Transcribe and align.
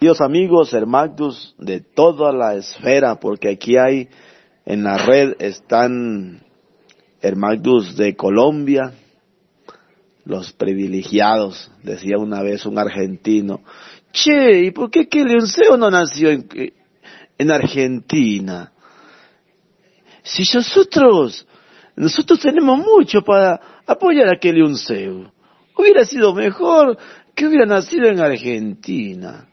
Dios 0.00 0.20
amigos, 0.20 0.72
hermanos 0.74 1.56
de 1.58 1.80
toda 1.80 2.32
la 2.32 2.54
esfera, 2.54 3.16
porque 3.16 3.50
aquí 3.50 3.76
hay 3.76 4.08
en 4.64 4.84
la 4.84 4.96
red 4.96 5.34
están 5.40 6.44
hermanos 7.20 7.96
de 7.96 8.14
Colombia, 8.14 8.92
los 10.24 10.52
privilegiados, 10.52 11.72
decía 11.82 12.16
una 12.16 12.42
vez 12.42 12.64
un 12.64 12.78
argentino. 12.78 13.62
Che, 14.12 14.66
¿y 14.66 14.70
por 14.70 14.88
qué 14.88 15.08
Leonceo 15.10 15.76
no 15.76 15.90
nació 15.90 16.30
en, 16.30 16.48
en 17.36 17.50
Argentina? 17.50 18.70
Si 20.22 20.44
nosotros, 20.56 21.44
nosotros 21.96 22.38
tenemos 22.38 22.78
mucho 22.78 23.22
para 23.22 23.82
apoyar 23.84 24.28
a 24.28 24.38
Leonceo. 24.40 25.32
Hubiera 25.76 26.04
sido 26.04 26.32
mejor 26.34 26.96
que 27.34 27.48
hubiera 27.48 27.66
nacido 27.66 28.06
en 28.06 28.20
Argentina 28.20 29.48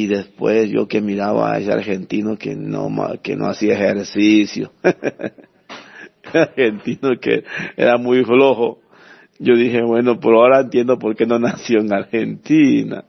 y 0.00 0.06
después 0.06 0.70
yo 0.70 0.88
que 0.88 1.00
miraba 1.00 1.52
a 1.52 1.58
ese 1.58 1.72
argentino 1.72 2.38
que 2.38 2.54
no 2.54 2.88
que 3.22 3.36
no 3.36 3.46
hacía 3.46 3.74
ejercicio. 3.74 4.72
Argentino 6.32 7.10
que 7.20 7.44
era 7.76 7.98
muy 7.98 8.24
flojo. 8.24 8.80
Yo 9.38 9.56
dije 9.56 9.82
bueno 9.82 10.18
por 10.18 10.34
ahora 10.34 10.60
entiendo 10.60 10.98
por 10.98 11.16
qué 11.16 11.26
no 11.26 11.38
nació 11.38 11.80
en 11.80 11.92
Argentina 11.92 13.04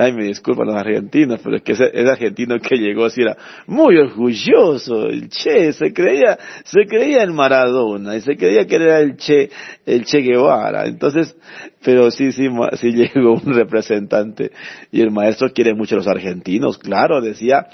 ay 0.00 0.14
me 0.14 0.24
disculpan 0.24 0.66
los 0.66 0.76
argentinos, 0.76 1.40
pero 1.44 1.56
es 1.56 1.62
que 1.62 1.72
ese, 1.72 1.90
argentino 2.08 2.58
que 2.58 2.76
llegó 2.76 3.04
así 3.04 3.20
era 3.20 3.36
muy 3.66 3.98
orgulloso, 3.98 5.06
el 5.06 5.28
Che, 5.28 5.74
se 5.74 5.92
creía, 5.92 6.38
se 6.64 6.86
creía 6.86 7.22
en 7.22 7.34
Maradona, 7.34 8.16
y 8.16 8.22
se 8.22 8.34
creía 8.34 8.66
que 8.66 8.76
era 8.76 9.00
el 9.00 9.16
Che, 9.16 9.50
el 9.84 10.06
Che 10.06 10.20
Guevara, 10.20 10.86
entonces, 10.86 11.36
pero 11.84 12.10
sí, 12.10 12.32
sí, 12.32 12.48
sí 12.80 12.92
llegó 12.92 13.34
un 13.34 13.52
representante, 13.52 14.52
y 14.90 15.02
el 15.02 15.10
maestro 15.10 15.52
quiere 15.52 15.74
mucho 15.74 15.96
a 15.96 15.98
los 15.98 16.08
argentinos, 16.08 16.78
claro, 16.78 17.20
decía, 17.20 17.66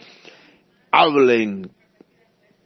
hablen 0.90 1.70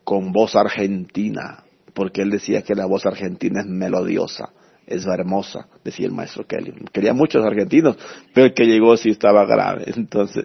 con 0.04 0.32
voz 0.32 0.56
argentina, 0.56 1.64
porque 1.92 2.22
él 2.22 2.30
decía 2.30 2.62
que 2.62 2.74
la 2.74 2.86
voz 2.86 3.04
argentina 3.04 3.60
es 3.60 3.66
melodiosa 3.66 4.54
es 4.86 5.06
hermosa, 5.06 5.68
decía 5.84 6.06
el 6.06 6.12
maestro 6.12 6.46
Kelly. 6.46 6.72
Quería 6.92 7.14
muchos 7.14 7.44
argentinos, 7.44 7.96
pero 8.34 8.46
el 8.46 8.54
que 8.54 8.64
llegó 8.64 8.96
sí 8.96 9.10
estaba 9.10 9.46
grave. 9.46 9.84
Entonces, 9.96 10.44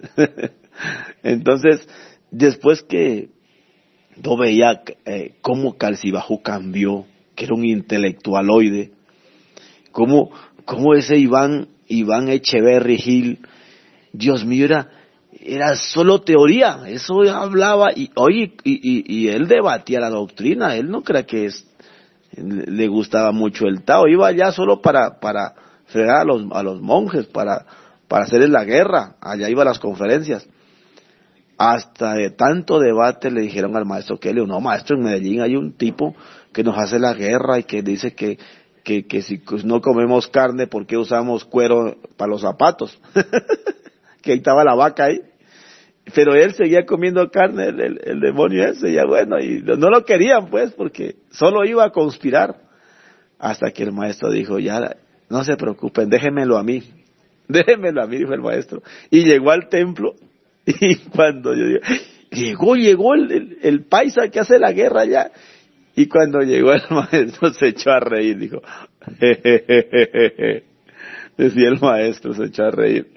entonces 1.22 1.88
después 2.30 2.82
que 2.82 3.30
yo 4.16 4.36
veía 4.36 4.82
eh, 5.04 5.34
cómo 5.42 5.76
Calcibajú 5.76 6.42
cambió, 6.42 7.06
que 7.34 7.44
era 7.44 7.54
un 7.54 7.64
intelectualoide, 7.64 8.92
cómo, 9.90 10.30
cómo 10.64 10.94
ese 10.94 11.16
Iván, 11.16 11.68
Iván 11.86 12.28
Echeverry 12.28 12.98
Gil, 12.98 13.38
Dios 14.12 14.44
mío, 14.44 14.64
era, 14.64 14.90
era 15.38 15.76
solo 15.76 16.22
teoría, 16.22 16.80
eso 16.86 17.20
hablaba 17.30 17.92
y, 17.94 18.10
oye, 18.16 18.54
y, 18.64 18.74
y, 18.74 19.04
y 19.06 19.28
él 19.28 19.48
debatía 19.48 20.00
la 20.00 20.10
doctrina, 20.10 20.76
él 20.76 20.90
no 20.90 21.02
cree 21.02 21.26
que 21.26 21.46
es 21.46 21.65
le 22.36 22.88
gustaba 22.88 23.32
mucho 23.32 23.66
el 23.66 23.82
Tao, 23.82 24.06
iba 24.08 24.26
allá 24.26 24.52
solo 24.52 24.80
para, 24.80 25.18
para 25.20 25.54
fregar 25.86 26.18
a 26.18 26.24
los, 26.24 26.44
a 26.52 26.62
los 26.62 26.80
monjes, 26.80 27.26
para, 27.26 27.64
para 28.08 28.24
hacerles 28.24 28.50
la 28.50 28.64
guerra, 28.64 29.16
allá 29.20 29.48
iba 29.48 29.62
a 29.62 29.66
las 29.66 29.78
conferencias. 29.78 30.46
Hasta 31.58 32.14
de 32.14 32.30
tanto 32.30 32.78
debate 32.78 33.30
le 33.30 33.40
dijeron 33.40 33.76
al 33.76 33.86
maestro 33.86 34.18
Kelly, 34.18 34.44
no 34.46 34.60
maestro, 34.60 34.96
en 34.96 35.04
Medellín 35.04 35.40
hay 35.40 35.56
un 35.56 35.72
tipo 35.72 36.14
que 36.52 36.62
nos 36.62 36.76
hace 36.76 36.98
la 36.98 37.14
guerra 37.14 37.58
y 37.58 37.64
que 37.64 37.82
dice 37.82 38.14
que, 38.14 38.38
que, 38.84 39.06
que 39.06 39.22
si 39.22 39.42
no 39.64 39.80
comemos 39.80 40.28
carne, 40.28 40.66
¿por 40.66 40.86
qué 40.86 40.98
usamos 40.98 41.44
cuero 41.44 41.96
para 42.16 42.30
los 42.30 42.42
zapatos? 42.42 42.98
que 44.22 44.32
ahí 44.32 44.38
estaba 44.38 44.64
la 44.64 44.74
vaca 44.74 45.04
ahí 45.04 45.20
pero 46.14 46.34
él 46.34 46.54
seguía 46.54 46.86
comiendo 46.86 47.28
carne, 47.30 47.68
el, 47.68 48.20
demonio 48.20 48.64
ese, 48.64 48.92
ya 48.92 49.04
bueno, 49.04 49.40
y 49.40 49.60
no 49.62 49.90
lo 49.90 50.04
querían 50.04 50.48
pues, 50.48 50.72
porque 50.72 51.16
solo 51.30 51.64
iba 51.64 51.84
a 51.84 51.90
conspirar, 51.90 52.56
hasta 53.38 53.70
que 53.70 53.82
el 53.82 53.92
maestro 53.92 54.30
dijo, 54.30 54.58
ya, 54.58 54.96
no 55.28 55.44
se 55.44 55.56
preocupen, 55.56 56.08
déjenmelo 56.08 56.56
a 56.58 56.62
mí, 56.62 56.82
déjenmelo 57.48 58.02
a 58.02 58.06
mí, 58.06 58.18
dijo 58.18 58.32
el 58.32 58.40
maestro, 58.40 58.82
y 59.10 59.24
llegó 59.24 59.50
al 59.50 59.68
templo, 59.68 60.14
y 60.66 60.96
cuando 60.96 61.54
yo 61.54 61.66
digo, 61.66 61.80
llegó, 62.30 62.76
llegó 62.76 63.14
el, 63.14 63.58
el, 63.62 63.84
paisa 63.84 64.28
que 64.28 64.40
hace 64.40 64.58
la 64.60 64.72
guerra 64.72 65.04
ya, 65.06 65.32
y 65.96 66.06
cuando 66.06 66.40
llegó 66.40 66.72
el 66.72 66.82
maestro 66.90 67.52
se 67.52 67.68
echó 67.68 67.90
a 67.90 67.98
reír, 67.98 68.38
dijo, 68.38 68.62
decía 71.36 71.68
el 71.68 71.80
maestro, 71.80 72.32
se 72.32 72.44
echó 72.44 72.64
a 72.64 72.70
reír, 72.70 73.08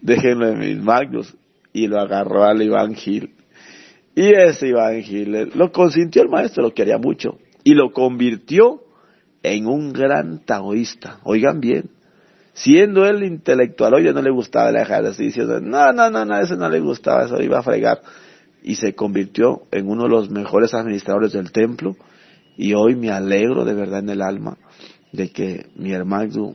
déjenme 0.00 0.48
en 0.52 0.58
mis 0.58 0.82
magnos, 0.82 1.36
y 1.74 1.88
lo 1.88 2.00
agarró 2.00 2.44
al 2.44 2.62
Iván 2.62 2.94
Gil. 2.94 3.34
Y 4.14 4.32
ese 4.32 4.68
Iván 4.68 5.02
Gil 5.02 5.50
lo 5.54 5.72
consintió 5.72 6.22
el 6.22 6.30
maestro, 6.30 6.62
lo 6.62 6.72
quería 6.72 6.96
mucho, 6.96 7.36
y 7.64 7.74
lo 7.74 7.92
convirtió 7.92 8.84
en 9.42 9.66
un 9.66 9.92
gran 9.92 10.38
taoísta. 10.46 11.18
Oigan 11.24 11.60
bien, 11.60 11.90
siendo 12.54 13.04
él 13.04 13.24
intelectual, 13.24 13.94
oye, 13.94 14.12
no 14.12 14.22
le 14.22 14.30
gustaba 14.30 14.70
el 14.70 14.76
ejercicio, 14.76 15.44
no, 15.60 15.92
no, 15.92 16.10
no, 16.10 16.24
no, 16.24 16.40
ese 16.40 16.56
no 16.56 16.70
le 16.70 16.80
gustaba, 16.80 17.24
eso 17.24 17.42
iba 17.42 17.58
a 17.58 17.62
fregar. 17.62 18.00
Y 18.62 18.76
se 18.76 18.94
convirtió 18.94 19.64
en 19.72 19.88
uno 19.88 20.04
de 20.04 20.10
los 20.10 20.30
mejores 20.30 20.72
administradores 20.72 21.32
del 21.32 21.50
templo, 21.50 21.96
y 22.56 22.72
hoy 22.74 22.94
me 22.94 23.10
alegro 23.10 23.64
de 23.64 23.74
verdad 23.74 23.98
en 23.98 24.10
el 24.10 24.22
alma 24.22 24.56
de 25.10 25.30
que 25.30 25.66
mi 25.74 25.92
hermano, 25.92 26.54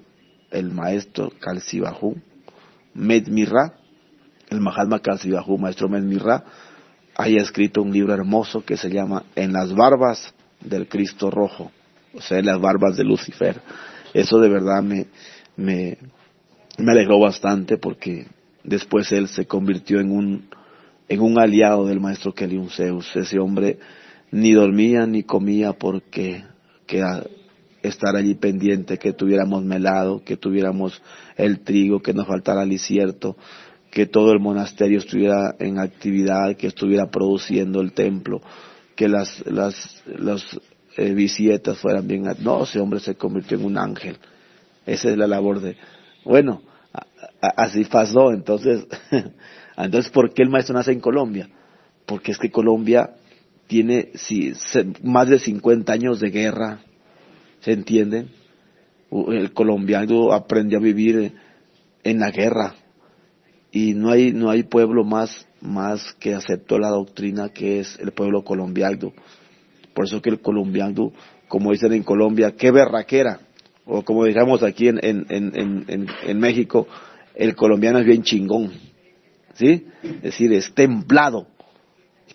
el 0.50 0.72
maestro 0.72 1.29
Calcibajú, 1.41 2.16
Medmirra, 2.94 3.74
el 4.50 4.60
Mahatma 4.60 5.02
maestro 5.58 5.90
Menmirra, 5.90 6.44
haya 7.16 7.42
escrito 7.42 7.82
un 7.82 7.92
libro 7.92 8.14
hermoso 8.14 8.64
que 8.64 8.78
se 8.78 8.90
llama 8.90 9.24
En 9.36 9.54
las 9.54 9.74
barbas 9.74 10.34
del 10.62 10.88
Cristo 10.88 11.30
Rojo, 11.30 11.72
o 12.14 12.22
sea, 12.22 12.40
en 12.40 12.46
las 12.46 12.59
barbas 12.59 12.98
de 12.98 13.04
Lucifer. 13.04 13.62
Eso 14.14 14.40
de 14.40 14.50
verdad 14.50 14.82
me, 14.82 15.08
me, 15.56 15.98
me 16.78 16.92
alegró 16.92 17.20
bastante 17.20 17.78
porque 17.78 18.28
después 18.64 19.12
él 19.12 19.28
se 19.28 19.46
convirtió 19.46 20.00
en 20.00 20.12
un, 20.12 20.50
en 21.08 21.22
un 21.22 21.40
aliado 21.40 21.86
del 21.86 22.00
maestro 22.00 22.34
Keliun 22.34 22.70
Zeus. 22.70 23.16
Ese 23.16 23.40
hombre 23.40 23.80
ni 24.32 24.54
dormía 24.54 25.06
ni 25.06 25.24
comía 25.24 25.74
porque 25.74 26.44
que 26.88 27.04
estar 27.82 28.16
allí 28.16 28.36
pendiente, 28.36 28.98
que 28.98 29.14
tuviéramos 29.14 29.64
melado, 29.64 30.24
que 30.24 30.38
tuviéramos 30.38 31.02
el 31.38 31.62
trigo, 31.62 32.02
que 32.02 32.14
nos 32.14 32.28
faltara 32.28 32.64
el 32.64 32.72
incierto, 32.72 33.38
que 33.90 34.06
todo 34.06 34.32
el 34.32 34.40
monasterio 34.40 35.00
estuviera 35.00 35.56
en 35.60 35.80
actividad, 35.80 36.56
que 36.56 36.68
estuviera 36.68 37.10
produciendo 37.10 37.82
el 37.82 37.94
templo, 37.94 38.42
que 38.96 39.08
las, 39.08 39.44
las, 39.48 40.04
las 40.06 40.60
eh, 40.98 41.60
fueran 41.82 42.08
bien. 42.08 42.26
No, 42.40 42.64
ese 42.64 42.80
hombre 42.80 43.00
se 43.00 43.16
convirtió 43.16 43.58
en 43.58 43.66
un 43.66 43.78
ángel. 43.78 44.18
Esa 44.86 45.10
es 45.10 45.18
la 45.18 45.28
labor 45.28 45.62
de. 45.62 45.76
Bueno, 46.24 46.62
así 47.42 47.86
pasó. 47.86 48.32
Entonces, 48.32 48.86
entonces, 49.78 50.12
¿por 50.12 50.34
qué 50.34 50.44
el 50.44 50.50
maestro 50.50 50.76
nace 50.76 50.92
en 50.92 51.00
Colombia? 51.00 51.50
Porque 52.06 52.32
es 52.32 52.38
que 52.38 52.52
Colombia 52.52 53.12
tiene 53.68 54.12
si, 54.16 54.54
más 55.04 55.30
de 55.30 55.40
50 55.40 55.92
años 55.92 56.20
de 56.20 56.30
guerra. 56.30 56.82
¿Se 57.62 57.72
entienden? 57.72 58.30
El 59.12 59.52
colombiano 59.54 60.32
aprendió 60.32 60.78
a 60.78 60.82
vivir 60.82 61.34
en 62.04 62.20
la 62.20 62.32
guerra 62.32 62.76
y 63.72 63.94
no 63.94 64.09
hay 64.09 64.34
no 64.34 64.50
hay 64.50 64.63
pueblo 64.63 65.03
más 65.03 65.47
más 65.62 66.13
que 66.19 66.34
aceptó 66.34 66.80
la 66.80 66.90
doctrina 66.90 67.50
que 67.50 67.80
es 67.80 67.97
el 68.00 68.12
pueblo 68.12 68.44
colombiano. 68.44 69.13
Por 69.94 70.06
eso 70.06 70.22
que 70.22 70.30
el 70.30 70.41
colombiano 70.41 71.12
como 71.47 71.72
dicen 71.72 71.94
en 71.94 72.03
Colombia 72.03 72.56
qué 72.58 72.72
berraquera. 72.72 73.41
O 73.85 74.03
como 74.03 74.25
digamos 74.25 74.63
aquí 74.63 74.88
en 74.88 75.00
en, 75.03 75.25
en, 75.29 75.84
en, 75.88 76.08
en 76.25 76.40
México 76.40 76.88
el 77.35 77.56
colombiano 77.56 78.00
es 78.00 78.06
bien 78.06 78.24
chingón. 78.24 78.72
Sí 79.53 79.85
es 80.03 80.22
decir 80.22 80.53
es 80.53 80.73
templado 80.73 81.47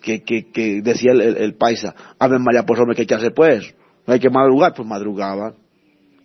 que, 0.01 0.23
que, 0.23 0.51
que 0.51 0.81
decía 0.81 1.11
el, 1.11 1.21
el, 1.21 1.55
paisa, 1.55 1.95
Ave 2.19 2.37
María, 2.37 2.63
pues 2.63 2.79
hombre, 2.79 2.95
¿qué 2.95 3.01
hay 3.01 3.07
que 3.07 3.15
hacer 3.15 3.33
pues? 3.33 3.73
No 4.05 4.13
hay 4.13 4.19
que 4.19 4.29
madrugar, 4.29 4.73
pues 4.75 4.87
madrugaban. 4.87 5.55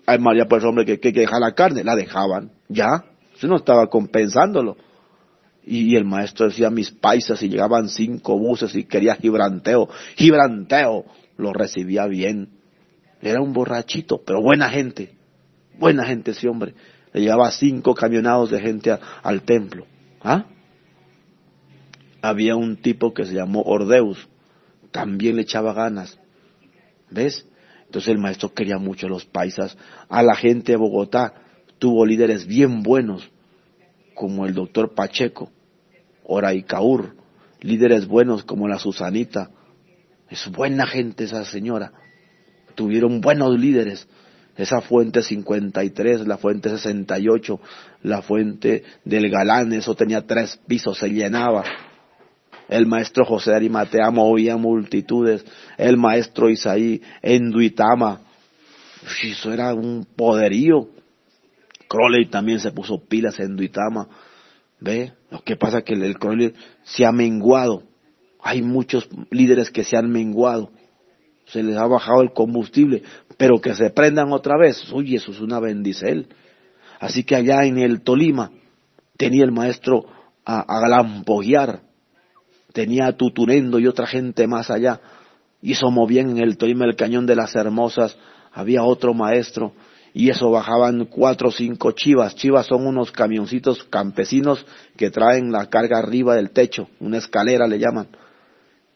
Ave 0.07 0.19
María, 0.19 0.47
pues 0.47 0.63
hombre, 0.65 0.85
que, 0.85 1.01
que 1.01 1.09
hay 1.09 1.15
que 1.15 1.21
dejar 1.21 1.41
la 1.41 1.55
carne, 1.55 1.83
la 1.83 1.97
dejaban. 1.97 2.51
Ya, 2.69 3.05
eso 3.35 3.47
no 3.47 3.57
estaba 3.57 3.87
compensándolo. 3.87 4.77
Y 5.73 5.95
el 5.95 6.05
maestro 6.05 6.49
decía 6.49 6.69
mis 6.69 6.91
paisas 6.91 7.41
y 7.45 7.49
llegaban 7.49 7.89
cinco 7.89 8.37
buses 8.37 8.75
y 8.75 8.83
quería 8.83 9.15
gibranteo, 9.15 9.89
gibranteo, 10.17 11.05
lo 11.37 11.53
recibía 11.53 12.09
bien. 12.09 12.49
Era 13.23 13.41
un 13.41 13.53
borrachito, 13.53 14.21
pero 14.27 14.43
buena 14.43 14.69
gente, 14.69 15.15
buena 15.79 16.05
gente 16.05 16.33
ese 16.33 16.49
hombre. 16.49 16.75
Le 17.13 17.21
llevaba 17.21 17.53
cinco 17.53 17.95
camionados 17.95 18.51
de 18.51 18.61
gente 18.61 18.99
al 19.23 19.43
templo. 19.43 19.87
¿Ah? 20.21 20.47
Había 22.21 22.57
un 22.57 22.77
tipo 22.79 23.15
que 23.15 23.25
se 23.25 23.35
llamó 23.35 23.63
Ordeus, 23.63 24.27
también 24.91 25.37
le 25.37 25.43
echaba 25.43 25.73
ganas. 25.73 26.19
¿Ves? 27.11 27.47
Entonces 27.87 28.11
el 28.11 28.19
maestro 28.19 28.53
quería 28.53 28.79
mucho 28.79 29.07
a 29.07 29.11
los 29.11 29.25
paisas, 29.25 29.79
a 30.09 30.21
la 30.25 30.35
gente 30.35 30.73
de 30.73 30.79
Bogotá, 30.79 31.33
tuvo 31.79 32.05
líderes 32.05 32.45
bien 32.45 32.83
buenos 32.83 33.31
como 34.17 34.47
el 34.47 34.55
doctor 34.55 34.97
Pacheco, 34.97 35.53
Oraicaur, 36.25 37.15
líderes 37.61 38.07
buenos 38.07 38.45
como 38.45 38.69
la 38.69 38.79
Susanita. 38.79 39.51
Es 40.29 40.51
buena 40.51 40.87
gente 40.87 41.25
esa 41.25 41.45
señora. 41.45 41.93
Tuvieron 42.75 43.21
buenos 43.21 43.59
líderes. 43.59 44.09
Esa 44.57 44.81
fuente 44.81 45.23
53, 45.23 46.27
la 46.27 46.37
fuente 46.37 46.69
68, 46.69 47.61
la 48.03 48.21
fuente 48.21 48.85
del 49.05 49.31
Galán, 49.31 49.73
eso 49.73 49.95
tenía 49.95 50.27
tres 50.27 50.59
pisos, 50.67 50.99
se 50.99 51.09
llenaba. 51.09 51.65
El 52.71 52.87
maestro 52.87 53.25
José 53.25 53.53
Arimatea 53.53 54.11
movía 54.11 54.57
multitudes. 54.57 55.45
El 55.77 55.97
maestro 55.97 56.49
Isaí 56.49 57.03
en 57.21 57.51
Duitama. 57.51 58.21
Eso 59.25 59.53
era 59.53 59.75
un 59.75 60.07
poderío. 60.15 60.89
Crowley 61.89 62.27
también 62.27 62.61
se 62.61 62.71
puso 62.71 63.03
pilas 63.03 63.41
en 63.41 63.57
Duitama. 63.57 64.07
¿Ve? 64.79 65.13
Lo 65.31 65.43
que 65.43 65.57
pasa 65.57 65.79
es 65.79 65.85
que 65.85 65.95
el, 65.95 66.19
Crowley 66.19 66.55
se 66.83 67.07
ha 67.07 67.13
menguado. 67.13 67.85
Hay 68.43 68.63
muchos 68.63 69.09
líderes 69.31 69.71
que 69.71 69.85
se 69.85 69.97
han 69.97 70.11
menguado. 70.11 70.71
Se 71.47 71.63
les 71.63 71.77
ha 71.77 71.87
bajado 71.87 72.23
el 72.23 72.33
combustible, 72.33 73.03
pero 73.37 73.61
que 73.61 73.75
se 73.75 73.91
prendan 73.91 74.33
otra 74.33 74.57
vez. 74.57 74.93
Oye, 74.93 75.17
eso 75.17 75.33
es 75.33 75.41
una 75.41 75.61
bendicel. 75.61 76.29
Así 76.99 77.25
que 77.25 77.37
allá 77.37 77.65
en 77.65 77.79
el 77.79 78.03
Tolima 78.03 78.51
tenía 79.17 79.45
el 79.45 79.53
maestro 79.53 80.07
a, 80.45 80.61
a 80.61 81.81
tenía 82.73 83.07
a 83.07 83.17
Tutunendo 83.17 83.79
y 83.79 83.87
otra 83.87 84.07
gente 84.07 84.47
más 84.47 84.71
allá. 84.71 85.01
Eso 85.63 85.91
movían 85.91 86.31
en 86.31 86.39
el 86.39 86.57
Tolima 86.57 86.85
el 86.87 86.97
cañón 86.97 87.27
de 87.27 87.37
las 87.37 87.55
hermosas. 87.55 88.17
Había 88.53 88.83
otro 88.83 89.15
maestro 89.15 89.73
y 90.13 90.31
eso 90.31 90.51
bajaban 90.51 91.07
cuatro 91.07 91.49
o 91.49 91.53
cinco 91.53 91.93
chivas. 91.93 92.35
Chivas 92.35 92.67
son 92.67 92.87
unos 92.87 93.13
camioncitos 93.13 93.85
campesinos 93.85 94.65
que 94.97 95.11
traen 95.11 95.53
la 95.53 95.67
carga 95.67 95.99
arriba 95.99 96.35
del 96.35 96.51
techo, 96.51 96.89
una 96.99 97.19
escalera 97.19 97.67
le 97.67 97.79
llaman. 97.79 98.09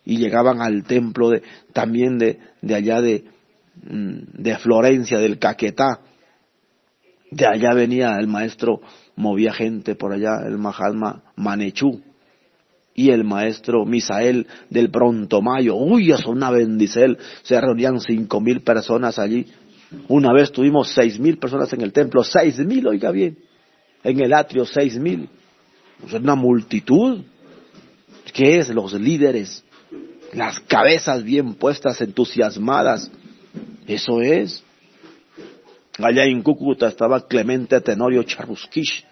Y 0.04 0.18
llegaban 0.18 0.60
al 0.60 0.84
templo 0.84 1.30
de, 1.30 1.42
también 1.72 2.18
de, 2.18 2.38
de 2.60 2.74
allá 2.74 3.00
de, 3.00 3.24
mm, 3.84 4.42
de 4.42 4.58
Florencia, 4.58 5.18
del 5.18 5.38
Caquetá. 5.38 6.00
De 7.30 7.46
allá 7.46 7.72
venía 7.74 8.18
el 8.18 8.26
maestro, 8.26 8.80
movía 9.16 9.52
gente 9.52 9.94
por 9.94 10.12
allá, 10.12 10.40
el 10.46 10.58
Mahalma 10.58 11.22
Manechú. 11.36 12.02
Y 12.96 13.10
el 13.10 13.24
maestro 13.24 13.84
Misael 13.86 14.46
del 14.70 14.90
Pronto 14.90 15.42
Mayo. 15.42 15.74
Uy, 15.74 16.12
eso 16.12 16.30
una 16.30 16.50
bendicel. 16.50 17.18
Se 17.42 17.60
reunían 17.60 17.98
cinco 17.98 18.40
mil 18.40 18.60
personas 18.60 19.18
allí 19.18 19.46
una 20.08 20.32
vez 20.32 20.52
tuvimos 20.52 20.92
seis 20.92 21.18
mil 21.18 21.38
personas 21.38 21.72
en 21.72 21.80
el 21.80 21.92
templo, 21.92 22.22
seis 22.22 22.58
mil, 22.58 22.86
oiga 22.86 23.10
bien, 23.10 23.38
en 24.02 24.20
el 24.20 24.32
atrio 24.32 24.66
seis 24.66 24.98
mil. 24.98 25.28
Es 26.06 26.12
una 26.12 26.34
multitud. 26.34 27.22
¿Qué 28.32 28.58
es? 28.58 28.68
Los 28.68 28.92
líderes, 28.94 29.64
las 30.32 30.60
cabezas 30.60 31.22
bien 31.22 31.54
puestas, 31.54 32.00
entusiasmadas. 32.00 33.10
Eso 33.86 34.20
es. 34.20 34.62
Allá 35.98 36.24
en 36.24 36.42
Cúcuta 36.42 36.88
estaba 36.88 37.26
Clemente 37.28 37.80
Tenorio 37.80 38.24
Charusquish. 38.24 39.04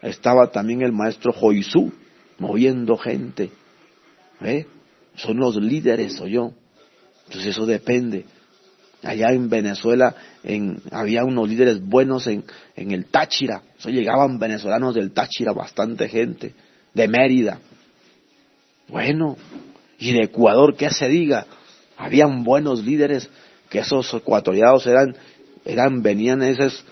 Estaba 0.00 0.50
también 0.50 0.82
el 0.82 0.92
maestro 0.92 1.32
Joisú, 1.32 1.92
moviendo 2.38 2.96
gente. 2.96 3.50
¿Eh? 4.40 4.66
Son 5.16 5.36
los 5.36 5.56
líderes, 5.56 6.18
o 6.20 6.26
yo. 6.26 6.52
Entonces 7.26 7.54
eso 7.54 7.66
depende 7.66 8.24
allá 9.02 9.32
en 9.32 9.48
Venezuela 9.48 10.14
en, 10.42 10.80
había 10.90 11.24
unos 11.24 11.48
líderes 11.48 11.80
buenos 11.84 12.26
en, 12.26 12.44
el 12.76 13.06
Táchira. 13.06 13.62
Eso 13.78 13.90
llegaban 13.90 14.38
venezolanos 14.38 14.94
del 14.94 15.12
Táchira, 15.12 15.52
bastante 15.52 16.08
gente, 16.08 16.54
de 16.94 17.08
Mérida. 17.08 17.60
Bueno, 18.88 19.36
y 19.98 20.12
de 20.12 20.24
Ecuador, 20.24 20.76
¿qué 20.76 20.90
se 20.90 21.08
diga? 21.08 21.46
Habían 21.96 22.44
buenos 22.44 22.84
líderes 22.84 23.28
que 23.68 23.80
esos 23.80 24.12
ecuatorianos 24.14 24.86
eran, 24.86 25.14
eran, 25.64 26.02
venían 26.02 26.42
esas 26.42 26.84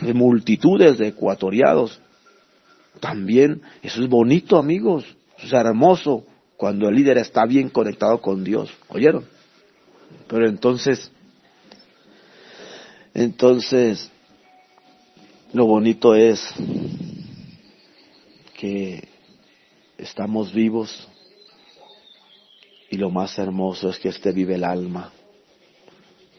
multitudes 0.00 0.98
de 0.98 1.08
ecuatorianos. 1.08 2.00
También, 3.00 3.62
eso 3.82 4.02
es 4.02 4.08
bonito, 4.08 4.58
amigos, 4.58 5.04
eso 5.38 5.46
es 5.46 5.52
hermoso 5.52 6.24
cuando 6.56 6.88
el 6.88 6.94
líder 6.94 7.18
está 7.18 7.44
bien 7.46 7.68
conectado 7.68 8.20
con 8.20 8.44
Dios. 8.44 8.70
¿Oyeron? 8.88 9.24
Pero 10.28 10.48
entonces, 10.48 11.10
entonces, 13.14 14.10
lo 15.52 15.66
bonito 15.66 16.16
es 16.16 16.52
que 18.58 19.08
estamos 19.96 20.52
vivos 20.52 21.08
y 22.90 22.96
lo 22.96 23.10
más 23.10 23.38
hermoso 23.38 23.88
es 23.88 24.00
que 24.00 24.08
esté 24.08 24.32
vive 24.32 24.56
el 24.56 24.64
alma, 24.64 25.12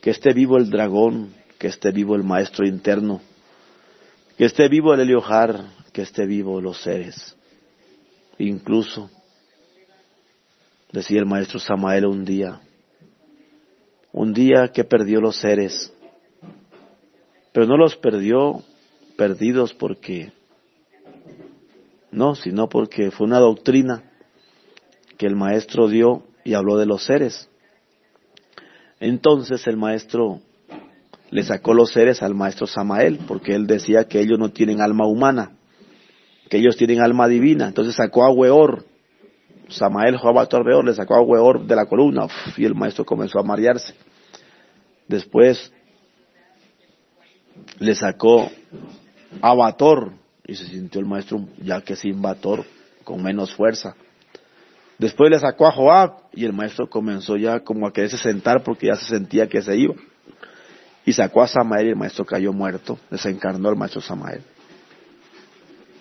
que 0.02 0.10
esté 0.10 0.34
vivo 0.34 0.58
el 0.58 0.70
dragón, 0.70 1.34
que 1.58 1.68
esté 1.68 1.92
vivo 1.92 2.16
el 2.16 2.24
maestro 2.24 2.68
interno, 2.68 3.22
que 4.38 4.44
esté 4.44 4.68
vivo 4.68 4.94
el 4.94 5.00
Eliojar, 5.00 5.64
que 5.94 6.02
esté 6.02 6.26
vivo 6.26 6.60
los 6.60 6.82
seres. 6.82 7.38
Incluso, 8.38 9.10
decía 10.92 11.20
el 11.20 11.26
maestro 11.26 11.58
Samael 11.58 12.06
un 12.06 12.26
día, 12.26 12.60
un 14.12 14.34
día 14.34 14.72
que 14.74 14.84
perdió 14.84 15.22
los 15.22 15.38
seres, 15.38 15.94
pero 17.56 17.68
no 17.68 17.78
los 17.78 17.96
perdió 17.96 18.64
perdidos 19.16 19.74
porque, 19.74 20.34
no, 22.12 22.36
sino 22.36 22.68
porque 22.68 23.12
fue 23.12 23.28
una 23.28 23.40
doctrina 23.40 24.04
que 25.18 25.26
el 25.26 25.38
maestro 25.38 25.88
dio 25.88 26.26
y 26.44 26.54
habló 26.54 26.78
de 26.78 26.86
los 26.86 27.06
seres. 27.06 27.50
Entonces 29.00 29.66
el 29.68 29.78
maestro 29.78 30.42
le 31.32 31.44
sacó 31.44 31.74
los 31.74 31.94
seres 31.94 32.22
al 32.22 32.36
maestro 32.36 32.68
Samael, 32.68 33.20
porque 33.26 33.56
él 33.56 33.68
decía 33.68 34.04
que 34.04 34.20
ellos 34.20 34.38
no 34.38 34.50
tienen 34.50 34.82
alma 34.82 35.08
humana, 35.08 35.52
que 36.50 36.58
ellos 36.58 36.76
tienen 36.76 37.00
alma 37.00 37.30
divina. 37.30 37.70
Entonces 37.70 37.96
sacó 37.96 38.26
a 38.26 38.32
Weor, 38.32 38.84
Samael 39.70 40.18
a 40.18 40.46
Torbeor, 40.48 40.84
le 40.84 40.94
sacó 40.94 41.16
a 41.16 41.22
Weor 41.22 41.66
de 41.66 41.76
la 41.78 41.86
columna, 41.86 42.28
y 42.58 42.66
el 42.66 42.76
maestro 42.76 43.06
comenzó 43.06 43.40
a 43.40 43.44
marearse. 43.44 43.94
Después 45.08 45.72
le 47.80 47.96
sacó 47.96 48.50
a 49.42 49.54
Bator 49.54 50.12
y 50.46 50.56
se 50.56 50.66
sintió 50.66 51.02
el 51.02 51.08
maestro 51.08 51.46
ya 51.62 51.82
que 51.82 51.96
sin 51.96 52.22
Bator 52.22 52.66
con 53.04 53.22
menos 53.22 53.54
fuerza. 53.54 53.96
Después 54.98 55.30
le 55.30 55.40
sacó 55.40 55.68
a 55.68 55.72
Joab 55.72 56.12
y 56.34 56.46
el 56.46 56.54
maestro 56.54 56.90
comenzó 56.90 57.36
ya 57.36 57.60
como 57.60 57.88
a 57.88 57.94
quererse 57.94 58.18
sentar 58.18 58.64
porque 58.64 58.88
ya 58.88 58.96
se 58.96 59.06
sentía 59.06 59.48
que 59.48 59.62
se 59.62 59.76
iba. 59.78 59.96
Y 61.06 61.14
sacó 61.14 61.44
a 61.44 61.48
Samael 61.48 61.88
y 61.88 61.90
el 61.90 61.96
maestro 61.96 62.26
cayó 62.26 62.54
muerto. 62.54 62.98
Desencarnó 63.12 63.70
el 63.70 63.76
maestro 63.76 64.02
Samael. 64.02 64.42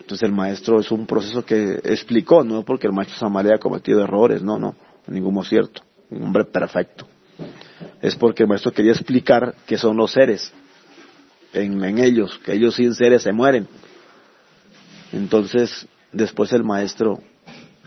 Entonces 0.00 0.28
el 0.28 0.34
maestro 0.34 0.80
es 0.80 0.90
un 0.90 1.06
proceso 1.06 1.44
que 1.44 1.80
explicó, 1.82 2.44
no 2.44 2.62
porque 2.62 2.86
el 2.86 2.92
maestro 2.92 3.18
Samael 3.18 3.46
haya 3.46 3.58
cometido 3.58 4.02
errores, 4.02 4.42
no, 4.42 4.58
no, 4.58 4.74
ninguno 5.06 5.42
cierto, 5.42 5.82
un 6.10 6.24
hombre 6.24 6.44
perfecto. 6.44 7.06
Es 8.02 8.14
porque 8.14 8.42
el 8.42 8.50
maestro 8.50 8.70
quería 8.70 8.92
explicar 8.92 9.54
qué 9.66 9.78
son 9.78 9.96
los 9.96 10.12
seres, 10.12 10.52
en, 11.54 11.98
ellos, 11.98 12.38
que 12.44 12.52
ellos 12.52 12.74
sin 12.74 12.94
seres 12.94 13.22
se 13.22 13.32
mueren. 13.32 13.68
Entonces, 15.12 15.86
después 16.12 16.52
el 16.52 16.64
maestro 16.64 17.20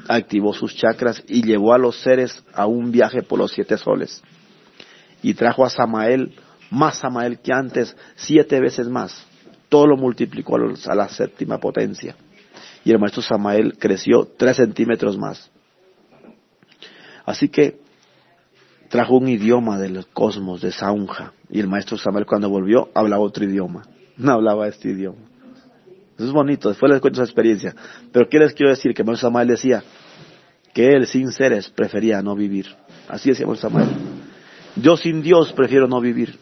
activó 0.07 0.53
sus 0.53 0.75
chakras 0.75 1.21
y 1.27 1.43
llevó 1.43 1.73
a 1.73 1.77
los 1.77 1.99
seres 2.01 2.43
a 2.53 2.65
un 2.65 2.91
viaje 2.91 3.21
por 3.21 3.39
los 3.39 3.51
siete 3.51 3.77
soles. 3.77 4.21
Y 5.21 5.33
trajo 5.33 5.65
a 5.65 5.69
Samael, 5.69 6.33
más 6.71 6.99
Samael 6.99 7.39
que 7.39 7.51
antes, 7.51 7.95
siete 8.15 8.59
veces 8.59 8.87
más. 8.87 9.25
Todo 9.69 9.87
lo 9.87 9.97
multiplicó 9.97 10.55
a 10.55 10.95
la 10.95 11.09
séptima 11.09 11.57
potencia. 11.57 12.15
Y 12.85 12.91
el 12.91 12.99
maestro 12.99 13.21
Samael 13.21 13.77
creció 13.77 14.25
tres 14.37 14.57
centímetros 14.57 15.17
más. 15.17 15.51
Así 17.25 17.49
que 17.49 17.81
trajo 18.87 19.17
un 19.17 19.27
idioma 19.27 19.77
del 19.77 20.05
cosmos, 20.07 20.61
de 20.61 20.71
Saunja, 20.71 21.33
y 21.49 21.59
el 21.59 21.67
maestro 21.67 21.97
Samuel 21.97 22.25
cuando 22.25 22.49
volvió 22.49 22.89
hablaba 22.93 23.23
otro 23.23 23.45
idioma, 23.45 23.83
no 24.17 24.31
hablaba 24.31 24.67
este 24.67 24.89
idioma. 24.89 25.19
Eso 26.15 26.25
es 26.25 26.31
bonito, 26.31 26.69
después 26.69 26.91
les 26.91 26.99
cuento 26.99 27.21
esa 27.21 27.29
experiencia. 27.29 27.75
Pero 28.11 28.27
¿qué 28.27 28.39
les 28.39 28.53
quiero 28.53 28.71
decir? 28.71 28.93
Que 28.93 29.03
el 29.03 29.05
maestro 29.05 29.27
Samuel 29.27 29.47
decía 29.47 29.83
que 30.73 30.87
él 30.87 31.05
sin 31.07 31.31
seres 31.31 31.69
prefería 31.69 32.21
no 32.21 32.35
vivir. 32.35 32.67
Así 33.07 33.29
decía 33.29 33.45
maestro 33.45 33.69
Samuel. 33.69 33.89
Yo 34.75 34.97
sin 34.97 35.21
Dios 35.21 35.53
prefiero 35.53 35.87
no 35.87 36.01
vivir, 36.01 36.37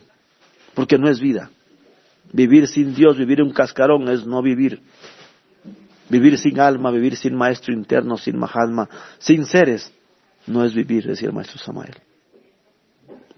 porque 0.73 0.97
no 0.97 1.09
es 1.09 1.19
vida. 1.19 1.49
Vivir 2.31 2.67
sin 2.67 2.95
Dios, 2.95 3.17
vivir 3.17 3.39
en 3.39 3.47
un 3.47 3.53
cascarón 3.53 4.07
es 4.09 4.25
no 4.25 4.41
vivir. 4.41 4.81
Vivir 6.09 6.37
sin 6.37 6.59
alma, 6.59 6.91
vivir 6.91 7.15
sin 7.15 7.35
maestro 7.35 7.73
interno, 7.73 8.17
sin 8.17 8.37
Mahatma, 8.37 8.89
sin 9.17 9.45
seres, 9.45 9.91
no 10.47 10.63
es 10.63 10.73
vivir, 10.73 11.07
decía 11.07 11.29
el 11.29 11.33
maestro 11.33 11.59
Samuel 11.59 11.91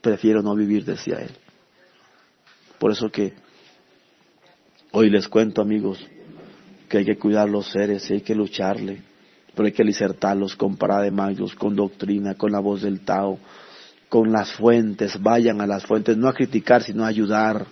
prefiero 0.08 0.42
no 0.42 0.56
vivir, 0.56 0.86
decía 0.86 1.20
él. 1.20 1.32
Por 2.80 2.92
eso 2.92 3.10
que 3.10 3.34
hoy 4.92 5.10
les 5.10 5.28
cuento, 5.28 5.62
amigos, 5.62 6.06
que 6.90 7.00
hay 7.00 7.06
que 7.06 7.18
cuidar 7.18 7.50
los 7.50 7.72
seres, 7.72 8.10
hay 8.10 8.22
que 8.22 8.36
lucharle, 8.36 9.02
pero 9.56 9.66
hay 9.66 9.74
que 9.74 9.84
disertarlos 9.84 10.56
con 10.56 10.78
paradigmas, 10.78 11.56
con 11.56 11.76
doctrina, 11.76 12.36
con 12.36 12.52
la 12.52 12.60
voz 12.60 12.84
del 12.84 13.02
Tao, 13.02 13.40
con 14.10 14.32
las 14.32 14.54
fuentes, 14.54 15.22
vayan 15.22 15.60
a 15.62 15.68
las 15.68 15.86
fuentes, 15.86 16.16
no 16.18 16.28
a 16.28 16.34
criticar, 16.34 16.84
sino 16.84 17.04
a 17.04 17.08
ayudar. 17.08 17.66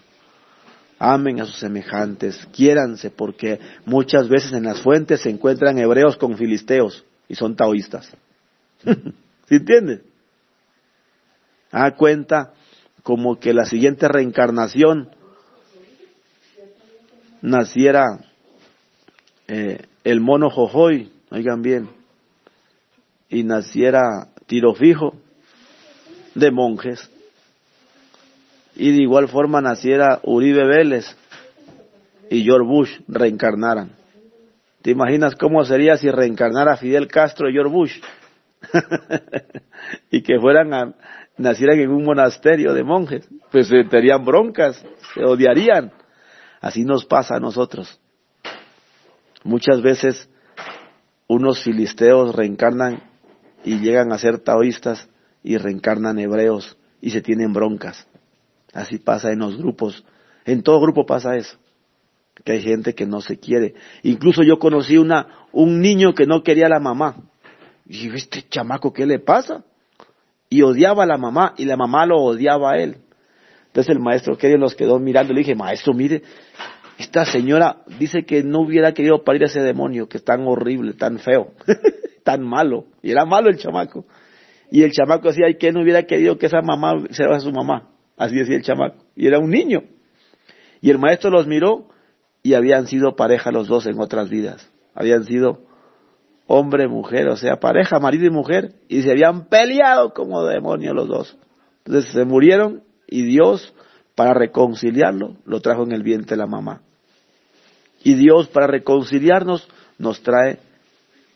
Amen 0.97 1.41
a 1.41 1.45
sus 1.45 1.57
semejantes, 1.57 2.47
quiéranse, 2.53 3.09
porque 3.09 3.59
muchas 3.85 4.29
veces 4.29 4.53
en 4.53 4.63
las 4.63 4.81
fuentes 4.81 5.21
se 5.21 5.29
encuentran 5.29 5.77
hebreos 5.77 6.15
con 6.17 6.37
filisteos 6.37 7.03
y 7.27 7.35
son 7.35 7.55
taoístas. 7.55 8.09
¿Sí 8.83 9.55
entiendes? 9.55 10.01
Da 11.71 11.91
cuenta 11.91 12.53
como 13.05 13.39
que 13.39 13.53
la 13.53 13.65
siguiente 13.65 14.07
reencarnación 14.07 15.11
naciera 17.43 18.03
eh, 19.47 19.85
el 20.03 20.21
mono 20.21 20.49
jojoy, 20.49 21.11
oigan 21.29 21.61
bien, 21.61 21.87
y 23.29 23.43
naciera 23.43 24.29
tiro 24.47 24.73
fijo 24.73 25.13
de 26.33 26.49
monjes, 26.49 27.11
y 28.75 28.89
de 28.89 29.03
igual 29.03 29.27
forma 29.27 29.61
naciera 29.61 30.19
Uribe 30.23 30.65
Vélez 30.65 31.05
y 32.31 32.43
George 32.43 32.67
Bush 32.67 32.99
reencarnaran. 33.07 33.91
¿Te 34.81 34.89
imaginas 34.89 35.35
cómo 35.35 35.63
sería 35.63 35.95
si 35.97 36.09
reencarnara 36.09 36.75
Fidel 36.75 37.07
Castro 37.07 37.51
y 37.51 37.53
George 37.53 37.71
Bush? 37.71 38.01
y 40.09 40.23
que 40.23 40.39
fueran 40.39 40.73
a, 40.73 40.95
nacieran 41.37 41.79
en 41.79 41.91
un 41.91 42.03
monasterio 42.03 42.73
de 42.73 42.83
monjes, 42.83 43.27
pues 43.51 43.67
se 43.67 43.83
tendrían 43.83 44.23
broncas, 44.23 44.83
se 45.13 45.23
odiarían. 45.23 45.91
Así 46.61 46.83
nos 46.83 47.05
pasa 47.05 47.35
a 47.35 47.39
nosotros. 47.39 47.99
Muchas 49.43 49.81
veces 49.81 50.29
unos 51.27 51.63
filisteos 51.63 52.35
reencarnan 52.35 53.03
y 53.63 53.79
llegan 53.79 54.11
a 54.11 54.17
ser 54.17 54.39
taoístas 54.39 55.07
y 55.43 55.57
reencarnan 55.57 56.19
hebreos 56.19 56.77
y 57.01 57.11
se 57.11 57.21
tienen 57.21 57.53
broncas. 57.53 58.07
Así 58.73 58.97
pasa 58.97 59.31
en 59.31 59.39
los 59.39 59.57
grupos. 59.57 60.03
En 60.45 60.63
todo 60.63 60.79
grupo 60.81 61.05
pasa 61.05 61.35
eso. 61.35 61.57
Que 62.43 62.53
hay 62.53 62.61
gente 62.61 62.93
que 62.93 63.05
no 63.05 63.21
se 63.21 63.39
quiere. 63.39 63.75
Incluso 64.03 64.43
yo 64.43 64.59
conocí 64.59 64.97
una, 64.97 65.47
un 65.51 65.81
niño 65.81 66.13
que 66.13 66.25
no 66.25 66.43
quería 66.43 66.65
a 66.65 66.69
la 66.69 66.79
mamá. 66.79 67.15
Y 67.87 68.13
este 68.13 68.43
chamaco, 68.49 68.91
¿qué 68.91 69.05
le 69.05 69.19
pasa? 69.19 69.63
Y 70.55 70.61
odiaba 70.61 71.03
a 71.03 71.05
la 71.05 71.17
mamá 71.17 71.53
y 71.57 71.65
la 71.65 71.75
mamá 71.75 72.05
lo 72.05 72.15
odiaba 72.15 72.71
a 72.71 72.77
él. 72.77 72.95
Entonces 73.67 73.93
el 73.93 74.01
maestro 74.01 74.37
que 74.37 74.57
los 74.57 74.73
quedó 74.73 74.99
mirando 74.99 75.33
le 75.33 75.39
dije, 75.39 75.53
maestro, 75.53 75.93
mire, 75.93 76.21
esta 76.97 77.25
señora 77.25 77.81
dice 77.99 78.23
que 78.23 78.41
no 78.41 78.61
hubiera 78.61 78.93
querido 78.93 79.21
parir 79.25 79.43
a 79.43 79.47
ese 79.47 79.59
demonio, 79.59 80.07
que 80.07 80.15
es 80.15 80.23
tan 80.23 80.47
horrible, 80.47 80.93
tan 80.93 81.19
feo, 81.19 81.51
tan 82.23 82.41
malo. 82.41 82.85
Y 83.03 83.11
era 83.11 83.25
malo 83.25 83.49
el 83.49 83.57
chamaco. 83.57 84.05
Y 84.71 84.83
el 84.83 84.93
chamaco 84.93 85.27
decía, 85.27 85.47
ay, 85.47 85.57
que 85.57 85.73
no 85.73 85.81
hubiera 85.81 86.03
querido 86.03 86.37
que 86.37 86.45
esa 86.45 86.61
mamá 86.61 87.03
sea 87.09 87.37
su 87.41 87.51
mamá. 87.51 87.89
Así 88.15 88.37
decía 88.37 88.55
el 88.55 88.63
chamaco. 88.63 89.03
Y 89.13 89.27
era 89.27 89.39
un 89.39 89.49
niño. 89.49 89.83
Y 90.79 90.89
el 90.89 90.99
maestro 90.99 91.31
los 91.31 91.47
miró 91.47 91.89
y 92.43 92.53
habían 92.53 92.87
sido 92.87 93.17
pareja 93.17 93.51
los 93.51 93.67
dos 93.67 93.87
en 93.87 93.99
otras 93.99 94.29
vidas. 94.29 94.71
Habían 94.93 95.25
sido 95.25 95.64
hombre, 96.47 96.87
mujer, 96.87 97.27
o 97.27 97.37
sea, 97.37 97.57
pareja, 97.57 97.99
marido 97.99 98.25
y 98.25 98.29
mujer. 98.29 98.73
Y 98.87 99.01
se 99.01 99.11
habían 99.11 99.45
peleado 99.45 100.13
como 100.13 100.43
demonios 100.43 100.95
los 100.95 101.07
dos. 101.07 101.37
Entonces 101.85 102.11
se 102.11 102.25
murieron 102.25 102.83
y 103.07 103.23
Dios, 103.23 103.73
para 104.15 104.33
reconciliarlo, 104.33 105.35
lo 105.45 105.61
trajo 105.61 105.83
en 105.83 105.91
el 105.91 106.03
vientre 106.03 106.35
de 106.35 106.37
la 106.37 106.47
mamá. 106.47 106.81
Y 108.03 108.15
Dios 108.15 108.47
para 108.47 108.67
reconciliarnos 108.67 109.67
nos 109.97 110.21
trae 110.21 110.59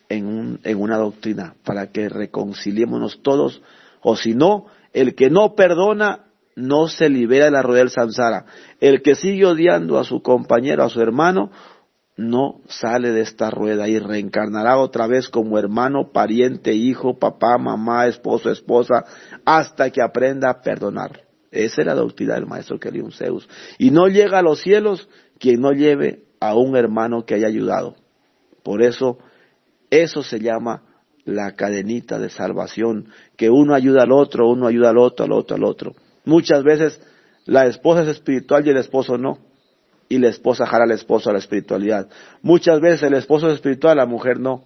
en, 0.08 0.26
un, 0.26 0.60
en 0.64 0.80
una 0.80 0.98
doctrina 0.98 1.54
para 1.64 1.88
que 1.88 2.08
reconciliémonos 2.08 3.22
todos, 3.22 3.62
o 4.02 4.16
si 4.16 4.34
no, 4.34 4.66
el 4.92 5.14
que 5.14 5.30
no 5.30 5.54
perdona 5.54 6.24
no 6.56 6.88
se 6.88 7.08
libera 7.08 7.46
de 7.46 7.50
la 7.52 7.62
rueda 7.62 7.82
del. 7.82 8.46
El 8.80 9.02
que 9.02 9.14
sigue 9.14 9.46
odiando 9.46 9.98
a 9.98 10.04
su 10.04 10.22
compañero, 10.22 10.84
a 10.84 10.90
su 10.90 11.00
hermano, 11.00 11.50
no 12.20 12.60
sale 12.68 13.10
de 13.10 13.22
esta 13.22 13.50
rueda 13.50 13.88
y 13.88 13.98
reencarnará 13.98 14.78
otra 14.78 15.06
vez 15.06 15.28
como 15.28 15.58
hermano, 15.58 16.12
pariente, 16.12 16.74
hijo, 16.74 17.18
papá, 17.18 17.56
mamá, 17.58 18.06
esposo, 18.06 18.50
esposa, 18.50 19.04
hasta 19.44 19.90
que 19.90 20.02
aprenda 20.02 20.50
a 20.50 20.60
perdonar. 20.60 21.22
Esa 21.50 21.80
es 21.80 21.86
la 21.86 21.94
doctrina 21.94 22.34
del 22.34 22.46
maestro 22.46 22.78
Kelium 22.78 23.10
Zeus. 23.10 23.48
Y 23.78 23.90
no 23.90 24.06
llega 24.06 24.38
a 24.38 24.42
los 24.42 24.60
cielos 24.60 25.08
quien 25.38 25.60
no 25.60 25.72
lleve 25.72 26.24
a 26.38 26.54
un 26.54 26.76
hermano 26.76 27.24
que 27.24 27.34
haya 27.34 27.48
ayudado. 27.48 27.96
Por 28.62 28.82
eso, 28.82 29.18
eso 29.90 30.22
se 30.22 30.38
llama 30.38 30.82
la 31.24 31.56
cadenita 31.56 32.18
de 32.18 32.30
salvación, 32.30 33.08
que 33.36 33.50
uno 33.50 33.74
ayuda 33.74 34.02
al 34.02 34.12
otro, 34.12 34.48
uno 34.48 34.66
ayuda 34.66 34.90
al 34.90 34.98
otro, 34.98 35.24
al 35.24 35.32
otro, 35.32 35.56
al 35.56 35.64
otro. 35.64 35.94
Muchas 36.24 36.62
veces 36.62 37.00
la 37.46 37.66
esposa 37.66 38.02
es 38.02 38.08
espiritual 38.08 38.66
y 38.66 38.70
el 38.70 38.76
esposo 38.76 39.16
no. 39.18 39.49
Y 40.10 40.18
la 40.18 40.28
esposa 40.28 40.66
jala 40.66 40.84
al 40.84 40.90
esposo 40.90 41.30
a 41.30 41.32
la 41.32 41.38
espiritualidad. 41.38 42.10
Muchas 42.42 42.80
veces 42.80 43.04
el 43.04 43.14
esposo 43.14 43.48
es 43.48 43.54
espiritual, 43.54 43.96
la 43.96 44.04
mujer 44.04 44.38
no. 44.38 44.64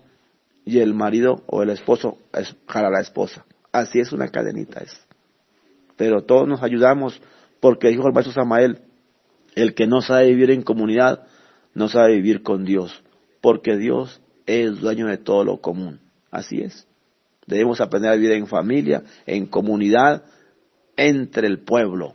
Y 0.65 0.81
el 0.81 0.95
marido 0.95 1.45
o 1.47 1.63
el 1.63 1.71
esposo 1.71 2.19
jala 2.67 2.89
a 2.89 2.91
la 2.91 3.01
esposa. 3.01 3.45
Así 3.71 4.01
es 4.01 4.13
una 4.13 4.29
cadenita 4.29 4.81
es. 4.81 4.99
Pero 5.97 6.25
todos 6.25 6.49
nos 6.49 6.63
ayudamos 6.63 7.21
porque 7.61 7.89
dijo 7.89 8.09
el 8.09 8.13
maestro 8.13 8.33
Samael, 8.33 8.81
el 9.55 9.75
que 9.75 9.87
no 9.87 10.01
sabe 10.01 10.27
vivir 10.27 10.51
en 10.51 10.63
comunidad 10.63 11.27
no 11.75 11.89
sabe 11.89 12.15
vivir 12.15 12.43
con 12.43 12.65
Dios, 12.65 13.03
porque 13.41 13.77
Dios 13.77 14.21
es 14.47 14.81
dueño 14.81 15.09
de 15.09 15.19
todo 15.19 15.45
lo 15.45 15.61
común. 15.61 16.01
Así 16.31 16.61
es. 16.61 16.87
Debemos 17.47 17.81
aprender 17.81 18.11
a 18.11 18.17
vivir 18.17 18.33
en 18.33 18.47
familia, 18.47 19.03
en 19.27 19.47
comunidad, 19.47 20.25
entre 20.97 21.47
el 21.47 21.59
pueblo. 21.59 22.15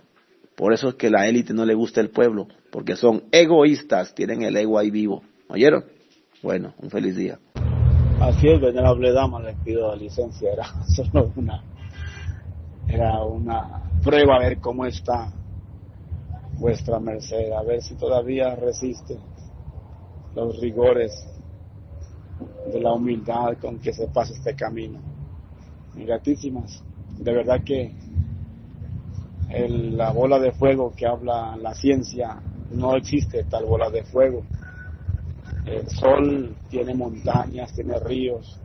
Por 0.55 0.73
eso 0.73 0.89
es 0.89 0.95
que 0.95 1.09
la 1.09 1.27
élite 1.27 1.53
no 1.53 1.65
le 1.65 1.73
gusta 1.73 2.01
el 2.01 2.09
pueblo, 2.09 2.47
porque 2.71 2.95
son 2.95 3.23
egoístas, 3.31 4.13
tienen 4.13 4.43
el 4.43 4.55
ego 4.55 4.77
ahí 4.77 4.91
vivo. 4.91 5.23
¿Oyeron? 5.49 5.85
Bueno, 6.41 6.73
un 6.81 6.89
feliz 6.89 7.15
día. 7.15 7.39
Así 8.21 8.49
es, 8.49 8.59
venerable 8.59 9.11
dama, 9.11 9.41
les 9.41 9.55
pido 9.57 9.87
la 9.87 9.95
licencia, 9.95 10.51
era 10.51 10.65
solo 10.87 11.31
una, 11.35 11.63
era 12.87 13.23
una 13.23 13.83
prueba 14.03 14.35
a 14.35 14.39
ver 14.39 14.59
cómo 14.59 14.85
está 14.85 15.31
vuestra 16.57 16.99
merced, 16.99 17.51
a 17.53 17.63
ver 17.63 17.81
si 17.81 17.95
todavía 17.95 18.55
resiste 18.55 19.17
los 20.35 20.59
rigores 20.59 21.11
de 22.71 22.79
la 22.79 22.93
humildad 22.93 23.57
con 23.59 23.79
que 23.79 23.93
se 23.93 24.07
pasa 24.07 24.33
este 24.33 24.55
camino. 24.55 24.99
Gratísimas, 25.95 26.83
de 27.17 27.33
verdad 27.33 27.63
que 27.63 27.93
la 29.69 30.11
bola 30.11 30.39
de 30.39 30.51
fuego 30.51 30.93
que 30.95 31.07
habla 31.07 31.57
la 31.57 31.73
ciencia, 31.73 32.41
no 32.71 32.95
existe 32.95 33.43
tal 33.45 33.65
bola 33.65 33.89
de 33.89 34.03
fuego. 34.03 34.43
El 35.65 35.87
sol 35.89 36.55
tiene 36.69 36.93
montañas, 36.93 37.73
tiene 37.73 37.99
ríos, 37.99 38.59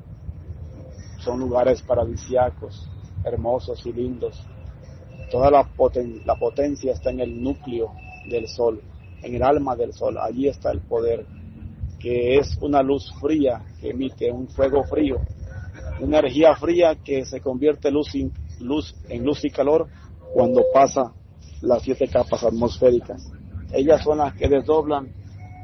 son 1.19 1.41
lugares 1.41 1.83
paradisiacos, 1.83 2.89
hermosos 3.25 3.85
y 3.87 3.93
lindos. 3.93 4.41
Toda 5.31 5.51
la, 5.51 5.69
la 6.25 6.35
potencia 6.37 6.93
está 6.93 7.11
en 7.11 7.21
el 7.21 7.43
núcleo 7.43 7.93
del 8.29 8.47
sol, 8.47 8.83
en 9.23 9.35
el 9.35 9.43
alma 9.43 9.75
del 9.75 9.93
sol, 9.93 10.19
allí 10.19 10.49
está 10.49 10.71
el 10.71 10.81
poder 10.81 11.27
que 12.05 12.37
es 12.37 12.59
una 12.61 12.83
luz 12.83 13.11
fría 13.19 13.63
que 13.81 13.89
emite 13.89 14.31
un 14.31 14.47
fuego 14.49 14.85
frío, 14.85 15.23
una 16.01 16.19
energía 16.19 16.55
fría 16.55 16.97
que 17.03 17.25
se 17.25 17.41
convierte 17.41 17.91
luz, 17.91 18.11
luz 18.61 18.95
en 19.09 19.25
luz 19.25 19.43
y 19.43 19.49
calor 19.49 19.89
cuando 20.35 20.63
pasa 20.71 21.15
las 21.63 21.83
siete 21.83 22.07
capas 22.09 22.45
atmosféricas. 22.45 23.27
Ellas 23.75 24.03
son 24.03 24.19
las 24.19 24.35
que 24.35 24.49
desdoblan 24.49 25.09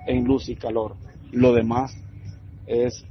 en 0.07 0.25
luz 0.25 0.49
y 0.49 0.57
calor. 0.57 0.97
Lo 1.33 1.53
demás 1.53 1.97
es 2.67 3.05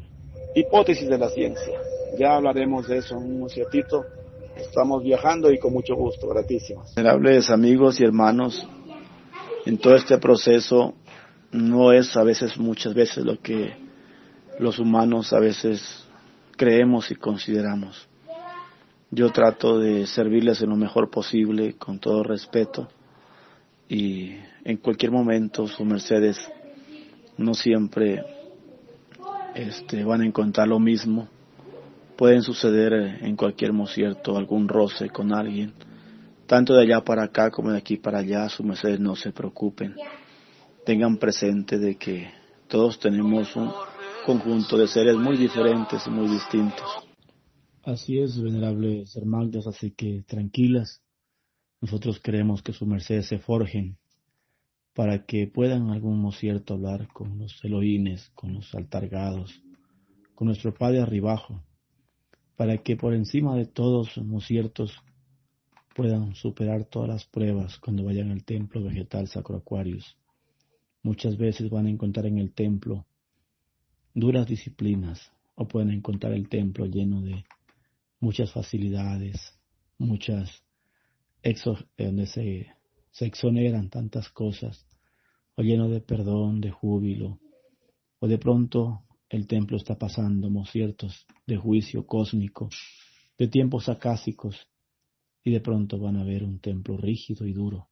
hipótesis 0.56 1.08
de 1.10 1.18
la 1.18 1.30
ciencia. 1.30 1.80
Ya 2.18 2.36
hablaremos 2.36 2.88
de 2.88 2.98
eso 2.98 3.18
en 3.18 3.42
un 3.44 3.50
ciertito. 3.50 4.06
Estamos 4.58 5.04
viajando 5.04 5.52
y 5.52 5.60
con 5.60 5.72
mucho 5.72 5.96
gusto. 5.96 6.28
Gratísimas. 6.28 6.94
Venerables 6.96 7.50
amigos 7.50 8.00
y 8.02 8.04
hermanos, 8.04 8.68
en 9.66 9.78
todo 9.78 9.96
este 9.96 10.18
proceso 10.18 10.94
no 11.52 11.94
es 11.94 12.16
a 12.18 12.24
veces, 12.24 12.58
muchas 12.58 12.94
veces 12.94 13.24
lo 13.26 13.40
que 13.40 13.74
los 14.60 14.80
humanos 14.80 15.32
a 15.34 15.40
veces 15.40 16.06
creemos 16.58 17.10
y 17.12 17.16
consideramos. 17.16 18.08
Yo 19.12 19.32
trato 19.32 19.80
de 19.80 20.06
servirles 20.06 20.62
en 20.62 20.70
lo 20.70 20.76
mejor 20.76 21.10
posible, 21.10 21.76
con 21.78 22.00
todo 22.00 22.22
respeto, 22.24 22.90
y 23.90 24.36
en 24.64 24.78
cualquier 24.78 25.12
momento 25.12 25.68
su 25.68 25.84
mercedes 25.84 26.38
no 27.38 27.54
siempre 27.54 28.24
este, 29.56 30.04
van 30.06 30.22
a 30.22 30.26
encontrar 30.26 30.68
lo 30.68 30.80
mismo. 30.80 31.28
Pueden 32.16 32.44
suceder 32.44 32.94
en 33.22 33.36
cualquier 33.36 33.72
cierto 33.88 34.38
algún 34.38 34.68
roce 34.68 35.10
con 35.10 35.34
alguien, 35.34 35.74
tanto 36.46 36.74
de 36.74 36.84
allá 36.84 37.04
para 37.04 37.24
acá 37.24 37.50
como 37.50 37.72
de 37.72 37.78
aquí 37.78 37.98
para 37.98 38.20
allá, 38.20 38.48
su 38.48 38.64
mercedes 38.64 39.00
no 39.00 39.16
se 39.16 39.32
preocupen 39.32 39.96
tengan 40.90 41.18
presente 41.18 41.78
de 41.78 41.98
que 41.98 42.32
Todos 42.68 43.00
tenemos 43.00 43.56
un 43.56 43.72
conjunto 44.26 44.76
de 44.76 44.88
seres 44.88 45.16
muy 45.16 45.38
diferentes 45.38 46.06
y 46.06 46.10
muy 46.10 46.28
distintos. 46.28 46.88
Así 47.84 48.20
es, 48.20 48.42
venerables 48.42 49.16
hermanos, 49.16 49.68
así 49.68 49.92
que 49.92 50.24
tranquilas. 50.28 51.02
Nosotros 51.82 52.20
queremos 52.20 52.62
que 52.62 52.74
su 52.74 52.86
merced 52.86 53.22
se 53.22 53.40
forjen 53.40 53.98
para 54.94 55.26
que 55.26 55.48
puedan 55.48 55.92
algún 55.92 56.30
cierto 56.34 56.74
hablar 56.74 57.08
con 57.14 57.38
los 57.38 57.64
Elohines, 57.64 58.30
con 58.36 58.54
los 58.54 58.76
altargados, 58.76 59.64
con 60.36 60.48
nuestro 60.48 60.74
Padre 60.74 61.00
arribajo, 61.00 61.64
para 62.58 62.78
que 62.80 62.98
por 62.98 63.14
encima 63.14 63.56
de 63.56 63.66
todos 63.66 64.18
los 64.18 64.46
ciertos 64.46 64.92
puedan 65.96 66.36
superar 66.36 66.86
todas 66.86 67.10
las 67.10 67.26
pruebas 67.26 67.78
cuando 67.78 68.04
vayan 68.04 68.32
al 68.32 68.44
templo 68.44 68.84
vegetal 68.84 69.28
Sacro 69.28 69.58
Aquarius. 69.58 70.18
Muchas 71.02 71.38
veces 71.38 71.70
van 71.70 71.86
a 71.86 71.90
encontrar 71.90 72.26
en 72.26 72.40
el 72.40 72.54
templo 72.54 73.06
duras 74.14 74.48
disciplinas 74.48 75.32
o 75.56 75.68
pueden 75.68 75.92
encontrar 75.92 76.34
el 76.34 76.50
templo 76.50 76.86
lleno 76.86 77.22
de 77.22 77.46
muchas 78.20 78.52
facilidades, 78.52 79.58
muchas 79.98 80.64
donde 81.98 82.26
se, 82.26 82.68
se 83.12 83.26
exoneran 83.26 83.90
tantas 83.90 84.30
cosas 84.30 84.86
o 85.56 85.62
lleno 85.62 85.90
de 85.90 86.00
perdón, 86.00 86.62
de 86.62 86.72
júbilo, 86.72 87.40
o 88.20 88.28
de 88.28 88.38
pronto 88.38 89.04
el 89.30 89.46
templo 89.46 89.78
está 89.78 89.98
pasando 89.98 90.50
ciertos 90.66 91.26
de 91.46 91.58
juicio 91.58 92.06
cósmico, 92.06 92.70
de 93.38 93.48
tiempos 93.48 93.90
acásicos, 93.90 94.70
y 95.44 95.52
de 95.52 95.62
pronto 95.62 96.00
van 96.00 96.18
a 96.18 96.24
ver 96.24 96.44
un 96.44 96.60
templo 96.60 96.98
rígido 96.98 97.46
y 97.46 97.54
duro. 97.54 97.90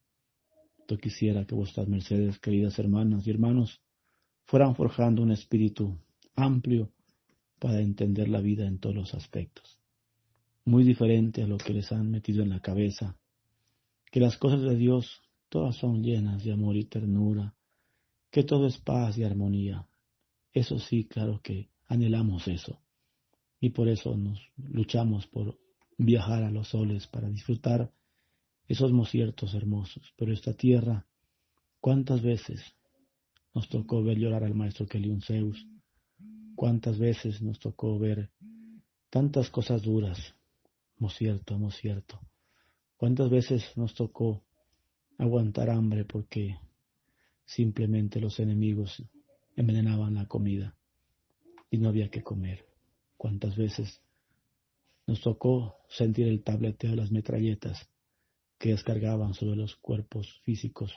Yo 0.88 0.98
quisiera 0.98 1.46
que 1.46 1.56
vuestras 1.56 1.88
mercedes, 1.88 2.39
queridas 2.39 2.80
hermanas 2.80 3.27
y 3.27 3.32
hermanos, 3.32 3.82
fueran 4.46 4.75
forjando 4.75 5.22
un 5.22 5.32
espíritu 5.32 5.98
amplio 6.36 6.92
para 7.60 7.82
entender 7.82 8.30
la 8.30 8.39
vida 8.39 8.66
en 8.66 8.80
todos 8.80 8.96
los 8.96 9.13
aspectos, 9.13 9.80
muy 10.63 10.84
diferente 10.84 11.44
a 11.44 11.48
lo 11.48 11.58
que 11.58 11.74
les 11.74 11.92
han 11.92 12.10
metido 12.10 12.44
en 12.44 12.50
la 12.50 12.62
cabeza, 12.62 13.18
que 14.12 14.20
las 14.20 14.38
cosas 14.38 14.62
de 14.62 14.76
Dios 14.76 15.22
todas 15.50 15.76
son 15.76 16.04
llenas 16.04 16.44
de 16.44 16.54
amor 16.54 16.76
y 16.76 16.86
ternura, 16.86 17.56
que 18.32 18.44
todo 18.44 18.68
es 18.68 18.78
paz 18.78 19.18
y 19.18 19.24
armonía. 19.24 19.88
Eso 20.54 20.80
sí, 20.80 21.06
claro 21.06 21.42
que 21.42 21.70
anhelamos 21.88 22.48
eso. 22.48 22.82
Y 23.60 23.70
por 23.70 23.88
eso 23.88 24.16
nos 24.16 24.40
luchamos 24.58 25.28
por 25.28 25.58
viajar 25.98 26.44
a 26.44 26.52
los 26.52 26.70
soles 26.70 27.08
para 27.08 27.30
disfrutar 27.30 27.92
esos 28.68 28.92
mociertos 28.92 29.54
hermosos. 29.54 30.14
Pero 30.18 30.34
esta 30.34 30.54
tierra, 30.54 31.08
¿cuántas 31.80 32.22
veces 32.22 32.62
nos 33.54 33.70
tocó 33.70 34.04
ver 34.04 34.18
llorar 34.18 34.44
al 34.44 34.54
maestro 34.54 34.86
Keliun 34.86 35.22
Zeus? 35.22 35.66
¿Cuántas 36.56 37.00
veces 37.00 37.42
nos 37.42 37.60
tocó 37.60 37.98
ver 37.98 38.32
tantas 39.10 39.50
cosas 39.50 39.84
duras? 39.84 40.36
Mocierto, 40.98 41.58
mocierto. 41.58 42.20
¿Cuántas 42.98 43.30
veces 43.30 43.63
nos 43.77 43.94
tocó 43.94 44.44
aguantar 45.18 45.70
hambre 45.70 46.04
porque 46.06 46.58
Simplemente 47.48 48.20
los 48.20 48.42
enemigos 48.42 49.01
envenenaban 49.56 50.16
la 50.16 50.27
comida 50.27 50.75
y 51.72 51.77
no 51.77 51.88
había 51.88 52.10
que 52.10 52.22
comer. 52.22 52.66
¿Cuántas 53.16 53.56
veces 53.56 54.01
nos 55.08 55.22
tocó 55.22 55.77
sentir 55.88 56.27
el 56.27 56.44
tableteo 56.44 56.92
de 56.92 56.98
las 56.98 57.10
metralletas 57.10 57.89
que 58.60 58.72
descargaban 58.72 59.34
sobre 59.34 59.56
los 59.56 59.77
cuerpos 59.77 60.42
físicos 60.44 60.94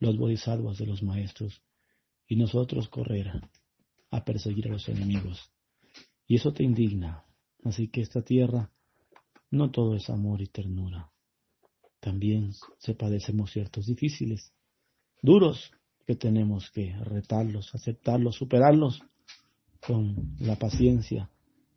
los 0.00 0.18
bodhisattvas 0.18 0.78
de 0.78 0.86
los 0.86 1.04
maestros 1.04 1.62
y 2.26 2.34
nosotros 2.34 2.88
correr 2.88 3.30
a 4.10 4.24
perseguir 4.24 4.66
a 4.66 4.72
los 4.72 4.88
enemigos? 4.88 5.52
Y 6.26 6.34
eso 6.34 6.52
te 6.52 6.64
indigna. 6.64 7.24
Así 7.62 7.86
que 7.86 8.00
esta 8.00 8.22
tierra 8.22 8.72
no 9.52 9.70
todo 9.70 9.94
es 9.94 10.10
amor 10.10 10.42
y 10.42 10.48
ternura. 10.48 11.11
También 12.02 12.50
se 12.78 12.94
padecemos 12.96 13.52
ciertos 13.52 13.86
difíciles, 13.86 14.52
duros, 15.22 15.70
que 16.04 16.16
tenemos 16.16 16.68
que 16.72 16.96
retarlos, 16.96 17.72
aceptarlos, 17.76 18.34
superarlos 18.34 19.00
con 19.86 20.34
la 20.40 20.56
paciencia 20.56 21.30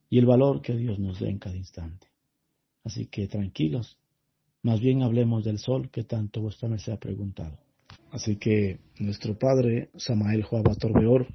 y 0.10 0.18
el 0.18 0.26
valor 0.26 0.64
que 0.64 0.76
Dios 0.76 0.98
nos 0.98 1.20
dé 1.20 1.30
en 1.30 1.38
cada 1.38 1.56
instante. 1.56 2.08
Así 2.84 3.06
que 3.06 3.28
tranquilos, 3.28 4.00
más 4.64 4.80
bien 4.80 5.04
hablemos 5.04 5.46
del 5.46 5.60
sol 5.60 5.92
que 5.92 6.04
tanto 6.04 6.42
vuestra 6.42 6.70
merced 6.70 6.94
ha 6.94 7.00
preguntado. 7.00 7.60
Así 8.10 8.38
que 8.38 8.80
nuestro 8.98 9.38
padre 9.38 9.92
Samael 9.96 10.42
Joaba 10.42 10.74
Torbeor 10.74 11.28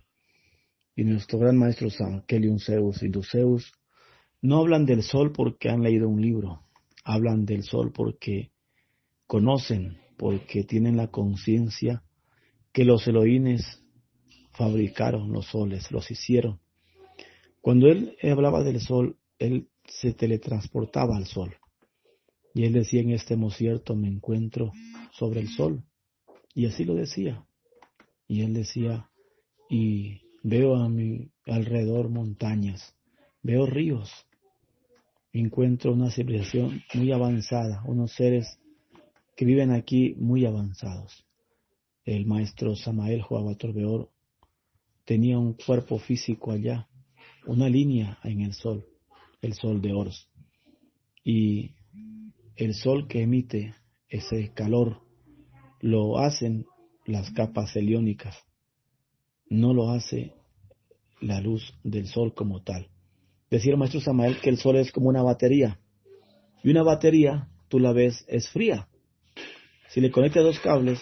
y 0.96 1.04
nuestro 1.04 1.38
gran 1.38 1.56
maestro 1.56 1.90
San 1.90 2.22
Keliun 2.22 2.58
Zeus 2.58 3.04
y 3.04 3.08
Luceus 3.08 3.72
no 4.42 4.58
hablan 4.58 4.84
del 4.84 5.04
sol 5.04 5.30
porque 5.30 5.68
han 5.68 5.80
leído 5.80 6.08
un 6.08 6.20
libro, 6.20 6.64
hablan 7.04 7.44
del 7.44 7.62
sol 7.62 7.92
porque 7.92 8.50
conocen, 9.30 9.96
porque 10.16 10.64
tienen 10.64 10.96
la 10.96 11.06
conciencia 11.06 12.02
que 12.72 12.84
los 12.84 13.06
Elohines 13.06 13.80
fabricaron 14.50 15.30
los 15.30 15.46
soles, 15.46 15.92
los 15.92 16.10
hicieron. 16.10 16.58
Cuando 17.60 17.86
él 17.86 18.16
hablaba 18.24 18.64
del 18.64 18.80
sol, 18.80 19.18
él 19.38 19.68
se 19.86 20.14
teletransportaba 20.14 21.16
al 21.16 21.26
sol. 21.26 21.54
Y 22.54 22.64
él 22.64 22.72
decía, 22.72 23.02
en 23.02 23.12
este 23.12 23.36
mocierto 23.36 23.94
me 23.94 24.08
encuentro 24.08 24.72
sobre 25.12 25.38
el 25.38 25.48
sol. 25.48 25.84
Y 26.52 26.66
así 26.66 26.84
lo 26.84 26.96
decía. 26.96 27.46
Y 28.26 28.40
él 28.40 28.52
decía, 28.52 29.10
y 29.68 30.22
veo 30.42 30.74
a 30.74 30.88
mi 30.88 31.30
alrededor 31.46 32.08
montañas, 32.08 32.96
veo 33.44 33.64
ríos, 33.64 34.10
encuentro 35.32 35.92
una 35.92 36.10
civilización 36.10 36.82
muy 36.94 37.12
avanzada, 37.12 37.84
unos 37.86 38.10
seres 38.12 38.59
que 39.40 39.46
viven 39.46 39.70
aquí 39.70 40.14
muy 40.18 40.44
avanzados 40.44 41.24
el 42.04 42.26
maestro 42.26 42.76
Samael 42.76 43.22
Joabatorbeor 43.22 44.10
tenía 45.06 45.38
un 45.38 45.54
cuerpo 45.54 45.98
físico 45.98 46.52
allá, 46.52 46.90
una 47.46 47.66
línea 47.70 48.18
en 48.22 48.42
el 48.42 48.52
sol, 48.52 48.84
el 49.40 49.54
sol 49.54 49.80
de 49.80 49.94
Ors. 49.94 50.28
Y 51.24 51.70
el 52.54 52.74
sol 52.74 53.08
que 53.08 53.22
emite 53.22 53.74
ese 54.10 54.52
calor 54.52 55.00
lo 55.80 56.18
hacen 56.18 56.66
las 57.06 57.30
capas 57.30 57.74
heliónicas, 57.76 58.36
no 59.48 59.72
lo 59.72 59.88
hace 59.88 60.34
la 61.22 61.40
luz 61.40 61.72
del 61.82 62.08
sol 62.08 62.34
como 62.34 62.60
tal. 62.62 62.90
Decía 63.50 63.72
el 63.72 63.78
maestro 63.78 64.02
Samael 64.02 64.38
que 64.42 64.50
el 64.50 64.58
sol 64.58 64.76
es 64.76 64.92
como 64.92 65.08
una 65.08 65.22
batería. 65.22 65.80
Y 66.62 66.68
una 66.68 66.82
batería, 66.82 67.48
tú 67.68 67.78
la 67.78 67.94
ves, 67.94 68.26
es 68.28 68.46
fría. 68.50 68.86
Si 69.90 70.00
le 70.00 70.12
conectas 70.12 70.44
dos 70.44 70.60
cables, 70.60 71.00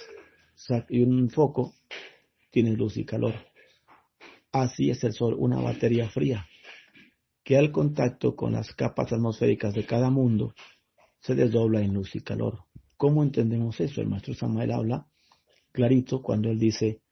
y 0.89 1.03
un 1.03 1.29
foco, 1.29 1.75
tiene 2.51 2.73
luz 2.73 2.97
y 2.97 3.05
calor. 3.05 3.35
Así 4.51 4.89
es 4.89 5.05
el 5.05 5.13
Sol, 5.13 5.35
una 5.39 5.61
batería 5.61 6.09
fría, 6.09 6.47
que 7.45 7.59
al 7.59 7.71
contacto 7.71 8.35
con 8.35 8.53
las 8.53 8.73
capas 8.75 9.13
atmosféricas 9.13 9.75
de 9.75 9.85
cada 9.85 10.09
mundo 10.09 10.55
se 11.21 11.35
desdobla 11.35 11.83
en 11.83 11.93
luz 11.93 12.17
y 12.17 12.23
calor. 12.23 12.65
¿Cómo 12.97 13.23
entendemos 13.23 13.79
eso? 13.79 14.01
El 14.01 14.09
maestro 14.09 14.33
Samuel 14.33 14.73
habla 14.73 15.07
clarito 15.71 16.23
cuando 16.23 16.49
él 16.51 16.59
dice, 16.59 17.03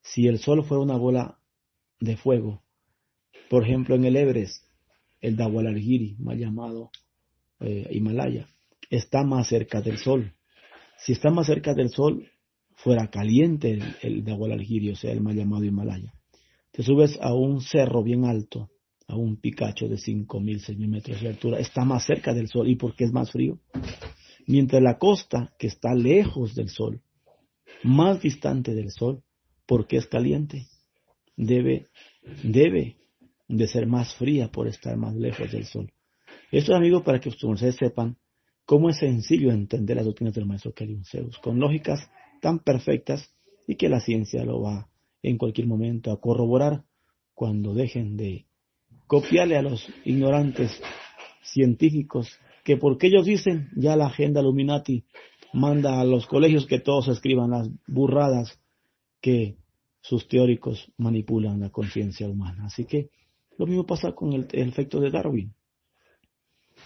si 0.00 0.26
el 0.28 0.38
Sol 0.38 0.64
fuera 0.64 0.82
una 0.82 0.96
bola 0.96 1.38
de 2.00 2.16
fuego, 2.16 2.62
por 3.50 3.62
ejemplo 3.62 3.94
en 3.94 4.06
el 4.06 4.16
Everest, 4.16 4.64
el 5.20 5.36
Dawalargiri, 5.36 6.16
mal 6.18 6.38
llamado 6.38 6.90
eh, 7.60 7.88
Himalaya, 7.90 8.48
está 8.88 9.22
más 9.22 9.48
cerca 9.48 9.82
del 9.82 9.98
Sol. 9.98 10.32
Si 10.98 11.12
está 11.12 11.30
más 11.30 11.46
cerca 11.46 11.74
del 11.74 11.90
Sol, 11.90 12.28
fuera 12.74 13.08
caliente 13.08 13.70
el, 13.70 13.82
el 14.02 14.24
de 14.24 14.32
o 14.92 14.96
sea, 14.96 15.12
el 15.12 15.20
mal 15.20 15.34
llamado 15.34 15.64
Himalaya. 15.64 16.12
Te 16.72 16.82
subes 16.82 17.18
a 17.20 17.32
un 17.32 17.60
cerro 17.60 18.02
bien 18.02 18.24
alto, 18.24 18.70
a 19.08 19.16
un 19.16 19.40
picacho 19.40 19.88
de 19.88 19.96
5.000, 19.96 20.26
6.000 20.26 20.88
metros 20.88 21.22
de 21.22 21.28
altura, 21.28 21.58
está 21.58 21.84
más 21.84 22.04
cerca 22.04 22.34
del 22.34 22.48
sol. 22.48 22.68
¿Y 22.68 22.76
por 22.76 22.94
qué 22.94 23.04
es 23.04 23.12
más 23.12 23.30
frío? 23.30 23.58
Mientras 24.46 24.82
la 24.82 24.98
costa, 24.98 25.52
que 25.58 25.68
está 25.68 25.94
lejos 25.94 26.54
del 26.54 26.68
sol, 26.68 27.00
más 27.82 28.20
distante 28.20 28.74
del 28.74 28.90
sol, 28.90 29.22
porque 29.66 29.96
es 29.96 30.06
caliente, 30.06 30.66
debe, 31.36 31.88
debe 32.42 32.96
de 33.48 33.66
ser 33.68 33.86
más 33.86 34.14
fría 34.14 34.48
por 34.48 34.68
estar 34.68 34.96
más 34.96 35.14
lejos 35.14 35.50
del 35.52 35.64
sol. 35.64 35.92
Esto, 36.50 36.74
amigos, 36.74 37.02
para 37.02 37.20
que 37.20 37.28
ustedes 37.28 37.76
sepan 37.76 38.16
cómo 38.66 38.90
es 38.90 38.98
sencillo 38.98 39.50
entender 39.50 39.96
las 39.96 40.04
doctrinas 40.04 40.34
del 40.34 40.46
maestro 40.46 40.74
Zeus, 41.04 41.38
con 41.38 41.58
lógicas 41.58 42.10
tan 42.42 42.58
perfectas 42.58 43.32
y 43.66 43.76
que 43.76 43.88
la 43.88 44.00
ciencia 44.00 44.44
lo 44.44 44.60
va 44.60 44.88
en 45.22 45.38
cualquier 45.38 45.66
momento 45.66 46.12
a 46.12 46.20
corroborar 46.20 46.84
cuando 47.34 47.74
dejen 47.74 48.16
de 48.16 48.46
copiarle 49.06 49.56
a 49.56 49.62
los 49.62 49.88
ignorantes 50.04 50.80
científicos 51.42 52.38
que 52.64 52.76
porque 52.76 53.06
ellos 53.06 53.24
dicen 53.24 53.70
ya 53.76 53.96
la 53.96 54.06
agenda 54.06 54.40
Illuminati 54.40 55.04
manda 55.52 56.00
a 56.00 56.04
los 56.04 56.26
colegios 56.26 56.66
que 56.66 56.80
todos 56.80 57.08
escriban 57.08 57.50
las 57.50 57.70
burradas 57.86 58.60
que 59.20 59.56
sus 60.00 60.28
teóricos 60.28 60.92
manipulan 60.98 61.60
la 61.60 61.70
conciencia 61.70 62.28
humana. 62.28 62.66
Así 62.66 62.84
que 62.84 63.10
lo 63.58 63.66
mismo 63.66 63.86
pasa 63.86 64.12
con 64.12 64.32
el, 64.32 64.46
efecto 64.52 65.00
de 65.00 65.10
Darwin. 65.10 65.54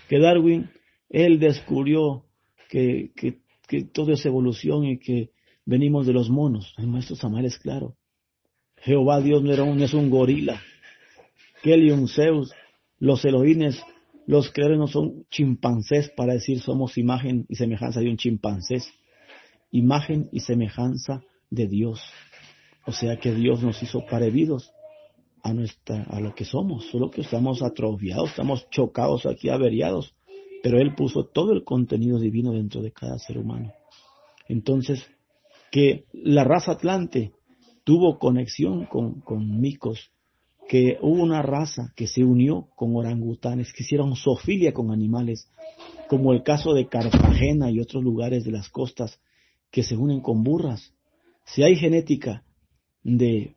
Que 0.09 0.19
Darwin, 0.19 0.71
él 1.11 1.41
descubrió 1.41 2.25
que, 2.69 3.11
que, 3.17 3.41
que, 3.67 3.85
todo 3.85 4.13
es 4.13 4.25
evolución 4.25 4.85
y 4.85 4.99
que 4.99 5.31
venimos 5.67 6.07
de 6.07 6.13
los 6.13 6.31
monos. 6.31 6.73
El 6.79 6.87
maestro 6.87 7.17
Samuel 7.17 7.45
es 7.45 7.59
claro. 7.59 7.97
Jehová 8.77 9.21
Dios 9.21 9.43
no, 9.43 9.53
era 9.53 9.65
un, 9.65 9.83
es 9.83 9.93
un 9.93 10.09
gorila. 10.09 10.63
un 11.65 12.09
Zeus, 12.09 12.53
los 12.99 13.25
Elohines, 13.25 13.83
los 14.27 14.53
creadores 14.53 14.79
no 14.79 14.87
son 14.87 15.27
chimpancés 15.31 16.11
para 16.17 16.35
decir 16.35 16.61
somos 16.61 16.97
imagen 16.97 17.45
y 17.49 17.57
semejanza 17.57 18.01
de 18.01 18.09
un 18.09 18.17
chimpancés. 18.17 18.91
Imagen 19.73 20.29
y 20.33 20.41
semejanza 20.41 21.23
de 21.51 21.67
Dios. 21.67 22.01
O 22.87 22.93
sea 22.93 23.19
que 23.19 23.35
Dios 23.35 23.63
nos 23.63 23.83
hizo 23.83 24.07
parevidos 24.07 24.73
a, 25.43 25.53
nuestra, 25.53 26.05
a 26.05 26.21
lo 26.21 26.35
que 26.35 26.45
somos, 26.45 26.87
solo 26.87 27.11
que 27.11 27.23
estamos 27.23 27.63
atrofiados, 27.63 28.31
estamos 28.31 28.69
chocados 28.71 29.27
aquí, 29.27 29.49
averiados, 29.49 30.15
pero 30.63 30.79
Él 30.79 30.95
puso 30.95 31.25
todo 31.25 31.53
el 31.53 31.65
contenido 31.65 32.19
divino 32.19 32.53
dentro 32.53 32.83
de 32.83 32.93
cada 32.93 33.19
ser 33.19 33.39
humano. 33.39 33.73
Entonces, 34.49 35.07
que 35.71 36.05
la 36.13 36.45
raza 36.45 36.73
atlante 36.73 37.33
tuvo 37.85 38.19
conexión 38.19 38.87
con, 38.87 39.21
con 39.21 39.61
micos, 39.61 40.13
que 40.69 40.99
hubo 41.03 41.23
una 41.23 41.43
raza 41.43 41.93
que 41.97 42.07
se 42.07 42.23
unió 42.25 42.69
con 42.77 42.95
orangutanes, 42.95 43.73
que 43.73 43.83
hicieron 43.83 44.15
zoofilia 44.17 44.73
con 44.73 44.93
animales, 44.93 45.51
como 46.09 46.33
el 46.33 46.43
caso 46.43 46.75
de 46.75 46.89
Cartagena 46.89 47.71
y 47.71 47.81
otros 47.81 48.03
lugares 48.05 48.45
de 48.45 48.53
las 48.53 48.69
costas 48.69 49.21
que 49.71 49.83
se 49.83 49.97
unen 49.97 50.21
con 50.21 50.43
burras. 50.43 50.95
Si 51.45 51.63
hay 51.63 51.77
genética 51.77 52.45
de, 53.03 53.57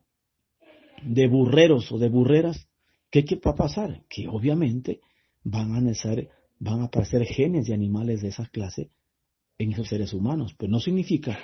de 1.03 1.27
burreros 1.27 1.91
o 1.91 1.97
de 1.97 2.09
burreras, 2.09 2.67
¿qué, 3.09 3.23
va 3.45 3.51
a 3.51 3.55
pasar? 3.55 4.03
Que 4.09 4.27
obviamente 4.27 5.01
van 5.43 5.75
a, 5.75 5.81
nacer, 5.81 6.29
van 6.63 6.79
a 6.79 6.85
aparecer 6.85 7.25
genes 7.25 7.67
de 7.67 7.73
animales 7.73 8.21
de 8.21 8.29
esa 8.29 8.45
clase 8.45 8.89
en 9.57 9.73
esos 9.73 9.89
seres 9.89 10.13
humanos, 10.13 10.55
pero 10.57 10.71
no 10.71 10.79
significa 10.79 11.37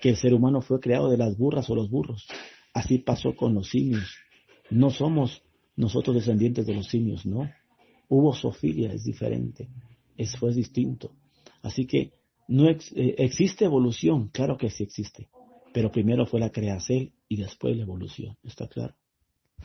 que 0.00 0.10
el 0.10 0.16
ser 0.16 0.34
humano 0.34 0.60
fue 0.60 0.80
creado 0.80 1.08
de 1.08 1.16
las 1.16 1.36
burras 1.36 1.70
o 1.70 1.74
los 1.74 1.88
burros. 1.88 2.26
Así 2.74 2.98
pasó 2.98 3.34
con 3.34 3.54
los 3.54 3.70
simios. 3.70 4.16
No 4.70 4.90
somos 4.90 5.42
nosotros 5.76 6.16
descendientes 6.16 6.66
de 6.66 6.74
los 6.74 6.88
simios, 6.88 7.24
no. 7.24 7.48
Hubo 8.08 8.34
sofilia, 8.34 8.92
es 8.92 9.04
diferente, 9.04 9.68
es, 10.16 10.36
fue 10.36 10.52
distinto. 10.52 11.12
Así 11.62 11.86
que 11.86 12.12
no 12.48 12.68
eh, 12.68 12.76
existe 13.18 13.64
evolución, 13.64 14.28
claro 14.28 14.56
que 14.56 14.70
sí 14.70 14.82
existe, 14.82 15.28
pero 15.72 15.90
primero 15.90 16.26
fue 16.26 16.40
la 16.40 16.50
creación 16.50 17.12
y 17.28 17.36
después 17.36 17.76
la 17.76 17.82
evolución, 17.82 18.36
¿está 18.42 18.68
claro? 18.68 18.94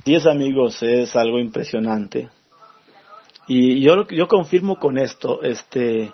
Sí, 0.05 0.15
amigos, 0.27 0.81
es 0.83 1.15
algo 1.15 1.39
impresionante. 1.39 2.29
Y 3.47 3.81
yo, 3.81 4.07
yo 4.07 4.27
confirmo 4.27 4.77
con 4.79 4.97
esto, 4.97 5.41
este, 5.43 6.13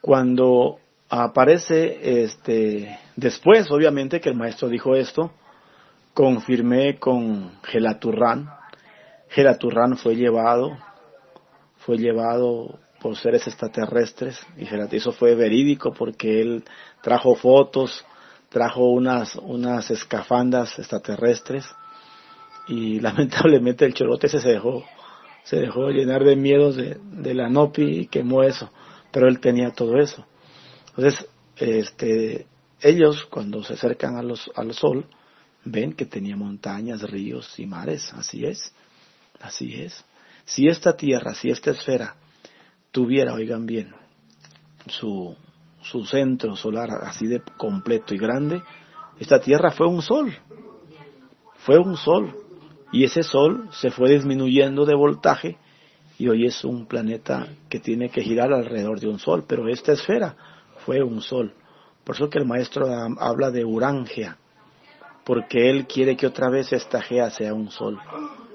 cuando 0.00 0.78
aparece, 1.08 2.22
este, 2.22 2.98
después, 3.16 3.70
obviamente, 3.70 4.20
que 4.20 4.28
el 4.28 4.36
maestro 4.36 4.68
dijo 4.68 4.94
esto, 4.94 5.32
confirmé 6.14 6.98
con 6.98 7.52
Gelaturrán. 7.62 8.50
Gelaturrán 9.28 9.96
fue 9.96 10.16
llevado, 10.16 10.76
fue 11.78 11.96
llevado 11.96 12.78
por 13.00 13.16
seres 13.16 13.46
extraterrestres 13.46 14.44
y 14.58 14.66
eso 14.96 15.12
fue 15.12 15.34
verídico 15.34 15.92
porque 15.92 16.42
él 16.42 16.64
trajo 17.00 17.34
fotos 17.34 18.04
trajo 18.50 18.90
unas, 18.90 19.36
unas 19.36 19.90
escafandas 19.90 20.78
extraterrestres 20.78 21.64
y 22.68 23.00
lamentablemente 23.00 23.86
el 23.86 23.94
chorote 23.94 24.28
se 24.28 24.46
dejó, 24.46 24.84
se 25.44 25.56
dejó 25.56 25.90
llenar 25.90 26.24
de 26.24 26.36
miedos 26.36 26.76
de, 26.76 26.98
de 27.00 27.34
la 27.34 27.48
Nopi 27.48 27.82
y 27.82 28.06
quemó 28.06 28.42
eso, 28.42 28.70
pero 29.10 29.28
él 29.28 29.40
tenía 29.40 29.70
todo 29.70 29.98
eso. 29.98 30.26
Entonces, 30.96 31.26
este, 31.56 32.46
ellos 32.80 33.26
cuando 33.30 33.62
se 33.62 33.74
acercan 33.74 34.16
a 34.16 34.22
los, 34.22 34.50
al 34.54 34.72
sol, 34.74 35.06
ven 35.64 35.92
que 35.92 36.06
tenía 36.06 36.36
montañas, 36.36 37.02
ríos 37.02 37.58
y 37.58 37.66
mares, 37.66 38.12
así 38.14 38.46
es, 38.46 38.72
así 39.40 39.80
es. 39.80 40.04
Si 40.44 40.68
esta 40.68 40.96
tierra, 40.96 41.34
si 41.34 41.50
esta 41.50 41.70
esfera 41.70 42.16
tuviera, 42.90 43.34
oigan 43.34 43.66
bien, 43.66 43.94
su, 44.86 45.36
su 45.82 46.04
centro 46.04 46.56
solar 46.56 46.90
así 47.02 47.26
de 47.26 47.42
completo 47.56 48.14
y 48.14 48.18
grande, 48.18 48.62
esta 49.18 49.38
Tierra 49.38 49.70
fue 49.70 49.86
un 49.86 50.00
sol, 50.00 50.32
fue 51.58 51.78
un 51.78 51.96
sol, 51.96 52.34
y 52.92 53.04
ese 53.04 53.22
sol 53.22 53.68
se 53.72 53.90
fue 53.90 54.10
disminuyendo 54.10 54.84
de 54.84 54.94
voltaje 54.94 55.58
y 56.18 56.28
hoy 56.28 56.46
es 56.46 56.64
un 56.64 56.86
planeta 56.86 57.48
que 57.68 57.80
tiene 57.80 58.10
que 58.10 58.22
girar 58.22 58.52
alrededor 58.52 59.00
de 59.00 59.08
un 59.08 59.18
sol, 59.18 59.44
pero 59.46 59.68
esta 59.68 59.92
esfera 59.92 60.36
fue 60.84 61.02
un 61.02 61.22
sol. 61.22 61.54
Por 62.04 62.16
eso 62.16 62.28
que 62.28 62.38
el 62.38 62.46
maestro 62.46 62.86
habla 63.18 63.50
de 63.50 63.64
Urangea, 63.64 64.36
porque 65.24 65.70
él 65.70 65.86
quiere 65.86 66.16
que 66.16 66.26
otra 66.26 66.50
vez 66.50 66.72
esta 66.72 67.00
Gea 67.00 67.30
sea 67.30 67.54
un 67.54 67.70
sol. 67.70 67.98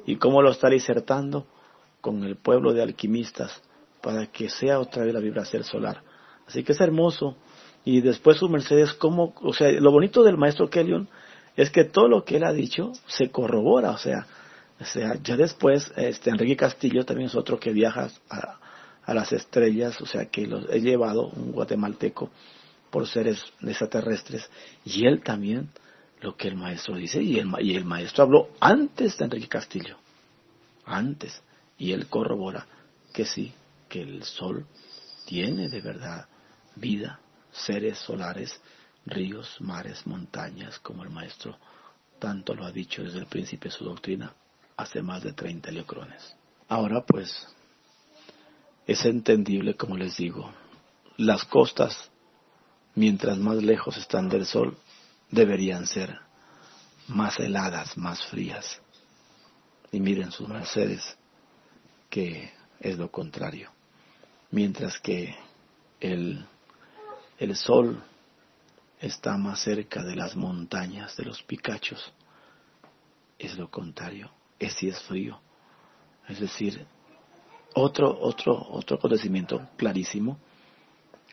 ¿Y 0.06 0.18
cómo 0.18 0.42
lo 0.42 0.52
está 0.52 0.70
disertando? 0.70 1.48
Con 2.02 2.24
el 2.24 2.36
pueblo 2.36 2.74
de 2.74 2.84
alquimistas, 2.84 3.64
para 4.02 4.28
que 4.28 4.50
sea 4.50 4.80
otra 4.80 5.04
vez 5.04 5.14
la 5.14 5.20
vibración 5.20 5.64
solar. 5.64 6.04
Así 6.48 6.64
que 6.64 6.74
es 6.74 6.82
hermoso. 6.82 7.36
Y 7.84 8.02
después 8.02 8.38
su 8.38 8.50
Mercedes, 8.50 8.94
como, 8.94 9.34
o 9.42 9.54
sea, 9.54 9.72
lo 9.72 9.92
bonito 9.92 10.24
del 10.24 10.38
maestro 10.38 10.70
Kellyon 10.70 11.08
es 11.56 11.70
que 11.70 11.86
todo 11.86 12.08
lo 12.08 12.24
que 12.24 12.38
él 12.38 12.44
ha 12.44 12.54
dicho 12.54 12.92
se 13.08 13.30
corrobora, 13.30 13.92
o 13.92 13.98
sea, 13.98 14.28
o 14.80 14.86
sea, 14.86 15.16
ya 15.24 15.38
después, 15.38 15.92
este, 15.96 16.30
Enrique 16.30 16.58
Castillo 16.58 17.06
también 17.06 17.30
es 17.30 17.36
otro 17.36 17.60
que 17.60 17.72
viaja 17.72 18.10
a, 18.30 18.60
a 19.06 19.14
las 19.14 19.32
estrellas, 19.32 20.02
o 20.02 20.06
sea, 20.06 20.26
que 20.26 20.48
los 20.48 20.70
he 20.70 20.82
llevado, 20.82 21.28
un 21.28 21.52
guatemalteco, 21.52 22.30
por 22.90 23.08
seres 23.08 23.44
extraterrestres, 23.62 24.50
y 24.84 25.06
él 25.06 25.22
también, 25.22 25.70
lo 26.22 26.36
que 26.36 26.48
el 26.48 26.56
maestro 26.56 26.96
dice, 26.96 27.22
y 27.22 27.40
el, 27.40 27.50
y 27.60 27.76
el 27.76 27.86
maestro 27.86 28.24
habló 28.24 28.50
antes 28.60 29.18
de 29.18 29.26
Enrique 29.26 29.48
Castillo, 29.48 29.98
antes, 30.86 31.42
y 31.78 31.92
él 31.92 32.08
corrobora 32.08 32.66
que 33.14 33.26
sí, 33.26 33.54
que 33.88 34.02
el 34.02 34.24
sol 34.24 34.66
tiene 35.26 35.70
de 35.70 35.82
verdad 35.82 36.28
vida, 36.76 37.20
seres 37.52 37.98
solares, 38.00 38.60
ríos, 39.06 39.58
mares, 39.60 40.06
montañas, 40.06 40.80
como 40.80 41.04
el 41.04 41.10
maestro 41.10 41.58
tanto 42.20 42.56
lo 42.56 42.66
ha 42.66 42.72
dicho 42.72 43.04
desde 43.04 43.20
el 43.20 43.28
principio 43.28 43.70
de 43.70 43.78
su 43.78 43.86
doctrina, 43.86 44.34
hace 44.78 45.02
más 45.02 45.24
de 45.24 45.34
30 45.34 45.72
leocrones. 45.72 46.36
Ahora 46.68 47.06
pues, 47.06 47.48
es 48.88 49.06
entendible, 49.06 49.76
como 49.76 49.98
les 49.98 50.18
digo, 50.18 50.52
las 51.18 51.46
costas, 51.46 52.10
mientras 52.96 53.38
más 53.38 53.58
lejos 53.58 53.98
están 53.98 54.30
del 54.30 54.46
sol, 54.46 54.78
deberían 55.30 55.86
ser 55.86 56.20
más 57.08 57.40
heladas, 57.40 57.98
más 57.98 58.26
frías. 58.26 58.82
Y 59.92 60.00
miren 60.00 60.32
sus 60.32 60.48
mercedes, 60.48 61.18
que 62.10 62.52
es 62.80 62.98
lo 62.98 63.12
contrario. 63.12 63.72
Mientras 64.52 65.00
que 65.00 65.36
el, 66.00 66.46
el 67.38 67.56
sol 67.56 68.04
está 69.00 69.38
más 69.38 69.62
cerca 69.62 70.04
de 70.04 70.16
las 70.16 70.36
montañas, 70.36 71.16
de 71.18 71.26
los 71.26 71.42
picachos. 71.44 72.14
Es 73.38 73.58
lo 73.58 73.70
contrario, 73.70 74.32
es 74.60 74.74
si 74.74 74.90
es 74.90 75.02
frío. 75.04 75.40
Es 76.28 76.40
decir, 76.40 76.86
otro, 77.74 78.18
otro, 78.20 78.56
otro 78.72 78.98
acontecimiento 78.98 79.68
clarísimo, 79.78 80.40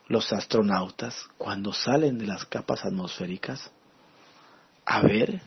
los 0.09 0.33
astronautas 0.33 1.17
cuando 1.39 1.73
salen 1.73 2.19
de 2.19 2.27
las 2.27 2.45
capas 2.45 2.85
atmosféricas, 2.85 3.71
a 4.85 5.01
ver 5.01 5.41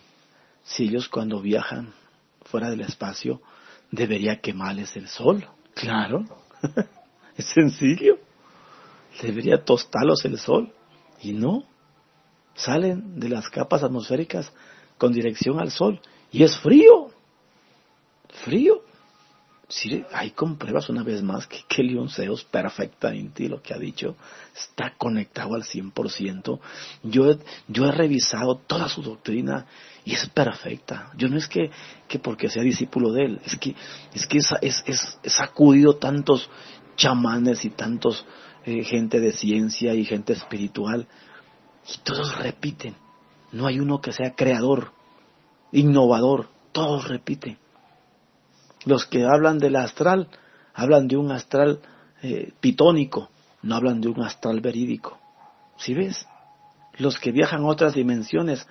si 0.63 0.85
ellos 0.85 1.09
cuando 1.09 1.41
viajan 1.41 1.93
fuera 2.43 2.69
del 2.69 2.81
espacio 2.81 3.41
debería 3.91 4.39
quemarles 4.39 4.95
el 4.95 5.07
sol. 5.09 5.47
Claro, 5.75 6.23
es 7.37 7.45
sencillo 7.45 8.17
debería 9.21 9.63
tostarlos 9.63 10.23
el 10.25 10.37
sol. 10.37 10.71
Y 11.21 11.33
no, 11.33 11.63
salen 12.55 13.19
de 13.19 13.29
las 13.29 13.49
capas 13.49 13.83
atmosféricas 13.83 14.51
con 14.97 15.13
dirección 15.13 15.59
al 15.59 15.71
sol. 15.71 15.99
Y 16.31 16.43
es 16.43 16.57
frío, 16.57 17.11
frío. 18.43 18.81
Sí, 19.67 20.03
ahí 20.13 20.29
compruebas 20.29 20.89
una 20.89 21.03
vez 21.03 21.23
más 21.23 21.47
que 21.47 21.63
Kelly 21.67 21.97
Onceos 21.97 22.43
perfectamente 22.43 23.49
lo 23.49 23.63
que 23.63 23.73
ha 23.73 23.79
dicho 23.79 24.15
está 24.55 24.93
conectado 24.95 25.55
al 25.55 25.63
100%. 25.63 26.59
Yo, 27.01 27.35
yo 27.67 27.85
he 27.85 27.91
revisado 27.91 28.57
toda 28.57 28.87
su 28.87 29.01
doctrina 29.01 29.65
y 30.03 30.13
es 30.13 30.29
perfecta. 30.29 31.11
Yo 31.17 31.29
no 31.29 31.37
es 31.37 31.47
que, 31.47 31.71
que 32.07 32.19
porque 32.19 32.47
sea 32.47 32.61
discípulo 32.61 33.11
de 33.11 33.25
él, 33.25 33.41
es 33.43 33.55
que, 33.55 33.75
es 34.13 34.27
que 34.27 34.37
es, 34.37 34.53
es, 34.61 34.83
es, 34.85 35.19
es 35.23 35.33
sacudido 35.33 35.95
tantos 35.95 36.47
chamanes 36.95 37.65
y 37.65 37.71
tantos 37.71 38.23
eh, 38.65 38.83
gente 38.83 39.19
de 39.19 39.31
ciencia 39.31 39.93
y 39.93 40.05
gente 40.05 40.33
espiritual, 40.33 41.07
y 41.87 41.97
todos 41.99 42.37
repiten. 42.37 42.95
No 43.51 43.67
hay 43.67 43.79
uno 43.79 44.01
que 44.01 44.11
sea 44.11 44.35
creador. 44.35 44.91
innovador, 45.71 46.47
todos 46.71 47.07
repiten. 47.07 47.57
Los 48.85 49.05
que 49.05 49.25
hablan 49.25 49.57
del 49.57 49.75
astral, 49.75 50.29
hablan 50.73 51.07
de 51.07 51.17
un 51.17 51.31
astral 51.31 51.81
eh, 52.21 52.53
pitónico, 52.59 53.29
no 53.61 53.75
hablan 53.75 53.99
de 53.99 54.09
un 54.09 54.21
astral 54.21 54.61
verídico. 54.61 55.17
¿Sí 55.77 55.93
ves? 55.93 56.27
Los 56.97 57.19
que 57.19 57.31
viajan 57.31 57.63
a 57.63 57.67
otras 57.67 57.93
dimensiones, 57.93 58.67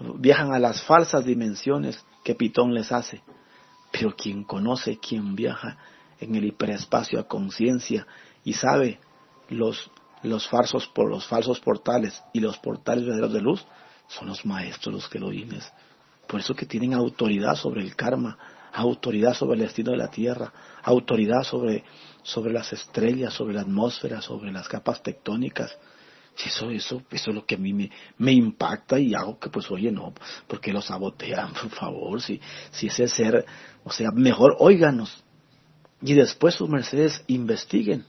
viajan 0.00 0.52
a 0.52 0.58
las 0.58 0.82
falsas 0.82 1.24
dimensiones 1.24 2.04
que 2.24 2.34
Pitón 2.34 2.74
les 2.74 2.90
hace. 2.90 3.22
Pero 3.92 4.16
quien 4.16 4.44
conoce, 4.44 4.98
quien 4.98 5.36
viaja 5.36 5.78
en 6.18 6.34
el 6.34 6.46
hiperespacio 6.46 7.20
a 7.20 7.28
conciencia 7.28 8.06
y 8.44 8.54
sabe 8.54 9.00
los, 9.48 9.90
los, 10.22 10.48
falsos, 10.48 10.86
por 10.88 11.10
los 11.10 11.26
falsos 11.26 11.60
portales 11.60 12.22
y 12.32 12.40
los 12.40 12.58
portales 12.58 13.04
verdaderos 13.04 13.32
de 13.32 13.40
luz, 13.40 13.66
son 14.08 14.28
los 14.28 14.44
maestros 14.44 14.94
los 14.94 15.08
que 15.08 15.18
lo 15.18 15.30
vienen. 15.30 15.60
Por 16.26 16.40
eso 16.40 16.54
que 16.54 16.66
tienen 16.66 16.94
autoridad 16.94 17.56
sobre 17.56 17.82
el 17.82 17.96
karma, 17.96 18.38
autoridad 18.72 19.34
sobre 19.34 19.54
el 19.54 19.66
destino 19.66 19.92
de 19.92 19.98
la 19.98 20.08
tierra, 20.08 20.52
autoridad 20.82 21.42
sobre, 21.42 21.84
sobre 22.22 22.52
las 22.52 22.72
estrellas, 22.72 23.34
sobre 23.34 23.54
la 23.54 23.62
atmósfera, 23.62 24.22
sobre 24.22 24.52
las 24.52 24.68
capas 24.68 25.02
tectónicas. 25.02 25.76
Eso, 26.44 26.70
eso, 26.70 27.02
eso 27.10 27.30
es 27.30 27.34
lo 27.34 27.44
que 27.44 27.56
a 27.56 27.58
mí 27.58 27.74
me, 27.74 27.90
me 28.16 28.32
impacta 28.32 28.98
y 28.98 29.14
hago 29.14 29.38
que 29.38 29.50
pues 29.50 29.70
oye 29.70 29.92
no, 29.92 30.14
porque 30.46 30.72
lo 30.72 30.80
sabotean, 30.80 31.52
por 31.60 31.70
favor, 31.70 32.22
si, 32.22 32.40
si 32.70 32.86
ese 32.86 33.06
ser, 33.08 33.44
o 33.84 33.90
sea, 33.90 34.10
mejor 34.12 34.56
óiganos. 34.58 35.22
Y 36.00 36.14
después 36.14 36.54
sus 36.54 36.68
mercedes 36.68 37.22
investiguen. 37.28 38.04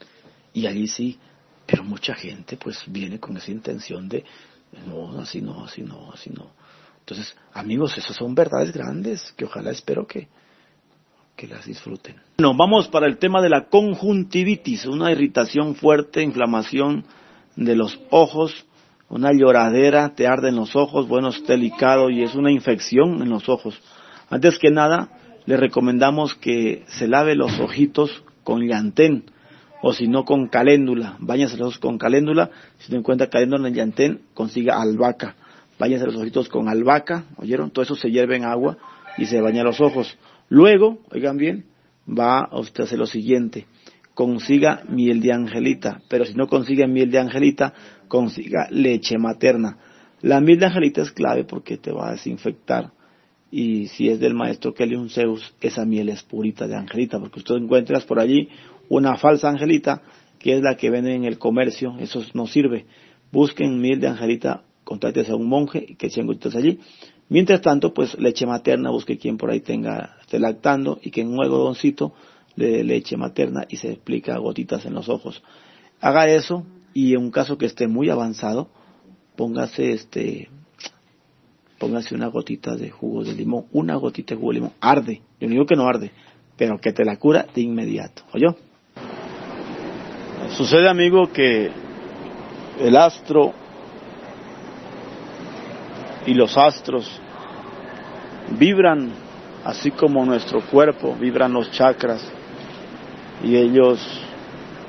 Y 0.52 0.66
allí 0.66 0.88
sí, 0.88 1.20
pero 1.66 1.84
mucha 1.84 2.14
gente 2.16 2.58
pues 2.58 2.84
viene 2.88 3.20
con 3.20 3.38
esa 3.38 3.52
intención 3.52 4.08
de, 4.10 4.24
no, 4.88 5.20
así 5.20 5.42
no, 5.42 5.64
así 5.66 5.82
no, 5.82 6.12
así 6.12 6.30
no. 6.30 6.52
Entonces, 7.00 7.36
amigos, 7.54 7.98
esas 7.98 8.16
son 8.16 8.34
verdades 8.34 8.72
grandes 8.72 9.34
que 9.38 9.46
ojalá 9.46 9.72
espero 9.72 10.08
que, 10.08 10.28
que 11.36 11.48
las 11.48 11.66
disfruten. 11.66 12.16
Bueno, 12.38 12.56
vamos 12.56 12.88
para 12.88 13.08
el 13.08 13.18
tema 13.18 13.42
de 13.42 13.50
la 13.50 13.68
conjuntivitis, 13.68 14.86
una 14.86 15.12
irritación 15.12 15.76
fuerte, 15.76 16.22
inflamación 16.22 17.06
de 17.56 17.76
los 17.76 18.00
ojos, 18.10 18.66
una 19.10 19.32
lloradera, 19.32 20.16
te 20.16 20.28
arden 20.28 20.56
los 20.56 20.76
ojos, 20.76 21.08
bueno, 21.08 21.30
es 21.30 21.46
delicado 21.46 22.10
y 22.10 22.24
es 22.24 22.36
una 22.36 22.52
infección 22.52 23.22
en 23.22 23.30
los 23.30 23.50
ojos. 23.50 23.80
Antes 24.30 24.58
que 24.58 24.72
nada, 24.72 25.10
le 25.46 25.58
recomendamos 25.58 26.36
que 26.36 26.84
se 26.88 27.08
lave 27.08 27.36
los 27.36 27.60
ojitos 27.60 28.24
con 28.44 28.66
llantén 28.68 29.26
o 29.86 29.92
si 29.92 30.08
no 30.08 30.24
con 30.24 30.48
caléndula. 30.48 31.18
Báñase 31.20 31.58
los 31.58 31.68
ojos 31.68 31.78
con 31.78 31.98
caléndula. 31.98 32.50
Si 32.80 32.90
no 32.92 33.00
encuentra 33.00 33.30
caléndula 33.30 33.68
en 33.68 33.74
llantén, 33.74 34.22
consiga 34.34 34.82
albahaca. 34.82 35.36
Báñase 35.78 36.06
los 36.06 36.16
ojitos 36.16 36.48
con 36.48 36.70
albahaca. 36.70 37.26
¿Oyeron? 37.36 37.70
Todo 37.70 37.84
eso 37.84 37.96
se 37.96 38.10
hierve 38.10 38.38
en 38.38 38.46
agua 38.46 38.78
y 39.18 39.26
se 39.26 39.42
baña 39.42 39.62
los 39.62 39.82
ojos. 39.82 40.18
Luego, 40.48 41.00
oigan 41.12 41.36
bien, 41.36 41.66
va 42.08 42.40
a 42.40 42.50
hacer 42.60 42.98
lo 42.98 43.06
siguiente. 43.06 43.66
Consiga 44.14 44.84
miel 44.88 45.20
de 45.20 45.34
angelita. 45.34 46.00
Pero 46.08 46.24
si 46.24 46.34
no 46.34 46.48
consigue 46.48 46.88
miel 46.88 47.12
de 47.12 47.20
angelita, 47.20 47.74
consiga 48.08 48.70
leche 48.72 49.18
materna. 49.18 49.80
La 50.22 50.40
miel 50.40 50.60
de 50.60 50.68
angelita 50.68 51.02
es 51.02 51.12
clave 51.12 51.44
porque 51.44 51.76
te 51.76 51.92
va 51.92 52.08
a 52.08 52.12
desinfectar 52.14 52.94
y 53.56 53.86
si 53.90 54.10
es 54.10 54.20
del 54.20 54.34
maestro 54.34 54.74
Kelion 54.74 55.12
Zeus, 55.12 55.54
esa 55.62 55.86
miel 55.86 56.10
es 56.10 56.24
purita 56.24 56.68
de 56.68 56.76
angelita, 56.76 57.20
porque 57.20 57.38
usted 57.38 57.54
encuentras 57.54 58.04
por 58.04 58.20
allí 58.20 58.50
una 58.90 59.18
falsa 59.18 59.50
angelita, 59.50 60.02
que 60.40 60.56
es 60.56 60.62
la 60.62 60.76
que 60.76 60.90
venden 60.90 61.14
en 61.14 61.26
el 61.26 61.38
comercio, 61.38 61.96
eso 62.00 62.24
no 62.34 62.48
sirve. 62.48 62.86
Busquen 63.32 63.80
miel 63.80 64.00
de 64.00 64.08
angelita, 64.08 64.64
contáctese 64.84 65.32
a 65.32 65.36
un 65.36 65.48
monje 65.48 65.96
que 65.98 66.10
sean 66.10 66.28
gotitas 66.28 66.56
allí. 66.56 66.80
Mientras 67.30 67.62
tanto, 67.62 67.94
pues 67.94 68.18
leche 68.20 68.46
materna, 68.46 68.90
busque 68.90 69.18
quien 69.18 69.38
por 69.38 69.50
ahí 69.50 69.62
tenga, 69.62 70.18
esté 70.22 70.40
lactando 70.40 71.00
y 71.02 71.12
que 71.12 71.22
en 71.22 71.30
un 71.30 71.42
algodoncito 71.42 72.14
le 72.56 72.70
dé 72.70 72.84
leche 72.84 73.18
materna 73.18 73.66
y 73.70 73.78
se 73.78 73.92
explica 73.92 74.38
gotitas 74.38 74.86
en 74.86 74.94
los 74.94 75.10
ojos. 75.10 75.42
Haga 76.02 76.28
eso 76.28 76.66
y 76.94 77.14
en 77.14 77.20
un 77.20 77.32
caso 77.32 77.58
que 77.58 77.66
esté 77.66 77.88
muy 77.88 78.10
avanzado, 78.10 78.70
póngase 79.36 79.94
este 79.94 80.50
póngase 81.80 82.16
una 82.16 82.28
gotita 82.28 82.76
de 82.76 82.90
jugo 82.90 83.24
de 83.24 83.34
limón, 83.34 83.66
una 83.72 83.96
gotita 83.96 84.36
de 84.36 84.40
jugo 84.40 84.52
de 84.52 84.60
limón, 84.60 84.74
arde, 84.80 85.22
yo 85.40 85.48
no 85.48 85.54
digo 85.54 85.66
que 85.66 85.76
no 85.76 85.88
arde, 85.88 86.12
pero 86.56 86.78
que 86.78 86.94
te 86.94 87.04
la 87.04 87.18
cura 87.18 87.46
de 87.54 87.62
inmediato, 87.62 88.24
¿oyó? 88.32 88.56
Sucede, 90.58 90.90
amigo, 90.90 91.32
que 91.32 91.72
el 92.80 92.96
astro 92.96 93.54
y 96.26 96.34
los 96.34 96.58
astros 96.58 97.20
vibran 98.58 99.12
así 99.66 99.92
como 99.92 100.26
nuestro 100.26 100.62
cuerpo, 100.62 101.16
vibran 101.20 101.54
los 101.54 101.72
chakras 101.72 102.32
y 103.44 103.56
ellos 103.56 104.00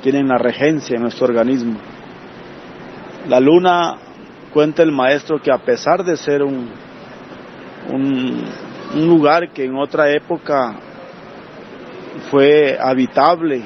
tienen 0.02 0.28
la 0.28 0.38
regencia 0.38 0.96
en 0.96 1.02
nuestro 1.02 1.26
organismo. 1.26 1.78
La 3.28 3.40
luna 3.40 3.96
cuenta 4.52 4.82
el 4.82 4.92
maestro 4.92 5.40
que 5.40 5.50
a 5.50 5.58
pesar 5.58 6.04
de 6.04 6.16
ser 6.16 6.42
un 6.42 6.68
un, 7.90 8.44
lugar 9.08 9.50
que 9.50 9.64
en 9.64 9.76
otra 9.76 10.10
época 10.10 10.74
fue 12.30 12.78
habitable, 12.80 13.62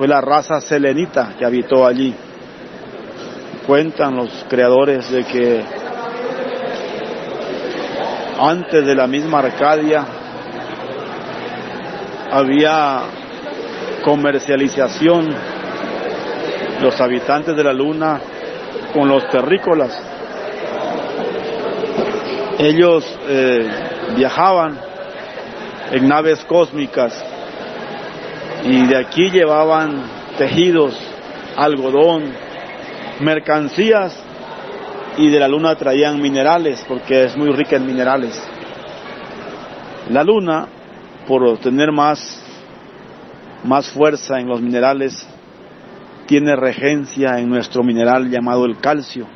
fue 0.00 0.08
la 0.08 0.22
raza 0.22 0.62
selenita 0.62 1.34
que 1.38 1.44
habitó 1.44 1.86
allí. 1.86 2.14
Cuentan 3.66 4.16
los 4.16 4.46
creadores 4.48 5.10
de 5.10 5.24
que 5.24 5.62
antes 8.40 8.86
de 8.86 8.94
la 8.94 9.06
misma 9.06 9.40
Arcadia 9.40 10.06
había 12.32 13.00
comercialización 14.02 15.28
los 16.80 16.98
habitantes 16.98 17.54
de 17.54 17.62
la 17.62 17.74
luna 17.74 18.22
con 18.94 19.06
los 19.06 19.28
terrícolas 19.28 20.02
ellos 22.58 23.04
eh, 23.28 23.70
viajaban 24.16 24.78
en 25.92 26.08
naves 26.08 26.42
cósmicas 26.46 27.22
y 28.64 28.86
de 28.86 28.96
aquí 28.96 29.30
llevaban 29.30 30.02
tejidos, 30.38 30.96
algodón, 31.56 32.32
mercancías 33.20 34.16
y 35.16 35.28
de 35.28 35.38
la 35.38 35.48
luna 35.48 35.74
traían 35.76 36.20
minerales 36.20 36.84
porque 36.86 37.24
es 37.24 37.36
muy 37.36 37.50
rica 37.50 37.76
en 37.76 37.86
minerales. 37.86 38.42
La 40.10 40.24
luna, 40.24 40.66
por 41.26 41.44
obtener 41.44 41.92
más, 41.92 42.42
más 43.64 43.88
fuerza 43.90 44.40
en 44.40 44.48
los 44.48 44.60
minerales, 44.60 45.26
tiene 46.26 46.54
regencia 46.56 47.38
en 47.38 47.48
nuestro 47.48 47.82
mineral 47.82 48.30
llamado 48.30 48.64
el 48.64 48.78
calcio, 48.78 49.26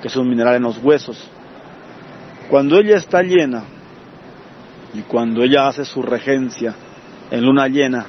que 0.00 0.08
es 0.08 0.16
un 0.16 0.28
mineral 0.28 0.56
en 0.56 0.62
los 0.62 0.78
huesos. 0.78 1.22
Cuando 2.48 2.78
ella 2.78 2.96
está 2.96 3.22
llena 3.22 3.64
y 4.94 5.00
cuando 5.02 5.42
ella 5.42 5.68
hace 5.68 5.84
su 5.84 6.02
regencia 6.02 6.74
en 7.30 7.44
luna 7.44 7.68
llena, 7.68 8.06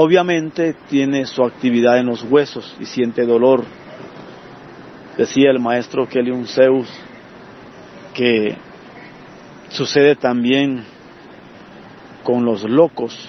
obviamente 0.00 0.74
tiene 0.88 1.26
su 1.26 1.42
actividad 1.42 1.98
en 1.98 2.06
los 2.06 2.22
huesos 2.22 2.76
y 2.78 2.86
siente 2.86 3.26
dolor. 3.26 3.64
Decía 5.16 5.50
el 5.50 5.58
maestro 5.58 6.08
Kelion 6.08 6.46
Zeus 6.46 6.88
que 8.14 8.56
sucede 9.70 10.14
también 10.14 10.84
con 12.22 12.44
los 12.44 12.62
locos. 12.62 13.28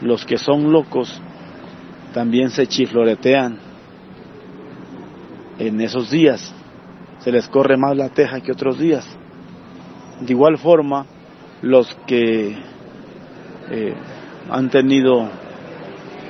Los 0.00 0.24
que 0.24 0.38
son 0.38 0.70
locos 0.70 1.20
también 2.12 2.50
se 2.50 2.68
chifloretean 2.68 3.58
en 5.58 5.80
esos 5.80 6.10
días 6.10 6.54
se 7.24 7.32
les 7.32 7.48
corre 7.48 7.78
más 7.78 7.96
la 7.96 8.10
teja 8.10 8.40
que 8.40 8.52
otros 8.52 8.78
días. 8.78 9.06
De 10.20 10.30
igual 10.30 10.58
forma, 10.58 11.06
los 11.62 11.94
que 12.06 12.54
eh, 13.70 13.94
han 14.50 14.70
tenido 14.70 15.28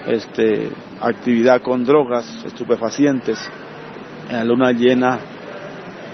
este, 0.06 0.70
actividad 1.00 1.62
con 1.62 1.84
drogas, 1.84 2.44
estupefacientes, 2.44 3.38
en 4.28 4.36
la 4.36 4.44
luna 4.44 4.72
llena 4.72 5.18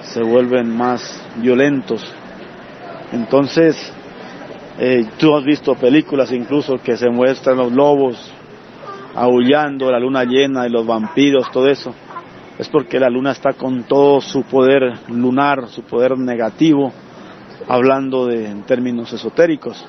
se 0.03 0.23
vuelven 0.23 0.75
más 0.77 1.25
violentos. 1.37 2.03
Entonces, 3.13 3.93
eh, 4.79 5.07
tú 5.19 5.37
has 5.37 5.45
visto 5.45 5.75
películas 5.75 6.33
incluso 6.33 6.79
que 6.79 6.97
se 6.97 7.09
muestran 7.11 7.57
los 7.57 7.73
lobos 7.73 8.31
aullando, 9.15 9.91
la 9.91 9.99
luna 9.99 10.25
llena 10.25 10.67
y 10.67 10.71
los 10.71 10.87
vampiros, 10.87 11.51
todo 11.53 11.69
eso 11.69 11.95
es 12.61 12.69
porque 12.69 13.01
la 13.01 13.09
luna 13.09 13.33
está 13.33 13.55
con 13.55 13.85
todo 13.85 14.21
su 14.21 14.43
poder 14.43 14.83
lunar, 15.09 15.69
su 15.69 15.83
poder 15.83 16.19
negativo, 16.19 16.93
hablando 17.67 18.27
de, 18.27 18.51
en 18.51 18.65
términos 18.65 19.11
esotéricos. 19.15 19.83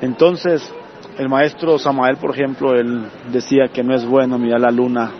Entonces, 0.00 0.68
el 1.18 1.28
maestro 1.28 1.78
Samael, 1.78 2.16
por 2.16 2.30
ejemplo, 2.30 2.74
él 2.74 3.04
decía 3.30 3.68
que 3.68 3.82
no 3.82 3.94
es 3.94 4.04
bueno 4.04 4.38
mirar 4.38 4.60
la 4.60 4.70
luna 4.70 5.10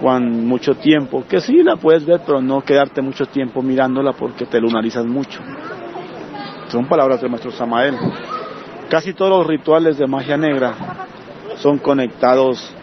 cuan 0.00 0.46
mucho 0.46 0.74
tiempo, 0.74 1.24
que 1.26 1.40
sí 1.40 1.62
la 1.62 1.76
puedes 1.76 2.04
ver, 2.04 2.20
pero 2.24 2.40
no 2.40 2.60
quedarte 2.60 3.00
mucho 3.00 3.26
tiempo 3.26 3.62
mirándola 3.62 4.12
porque 4.12 4.46
te 4.46 4.60
lunalizas 4.60 5.06
mucho. 5.06 5.40
Son 6.68 6.86
palabras 6.86 7.20
del 7.20 7.30
maestro 7.30 7.50
Samael. 7.50 7.96
Casi 8.90 9.14
todos 9.14 9.38
los 9.38 9.46
rituales 9.46 9.98
de 9.98 10.06
magia 10.06 10.36
negra 10.36 10.74
son 11.56 11.78
conectados 11.78 12.74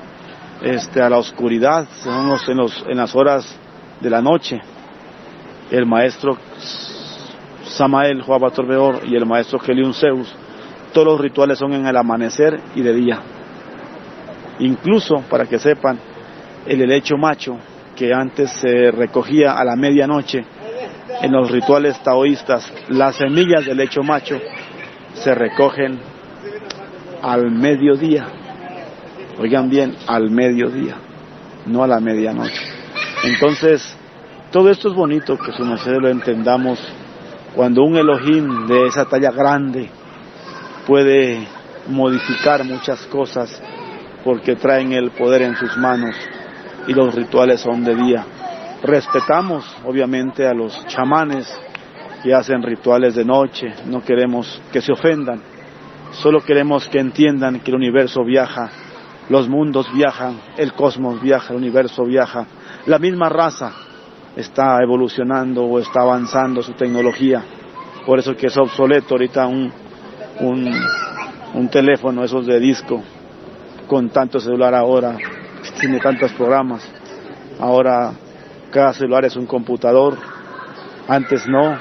este, 0.62 1.02
a 1.02 1.10
la 1.10 1.18
oscuridad, 1.18 1.88
son 2.04 2.36
en, 2.48 2.58
los, 2.58 2.86
en 2.88 2.98
las 2.98 3.16
horas 3.16 3.56
de 4.00 4.10
la 4.10 4.22
noche. 4.22 4.62
El 5.70 5.86
maestro 5.86 6.38
Samael, 7.66 8.22
Joab 8.22 8.52
Torbeor 8.54 9.02
y 9.06 9.16
el 9.16 9.26
maestro 9.26 9.60
Helium 9.66 9.94
Zeus, 9.94 10.34
todos 10.94 11.08
los 11.08 11.20
rituales 11.20 11.58
son 11.58 11.74
en 11.74 11.86
el 11.86 11.98
amanecer 11.98 12.60
y 12.76 12.82
de 12.82 12.94
día. 12.94 13.20
Incluso, 14.60 15.24
para 15.30 15.46
que 15.46 15.60
sepan, 15.60 16.00
el 16.66 16.82
helecho 16.82 17.18
macho, 17.18 17.58
que 17.96 18.14
antes 18.14 18.52
se 18.52 18.92
recogía 18.92 19.54
a 19.54 19.66
la 19.66 19.76
medianoche, 19.76 20.46
en 21.22 21.32
los 21.32 21.52
rituales 21.52 22.02
taoístas, 22.04 22.72
las 22.90 23.16
semillas 23.16 23.66
del 23.66 23.78
lecho 23.78 24.02
macho 24.02 24.40
se 25.14 25.34
recogen 25.34 26.00
al 27.22 27.52
mediodía. 27.52 28.28
Oigan 29.40 29.70
bien, 29.70 29.96
al 30.08 30.30
mediodía, 30.30 30.96
no 31.66 31.84
a 31.84 31.88
la 31.88 32.00
medianoche. 32.00 32.62
Entonces, 33.24 33.96
todo 34.52 34.70
esto 34.70 34.90
es 34.90 34.96
bonito 34.96 35.38
que 35.38 35.52
su 35.54 35.64
merced 35.66 35.98
lo 36.00 36.10
entendamos 36.10 36.80
cuando 37.56 37.84
un 37.84 37.96
Elohim 37.98 38.68
de 38.68 38.88
esa 38.88 39.06
talla 39.06 39.32
grande 39.32 39.90
puede 40.86 41.48
modificar 41.88 42.64
muchas 42.64 43.06
cosas 43.08 43.62
porque 44.24 44.56
traen 44.56 44.94
el 44.94 45.12
poder 45.12 45.42
en 45.42 45.56
sus 45.56 45.76
manos 45.78 46.16
y 46.88 46.94
los 46.94 47.14
rituales 47.14 47.62
son 47.62 47.84
de 47.84 47.96
día. 47.96 48.26
Respetamos 48.84 49.66
obviamente 49.86 50.48
a 50.48 50.54
los 50.54 50.86
chamanes 50.88 51.48
que 52.24 52.34
hacen 52.34 52.64
rituales 52.64 53.16
de 53.16 53.26
noche, 53.26 53.74
no 53.86 54.02
queremos 54.02 54.62
que 54.72 54.82
se 54.82 54.94
ofendan, 54.94 55.42
solo 56.12 56.42
queremos 56.42 56.88
que 56.88 57.00
entiendan 57.00 57.60
que 57.60 57.72
el 57.72 57.76
universo 57.76 58.24
viaja, 58.24 58.70
los 59.30 59.50
mundos 59.50 59.88
viajan, 59.94 60.40
el 60.58 60.74
cosmos 60.74 61.22
viaja, 61.22 61.54
el 61.54 61.58
universo 61.58 62.06
viaja, 62.06 62.46
la 62.86 63.00
misma 63.00 63.30
raza 63.30 63.74
está 64.36 64.82
evolucionando 64.82 65.64
o 65.64 65.80
está 65.80 66.02
avanzando 66.02 66.62
su 66.62 66.74
tecnología, 66.74 67.44
por 68.06 68.20
eso 68.20 68.36
que 68.36 68.48
es 68.48 68.58
obsoleto 68.58 69.16
ahorita 69.16 69.48
un, 69.48 69.72
un, 70.40 70.72
un 71.54 71.70
teléfono, 71.70 72.24
esos 72.24 72.46
de 72.46 72.60
disco, 72.60 73.02
con 73.88 74.10
tanto 74.10 74.40
celular 74.40 74.74
ahora, 74.74 75.18
tiene 75.80 76.00
tantos 76.00 76.32
programas. 76.34 76.88
Ahora 77.60 78.14
cada 78.74 78.92
celular 78.94 79.24
es 79.24 79.36
un 79.36 79.46
computador. 79.46 80.18
Antes 81.08 81.48
no. 81.48 81.78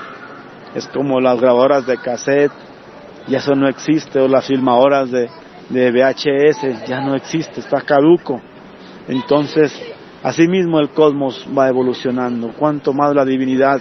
Es 0.75 0.87
como 0.89 1.21
las 1.21 1.41
grabadoras 1.41 1.87
de 1.87 1.97
cassette. 1.97 2.53
Ya 3.29 3.39
eso 3.39 3.55
no 3.55 3.67
existe. 3.69 4.21
O 4.21 4.29
las 4.29 4.47
filmadoras 4.47 5.11
de, 5.11 5.31
de 5.71 5.91
VHS. 5.91 6.87
Ya 6.87 7.01
no 7.01 7.15
existe. 7.15 7.61
Está 7.61 7.81
caduco. 7.81 8.43
Entonces, 9.09 9.73
así 10.23 10.47
mismo 10.47 10.81
el 10.81 10.91
cosmos 10.91 11.47
va 11.57 11.69
evolucionando. 11.69 12.53
Cuanto 12.53 12.93
más 12.93 13.15
la 13.15 13.25
divinidad. 13.25 13.81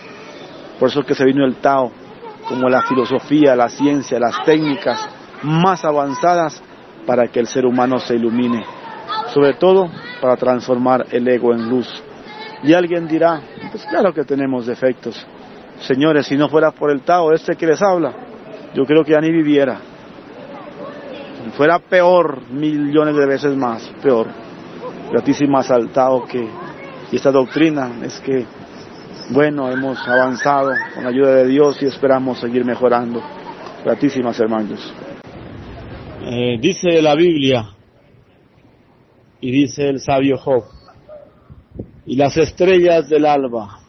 Por 0.79 0.89
eso 0.89 1.03
que 1.03 1.13
se 1.13 1.25
vino 1.25 1.45
el 1.45 1.55
Tao. 1.55 1.91
Como 2.51 2.69
la 2.69 2.81
filosofía, 2.83 3.55
la 3.55 3.69
ciencia, 3.69 4.19
las 4.19 4.43
técnicas 4.43 4.99
más 5.43 5.83
avanzadas 5.85 6.61
para 7.07 7.27
que 7.27 7.39
el 7.39 7.47
ser 7.47 7.65
humano 7.65 7.97
se 7.99 8.15
ilumine 8.15 8.63
sobre 9.33 9.53
todo 9.53 9.89
para 10.21 10.35
transformar 10.37 11.07
el 11.11 11.27
ego 11.27 11.53
en 11.53 11.69
luz. 11.69 11.87
Y 12.63 12.73
alguien 12.73 13.07
dirá, 13.07 13.41
pues 13.71 13.85
claro 13.85 14.13
que 14.13 14.23
tenemos 14.23 14.65
defectos. 14.65 15.25
Señores, 15.79 16.27
si 16.27 16.37
no 16.37 16.47
fuera 16.47 16.71
por 16.71 16.91
el 16.91 17.01
Tao, 17.01 17.33
este 17.33 17.55
que 17.55 17.65
les 17.65 17.81
habla, 17.81 18.13
yo 18.73 18.85
creo 18.85 19.03
que 19.03 19.11
ya 19.11 19.19
ni 19.19 19.31
viviera. 19.31 19.79
Fuera 21.57 21.79
peor, 21.79 22.41
millones 22.51 23.15
de 23.15 23.25
veces 23.25 23.55
más, 23.55 23.89
peor. 24.01 24.27
Gratísima 25.11 25.61
al 25.61 25.89
Tao 25.89 26.25
que, 26.25 26.47
y 27.11 27.15
esta 27.15 27.31
doctrina 27.31 27.91
es 28.03 28.19
que, 28.19 28.45
bueno, 29.29 29.71
hemos 29.71 29.97
avanzado 30.07 30.73
con 30.93 31.03
la 31.03 31.09
ayuda 31.09 31.35
de 31.35 31.47
Dios 31.47 31.81
y 31.81 31.85
esperamos 31.85 32.39
seguir 32.39 32.65
mejorando. 32.65 33.21
Gratísimas 33.83 34.39
hermanos. 34.39 34.93
Eh, 36.23 36.57
dice 36.59 37.01
la 37.01 37.15
Biblia, 37.15 37.69
y 39.39 39.51
dice 39.51 39.89
el 39.89 39.99
sabio 39.99 40.37
Job, 40.37 40.63
y 42.05 42.15
las 42.15 42.37
estrellas 42.37 43.09
del 43.09 43.25
alba 43.25 43.79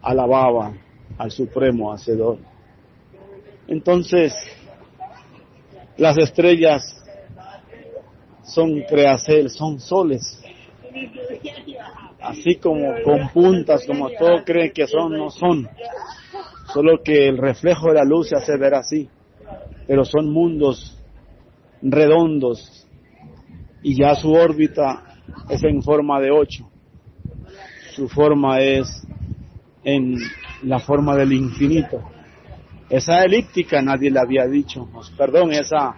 alababan 0.00 0.80
al 1.18 1.30
supremo 1.30 1.92
hacedor. 1.92 2.38
Entonces, 3.68 4.34
las 5.96 6.18
estrellas 6.18 6.82
son 8.42 8.82
creacel, 8.82 9.50
son 9.50 9.78
soles. 9.78 10.42
Así 12.22 12.56
como 12.56 12.94
con 13.02 13.28
puntas, 13.30 13.84
como 13.86 14.08
todos 14.10 14.42
creen 14.44 14.72
que 14.72 14.86
son, 14.86 15.16
no 15.16 15.30
son. 15.30 15.68
Solo 16.72 17.02
que 17.02 17.26
el 17.26 17.36
reflejo 17.36 17.88
de 17.88 17.94
la 17.94 18.04
luz 18.04 18.28
se 18.28 18.36
hace 18.36 18.56
ver 18.56 18.74
así. 18.74 19.08
Pero 19.86 20.04
son 20.04 20.32
mundos 20.32 20.98
redondos, 21.82 22.86
y 23.82 23.96
ya 23.96 24.14
su 24.14 24.32
órbita 24.32 25.02
es 25.48 25.64
en 25.64 25.82
forma 25.82 26.20
de 26.20 26.30
ocho. 26.30 26.70
Su 27.96 28.08
forma 28.08 28.60
es 28.60 29.04
en 29.82 30.14
la 30.62 30.78
forma 30.78 31.16
del 31.16 31.32
infinito. 31.32 32.00
Esa 32.88 33.24
elíptica 33.24 33.82
nadie 33.82 34.10
le 34.10 34.20
había 34.20 34.46
dicho, 34.46 34.88
perdón, 35.16 35.52
esa, 35.52 35.94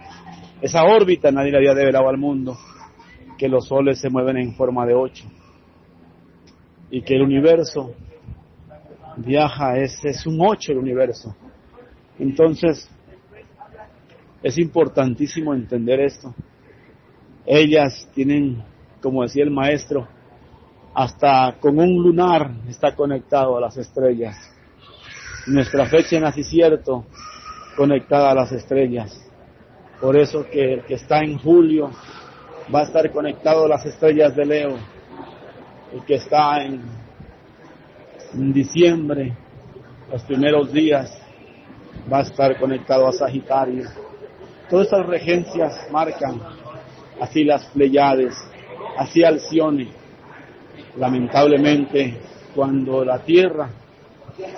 esa 0.61 0.83
órbita 0.85 1.31
nadie 1.31 1.51
le 1.51 1.57
había 1.57 1.75
develado 1.75 2.09
al 2.09 2.17
mundo, 2.17 2.57
que 3.37 3.47
los 3.47 3.67
soles 3.67 3.99
se 3.99 4.09
mueven 4.09 4.37
en 4.37 4.55
forma 4.55 4.85
de 4.87 4.95
ocho 4.95 5.25
y 6.95 7.01
que 7.01 7.13
el 7.13 7.23
universo 7.23 7.93
viaja, 9.17 9.77
es, 9.77 9.99
es 10.05 10.25
un 10.25 10.39
ocho 10.39 10.71
el 10.71 10.77
universo. 10.77 11.35
Entonces, 12.17 12.89
es 14.41 14.57
importantísimo 14.57 15.53
entender 15.53 15.99
esto. 15.99 16.33
Ellas 17.45 18.07
tienen, 18.13 18.63
como 19.01 19.23
decía 19.23 19.43
el 19.43 19.51
maestro, 19.51 20.07
hasta 20.93 21.57
con 21.59 21.77
un 21.79 22.01
lunar 22.01 22.51
está 22.69 22.95
conectado 22.95 23.57
a 23.57 23.59
las 23.59 23.75
estrellas. 23.75 24.37
Nuestra 25.47 25.87
fecha 25.87 26.15
en 26.15 26.21
nacimiento 26.21 27.07
conectada 27.75 28.31
a 28.31 28.35
las 28.35 28.53
estrellas. 28.53 29.21
Por 29.99 30.15
eso 30.15 30.45
que 30.49 30.75
el 30.75 30.85
que 30.85 30.93
está 30.93 31.19
en 31.19 31.39
julio 31.39 31.91
va 32.73 32.79
a 32.79 32.83
estar 32.83 33.11
conectado 33.11 33.65
a 33.65 33.67
las 33.67 33.85
estrellas 33.85 34.33
de 34.33 34.45
Leo. 34.45 34.94
El 35.95 36.03
que 36.03 36.15
está 36.15 36.61
en, 36.61 36.81
diciembre, 38.51 39.33
los 40.11 40.23
primeros 40.23 40.73
días, 40.73 41.09
va 42.11 42.17
a 42.17 42.23
estar 42.23 42.59
conectado 42.59 43.07
a 43.07 43.13
Sagitario. 43.13 43.85
Todas 44.69 44.87
estas 44.87 45.05
regencias 45.05 45.87
marcan 45.89 46.41
así 47.21 47.45
las 47.45 47.63
Pleiades, 47.67 48.35
así 48.97 49.23
Alcione. 49.23 49.87
Lamentablemente, 50.97 52.19
cuando 52.53 53.05
la 53.05 53.19
Tierra 53.19 53.69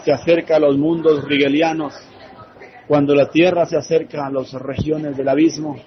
se 0.03 0.11
acerca 0.11 0.55
a 0.55 0.59
los 0.59 0.75
mundos 0.75 1.23
rigelianos, 1.25 1.93
cuando 2.87 3.13
la 3.13 3.29
Tierra 3.29 3.67
se 3.67 3.77
acerca 3.77 4.25
a 4.25 4.31
las 4.31 4.53
regiones 4.53 5.15
del 5.15 5.29
abismo, 5.29 5.77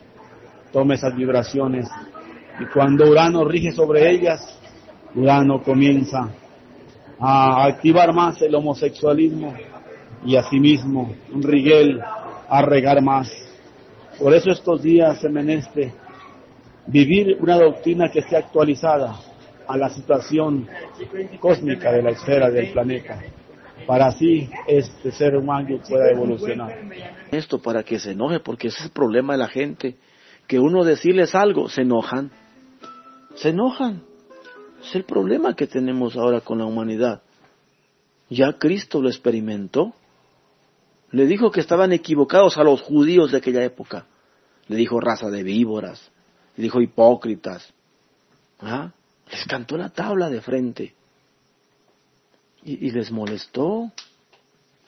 toma 0.72 0.94
esas 0.94 1.16
vibraciones. 1.16 1.88
Y 2.60 2.66
cuando 2.66 3.10
Urano 3.10 3.44
rige 3.44 3.72
sobre 3.72 4.08
ellas, 4.12 4.59
Urano 5.14 5.62
comienza 5.62 6.30
a 7.18 7.64
activar 7.64 8.12
más 8.14 8.40
el 8.42 8.54
homosexualismo 8.54 9.54
y 10.24 10.36
asimismo 10.36 11.14
un 11.32 11.42
Rigel 11.42 12.00
a 12.48 12.62
regar 12.62 13.02
más. 13.02 13.30
Por 14.18 14.34
eso 14.34 14.50
estos 14.50 14.82
días 14.82 15.20
se 15.20 15.28
meneste 15.28 15.92
vivir 16.86 17.38
una 17.40 17.56
doctrina 17.56 18.10
que 18.10 18.20
esté 18.20 18.36
actualizada 18.36 19.16
a 19.66 19.76
la 19.76 19.88
situación 19.90 20.68
cósmica 21.38 21.92
de 21.92 22.02
la 22.02 22.10
esfera 22.10 22.50
del 22.50 22.72
planeta, 22.72 23.20
para 23.86 24.06
así 24.06 24.50
este 24.66 25.12
ser 25.12 25.36
humano 25.36 25.78
pueda 25.88 26.10
evolucionar. 26.10 26.76
Esto 27.30 27.60
para 27.60 27.82
que 27.82 28.00
se 28.00 28.12
enoje, 28.12 28.40
porque 28.40 28.68
ese 28.68 28.78
es 28.78 28.84
el 28.86 28.90
problema 28.90 29.34
de 29.34 29.38
la 29.38 29.48
gente, 29.48 29.96
que 30.48 30.58
uno 30.58 30.84
decirles 30.84 31.34
algo, 31.34 31.68
se 31.68 31.82
enojan, 31.82 32.30
se 33.36 33.50
enojan. 33.50 34.02
Es 34.82 34.94
el 34.94 35.04
problema 35.04 35.54
que 35.54 35.66
tenemos 35.66 36.16
ahora 36.16 36.40
con 36.40 36.58
la 36.58 36.64
humanidad. 36.64 37.22
Ya 38.28 38.52
Cristo 38.54 39.00
lo 39.02 39.08
experimentó. 39.08 39.92
Le 41.10 41.26
dijo 41.26 41.50
que 41.50 41.60
estaban 41.60 41.92
equivocados 41.92 42.56
a 42.56 42.62
los 42.64 42.80
judíos 42.80 43.32
de 43.32 43.38
aquella 43.38 43.64
época. 43.64 44.06
Le 44.68 44.76
dijo 44.76 45.00
raza 45.00 45.28
de 45.28 45.42
víboras, 45.42 46.10
dijo 46.56 46.80
hipócritas. 46.80 47.72
¿Ah? 48.60 48.92
Les 49.30 49.44
cantó 49.46 49.76
la 49.76 49.90
tabla 49.90 50.30
de 50.30 50.40
frente. 50.40 50.94
Y, 52.62 52.86
y 52.86 52.90
les 52.90 53.10
molestó, 53.10 53.90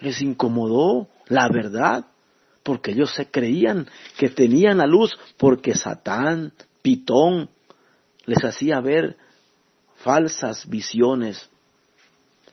les 0.01 0.20
incomodó 0.20 1.09
la 1.26 1.49
verdad, 1.49 2.07
porque 2.62 2.93
ellos 2.93 3.12
se 3.14 3.30
creían 3.30 3.88
que 4.18 4.28
tenían 4.28 4.78
la 4.78 4.86
luz, 4.86 5.18
porque 5.36 5.74
Satán, 5.74 6.53
Pitón, 6.82 7.51
les 8.26 8.45
hacía 8.45 8.80
ver 8.80 9.16
falsas 10.03 10.68
visiones. 10.68 11.48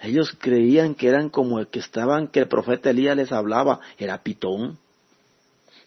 Ellos 0.02 0.36
creían 0.40 0.96
que 0.96 1.10
eran 1.10 1.30
como 1.30 1.60
el 1.60 1.68
que 1.68 1.80
estaban, 1.80 2.28
que 2.28 2.40
el 2.40 2.48
profeta 2.48 2.90
Elías 2.90 3.18
les 3.18 3.32
hablaba, 3.32 3.82
era 3.98 4.24
Pitón. 4.24 4.80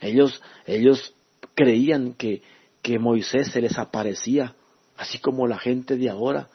Ellos, 0.01 0.43
ellos 0.67 1.15
creían 1.55 2.15
que, 2.15 2.43
que 2.83 2.99
Moisés 2.99 3.51
se 3.53 3.61
les 3.61 3.79
aparecía, 3.79 4.55
así 4.97 5.19
como 5.19 5.47
la 5.47 5.59
gente 5.59 5.97
de 5.97 6.11
ahora 6.11 6.49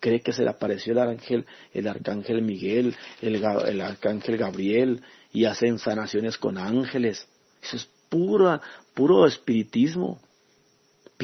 cree 0.00 0.20
que 0.20 0.32
se 0.32 0.42
le 0.42 0.50
apareció 0.50 0.92
el 0.92 0.98
arcángel, 0.98 1.46
el 1.72 1.88
arcángel 1.88 2.42
Miguel, 2.42 2.94
el, 3.22 3.36
el 3.36 3.80
arcángel 3.80 4.36
Gabriel, 4.36 5.02
y 5.32 5.46
hacen 5.46 5.78
sanaciones 5.78 6.36
con 6.36 6.58
ángeles. 6.58 7.26
Eso 7.62 7.76
es 7.76 7.88
pura, 8.10 8.60
puro 8.92 9.26
espiritismo. 9.26 10.20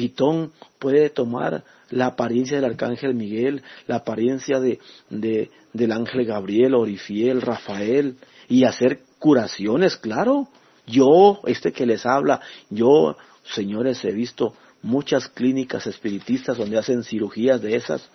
Pitón 0.01 0.51
puede 0.79 1.11
tomar 1.11 1.63
la 1.91 2.07
apariencia 2.07 2.55
del 2.55 2.71
arcángel 2.71 3.13
Miguel, 3.13 3.61
la 3.85 3.97
apariencia 3.97 4.59
de, 4.59 4.79
de, 5.11 5.51
del 5.73 5.91
ángel 5.91 6.25
Gabriel, 6.25 6.73
Orifiel, 6.73 7.39
Rafael, 7.39 8.15
y 8.49 8.63
hacer 8.63 9.01
curaciones, 9.19 9.97
claro. 9.97 10.47
Yo, 10.87 11.39
este 11.45 11.71
que 11.71 11.85
les 11.85 12.03
habla, 12.07 12.41
yo, 12.71 13.15
señores, 13.43 14.03
he 14.03 14.11
visto 14.11 14.55
muchas 14.81 15.27
clínicas 15.27 15.85
espiritistas 15.85 16.57
donde 16.57 16.79
hacen 16.79 17.03
cirugías 17.03 17.61
de 17.61 17.75
esas, 17.75 18.09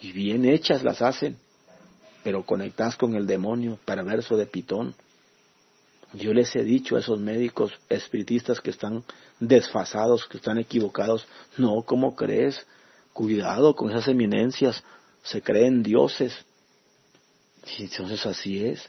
y 0.00 0.12
bien 0.12 0.44
hechas 0.44 0.84
las 0.84 1.02
hacen, 1.02 1.36
pero 2.22 2.46
conectadas 2.46 2.94
con 2.94 3.16
el 3.16 3.26
demonio 3.26 3.76
perverso 3.84 4.36
de 4.36 4.46
Pitón. 4.46 4.94
Yo 6.12 6.32
les 6.32 6.54
he 6.54 6.62
dicho 6.62 6.96
a 6.96 7.00
esos 7.00 7.18
médicos 7.18 7.72
espiritistas 7.88 8.60
que 8.60 8.70
están 8.70 9.04
desfasados, 9.40 10.26
que 10.26 10.38
están 10.38 10.58
equivocados, 10.58 11.26
no, 11.58 11.82
¿cómo 11.82 12.14
crees? 12.14 12.66
Cuidado 13.12 13.74
con 13.74 13.90
esas 13.90 14.08
eminencias, 14.08 14.82
se 15.22 15.42
creen 15.42 15.82
dioses. 15.82 16.34
Y 17.78 17.84
entonces 17.84 18.24
así 18.24 18.64
es. 18.64 18.88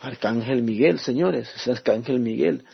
Arcángel 0.00 0.62
Miguel, 0.62 0.98
señores, 0.98 1.52
es 1.54 1.68
Arcángel 1.68 2.18
Miguel. 2.18 2.64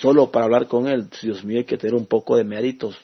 Solo 0.00 0.30
para 0.30 0.44
hablar 0.44 0.68
con 0.68 0.86
él, 0.86 1.08
Dios 1.22 1.44
mío, 1.44 1.58
hay 1.58 1.64
que 1.64 1.78
tener 1.78 1.94
un 1.94 2.06
poco 2.06 2.36
de 2.36 2.44
méritos. 2.44 2.96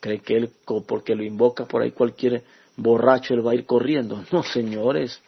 Cree 0.00 0.20
que 0.20 0.36
él, 0.36 0.50
porque 0.88 1.14
lo 1.14 1.22
invoca 1.22 1.66
por 1.66 1.82
ahí 1.82 1.92
cualquier 1.92 2.42
borracho, 2.76 3.34
él 3.34 3.46
va 3.46 3.52
a 3.52 3.54
ir 3.54 3.66
corriendo. 3.66 4.24
No, 4.32 4.42
señores 4.42 5.20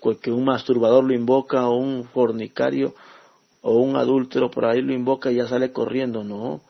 porque 0.00 0.30
un 0.30 0.44
masturbador 0.44 1.04
lo 1.04 1.14
invoca 1.14 1.66
o 1.68 1.76
un 1.76 2.04
fornicario 2.04 2.94
o 3.62 3.78
un 3.78 3.96
adúltero 3.96 4.50
por 4.50 4.64
ahí 4.64 4.82
lo 4.82 4.92
invoca 4.92 5.30
y 5.30 5.36
ya 5.36 5.48
sale 5.48 5.72
corriendo, 5.72 6.24
no. 6.24 6.60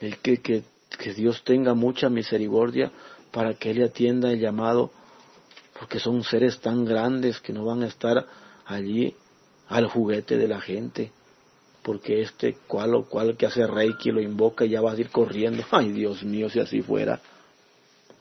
El 0.00 0.18
que, 0.18 0.38
que, 0.38 0.62
que 0.98 1.14
Dios 1.14 1.42
tenga 1.44 1.74
mucha 1.74 2.08
misericordia 2.08 2.90
para 3.30 3.54
que 3.54 3.70
Él 3.70 3.82
atienda 3.82 4.30
el 4.32 4.40
llamado, 4.40 4.90
porque 5.78 6.00
son 6.00 6.22
seres 6.24 6.60
tan 6.60 6.84
grandes 6.84 7.40
que 7.40 7.52
no 7.52 7.64
van 7.64 7.82
a 7.82 7.86
estar 7.86 8.26
allí 8.66 9.14
al 9.68 9.86
juguete 9.86 10.36
de 10.36 10.48
la 10.48 10.60
gente, 10.60 11.12
porque 11.82 12.22
este 12.22 12.56
cual 12.66 12.94
o 12.94 13.04
cual 13.04 13.36
que 13.36 13.46
hace 13.46 13.66
reiki 13.66 14.10
lo 14.10 14.20
invoca 14.20 14.64
y 14.64 14.70
ya 14.70 14.80
va 14.80 14.92
a 14.92 15.00
ir 15.00 15.10
corriendo. 15.10 15.64
Ay, 15.70 15.92
Dios 15.92 16.22
mío, 16.22 16.48
si 16.50 16.60
así 16.60 16.82
fuera, 16.82 17.20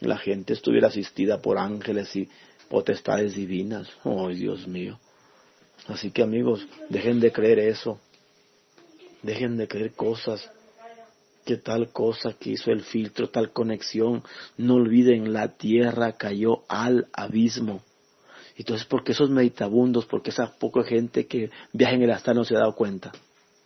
la 0.02 0.18
gente 0.18 0.54
estuviera 0.54 0.88
asistida 0.88 1.42
por 1.42 1.58
ángeles 1.58 2.16
y 2.16 2.30
potestades 2.72 3.36
divinas. 3.36 3.90
Oh, 4.06 4.30
Dios 4.30 4.66
mío. 4.66 4.98
Así 5.88 6.10
que 6.10 6.24
amigos, 6.24 6.66
dejen 6.88 7.20
de 7.20 7.34
creer 7.34 7.60
eso. 7.60 8.00
Dejen 9.22 9.58
de 9.58 9.68
creer 9.68 9.92
cosas. 9.92 10.50
Que 11.46 11.58
tal 11.58 11.92
cosa 11.92 12.34
que 12.40 12.52
hizo 12.52 12.72
el 12.72 12.82
filtro, 12.82 13.30
tal 13.30 13.52
conexión. 13.52 14.24
No 14.56 14.76
olviden, 14.76 15.34
la 15.34 15.58
tierra 15.58 16.14
cayó 16.14 16.64
al 16.70 17.08
abismo. 17.12 17.82
Entonces, 18.56 18.88
porque 18.88 19.12
esos 19.12 19.30
meditabundos, 19.30 20.06
porque 20.06 20.30
esa 20.30 20.54
poca 20.58 20.84
gente 20.84 21.28
que 21.28 21.50
viaja 21.74 21.96
en 21.96 22.04
el 22.04 22.12
astral 22.12 22.38
no 22.38 22.46
se 22.46 22.56
ha 22.56 22.60
dado 22.60 22.76
cuenta. 22.76 23.12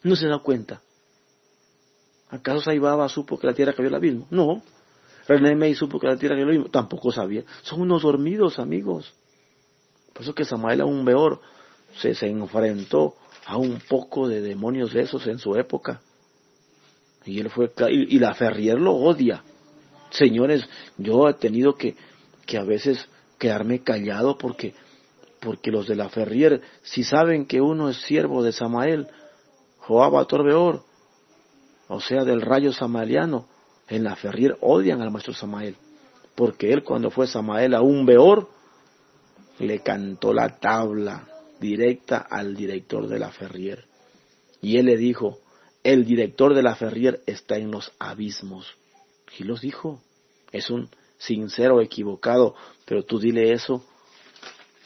No 0.02 0.16
se 0.16 0.26
ha 0.26 0.30
dado 0.30 0.42
cuenta. 0.42 0.82
¿Acaso 2.30 2.62
Saibaba 2.62 3.08
supo 3.08 3.38
que 3.38 3.46
la 3.46 3.54
tierra 3.54 3.74
cayó 3.74 3.90
al 3.90 3.96
abismo? 3.96 4.26
No. 4.32 4.64
René 5.28 5.56
May 5.56 5.74
supo 5.74 6.00
que 6.00 6.08
la 6.08 6.18
tierra 6.18 6.36
lo 6.36 6.66
tampoco 6.66 7.12
sabía. 7.12 7.44
Son 7.64 7.82
unos 7.82 8.04
dormidos, 8.04 8.60
amigos. 8.60 9.14
Por 10.14 10.24
eso 10.24 10.36
que 10.36 10.46
Samael 10.46 10.84
un 10.84 11.04
Beor 11.04 11.42
se, 12.00 12.14
se 12.16 12.28
enfrentó 12.28 13.16
a 13.46 13.58
un 13.58 13.80
poco 13.88 14.28
de 14.28 14.42
demonios 14.42 14.94
de 14.94 15.02
esos 15.02 15.26
en 15.28 15.40
su 15.40 15.56
época. 15.56 16.02
Y 17.26 17.40
él 17.40 17.50
fue, 17.50 17.72
y, 17.90 18.20
la 18.20 18.34
Ferrier 18.36 18.80
lo 18.80 18.94
odia. 18.94 19.44
Señores, 20.12 20.68
yo 20.98 21.28
he 21.28 21.34
tenido 21.34 21.76
que, 21.76 21.96
que 22.46 22.58
a 22.58 22.64
veces 22.64 23.08
quedarme 23.40 23.82
callado 23.82 24.38
porque, 24.38 24.76
porque 25.42 25.72
los 25.72 25.88
de 25.88 25.96
la 25.96 26.10
Ferrier, 26.10 26.62
si 26.84 27.04
saben 27.04 27.46
que 27.46 27.62
uno 27.62 27.90
es 27.90 27.98
siervo 27.98 28.44
de 28.44 28.52
Samael, 28.52 29.08
Joab 29.80 30.28
Torbeor, 30.28 30.84
o 31.88 32.00
sea, 32.00 32.24
del 32.24 32.42
rayo 32.42 32.72
samaliano, 32.72 33.48
en 33.88 34.04
la 34.04 34.16
Ferrier 34.16 34.58
odian 34.62 35.02
al 35.02 35.12
maestro 35.12 35.34
Samael, 35.34 35.76
porque 36.36 36.72
él 36.74 36.84
cuando 36.84 37.12
fue 37.12 37.28
Samael 37.28 37.74
a 37.74 37.82
un 37.82 38.06
Beor, 38.06 38.50
le 39.60 39.80
cantó 39.80 40.34
la 40.34 40.60
tabla 40.60 41.28
directa 41.60 42.18
al 42.18 42.56
director 42.56 43.08
de 43.08 43.20
la 43.20 43.32
Ferrier. 43.32 43.86
Y 44.62 44.78
él 44.78 44.88
le 44.88 44.98
dijo, 44.98 45.40
el 45.84 46.06
director 46.06 46.54
de 46.54 46.64
la 46.64 46.76
Ferrier 46.76 47.22
está 47.26 47.58
en 47.58 47.72
los 47.72 47.92
abismos. 48.00 48.76
Y 49.38 49.44
los 49.44 49.62
dijo, 49.62 50.02
es 50.52 50.70
un 50.70 50.90
sincero 51.18 51.82
equivocado, 51.82 52.56
pero 52.86 53.04
tú 53.04 53.20
dile 53.20 53.54
eso 53.54 53.86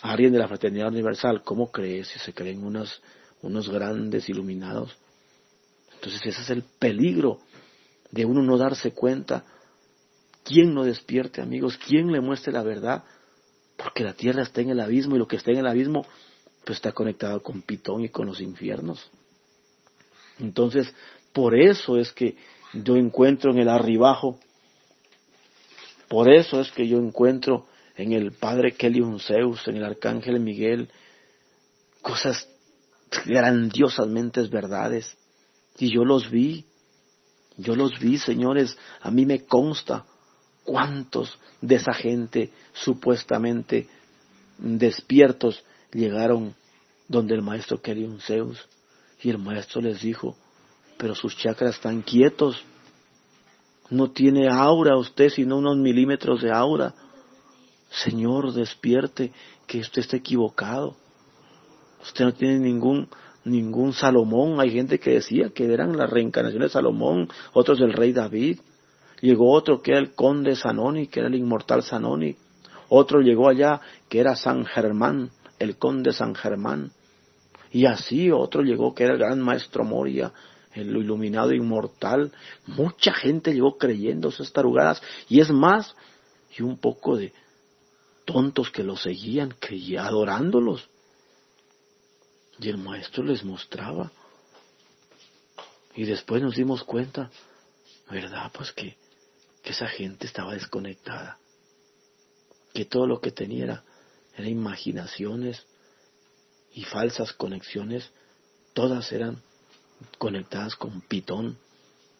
a 0.01 0.11
alguien 0.11 0.31
de 0.31 0.39
la 0.39 0.47
Fraternidad 0.47 0.89
Universal, 0.89 1.43
¿cómo 1.43 1.71
crees 1.71 2.07
si 2.09 2.19
se 2.19 2.33
creen 2.33 2.63
unos, 2.63 3.01
unos 3.41 3.69
grandes 3.69 4.29
iluminados? 4.29 4.95
Entonces 5.93 6.25
ese 6.25 6.41
es 6.41 6.49
el 6.49 6.63
peligro 6.63 7.39
de 8.11 8.25
uno 8.25 8.41
no 8.41 8.57
darse 8.57 8.91
cuenta. 8.91 9.45
¿Quién 10.43 10.73
no 10.73 10.83
despierte, 10.83 11.41
amigos? 11.41 11.77
¿Quién 11.77 12.11
le 12.11 12.21
muestre 12.21 12.51
la 12.51 12.63
verdad? 12.63 13.03
Porque 13.77 14.03
la 14.03 14.13
tierra 14.13 14.43
está 14.43 14.61
en 14.61 14.69
el 14.69 14.79
abismo 14.79 15.15
y 15.15 15.19
lo 15.19 15.27
que 15.27 15.35
está 15.35 15.51
en 15.51 15.59
el 15.59 15.67
abismo 15.67 16.05
pues 16.65 16.77
está 16.77 16.91
conectado 16.91 17.41
con 17.41 17.61
Pitón 17.61 18.03
y 18.03 18.09
con 18.09 18.27
los 18.27 18.41
infiernos. 18.41 19.09
Entonces, 20.39 20.93
por 21.33 21.57
eso 21.57 21.97
es 21.97 22.11
que 22.11 22.35
yo 22.73 22.95
encuentro 22.95 23.51
en 23.51 23.59
el 23.59 23.69
arribajo, 23.69 24.39
por 26.07 26.31
eso 26.31 26.59
es 26.61 26.71
que 26.71 26.87
yo 26.87 26.97
encuentro 26.97 27.65
en 27.95 28.13
el 28.13 28.31
Padre 28.31 28.73
Kelion 28.73 29.19
Zeus, 29.19 29.67
en 29.67 29.77
el 29.77 29.83
Arcángel 29.83 30.39
Miguel, 30.39 30.89
cosas 32.01 32.47
grandiosamente 33.25 34.41
verdades. 34.47 35.17
Y 35.77 35.93
yo 35.93 36.03
los 36.05 36.29
vi, 36.29 36.65
yo 37.59 37.75
los 37.75 37.99
vi, 37.99 38.17
señores, 38.17 38.77
a 39.01 39.11
mí 39.11 39.25
me 39.25 39.45
consta 39.45 40.05
cuántos 40.63 41.37
de 41.61 41.75
esa 41.75 41.93
gente 41.93 42.51
supuestamente 42.73 43.87
despiertos 44.57 45.63
llegaron 45.91 46.55
donde 47.07 47.35
el 47.35 47.41
maestro 47.41 47.81
quería 47.81 48.07
un 48.07 48.21
Zeus. 48.21 48.65
Y 49.21 49.29
el 49.29 49.37
maestro 49.37 49.81
les 49.81 50.01
dijo, 50.01 50.37
pero 50.97 51.15
sus 51.15 51.35
chakras 51.35 51.75
están 51.75 52.01
quietos. 52.01 52.63
No 53.89 54.11
tiene 54.11 54.47
aura 54.47 54.97
usted, 54.97 55.29
sino 55.29 55.57
unos 55.57 55.77
milímetros 55.77 56.41
de 56.41 56.51
aura. 56.51 56.93
Señor, 57.89 58.53
despierte, 58.53 59.33
que 59.67 59.79
usted 59.79 60.01
está 60.01 60.15
equivocado. 60.15 60.95
Usted 62.01 62.23
no 62.23 62.33
tiene 62.33 62.59
ningún 62.59 63.09
ningún 63.49 63.93
Salomón. 63.93 64.59
Hay 64.59 64.71
gente 64.71 64.99
que 64.99 65.11
decía 65.11 65.49
que 65.49 65.71
eran 65.71 65.97
las 65.97 66.09
reencarnaciones 66.09 66.69
de 66.69 66.73
Salomón, 66.73 67.29
otros 67.53 67.79
del 67.79 67.93
rey 67.93 68.13
David. 68.13 68.59
Llegó 69.21 69.51
otro 69.51 69.81
que 69.81 69.91
era 69.91 69.99
el 69.99 70.13
conde 70.13 70.55
Sanoni, 70.55 71.07
que 71.07 71.19
era 71.19 71.27
el 71.27 71.35
inmortal 71.35 71.83
Sanoni. 71.83 72.35
Otro 72.89 73.21
llegó 73.21 73.49
allá 73.49 73.81
que 74.07 74.19
era 74.19 74.35
San 74.35 74.65
Germán, 74.65 75.31
el 75.59 75.77
conde 75.77 76.11
San 76.13 76.33
Germán. 76.35 76.91
Y 77.71 77.85
así 77.85 78.31
otro 78.31 78.63
llegó 78.63 78.95
que 78.95 79.03
era 79.03 79.13
el 79.13 79.19
gran 79.19 79.39
maestro 79.41 79.83
Moria, 79.83 80.31
el 80.73 80.95
iluminado 80.95 81.53
inmortal. 81.53 82.31
Mucha 82.65 83.13
gente 83.13 83.53
llegó 83.53 83.77
creyendo 83.77 84.29
esas 84.29 84.51
tarugadas. 84.51 85.01
Y 85.27 85.39
es 85.39 85.51
más, 85.51 85.95
y 86.57 86.63
un 86.63 86.77
poco 86.77 87.17
de 87.17 87.33
tontos 88.25 88.71
que 88.71 88.83
lo 88.83 88.95
seguían, 88.95 89.53
que 89.59 89.97
adorándolos. 89.97 90.89
Y 92.59 92.69
el 92.69 92.77
maestro 92.77 93.23
les 93.23 93.43
mostraba. 93.43 94.11
Y 95.95 96.05
después 96.05 96.41
nos 96.41 96.55
dimos 96.55 96.83
cuenta, 96.83 97.29
¿verdad? 98.09 98.51
Pues 98.53 98.71
que, 98.71 98.97
que 99.63 99.71
esa 99.71 99.87
gente 99.87 100.27
estaba 100.27 100.53
desconectada, 100.53 101.39
que 102.73 102.85
todo 102.85 103.07
lo 103.07 103.19
que 103.19 103.31
tenía 103.31 103.63
era, 103.65 103.83
era 104.37 104.47
imaginaciones 104.47 105.65
y 106.73 106.83
falsas 106.83 107.33
conexiones, 107.33 108.11
todas 108.73 109.11
eran 109.11 109.41
conectadas 110.17 110.75
con 110.75 111.01
Pitón, 111.01 111.57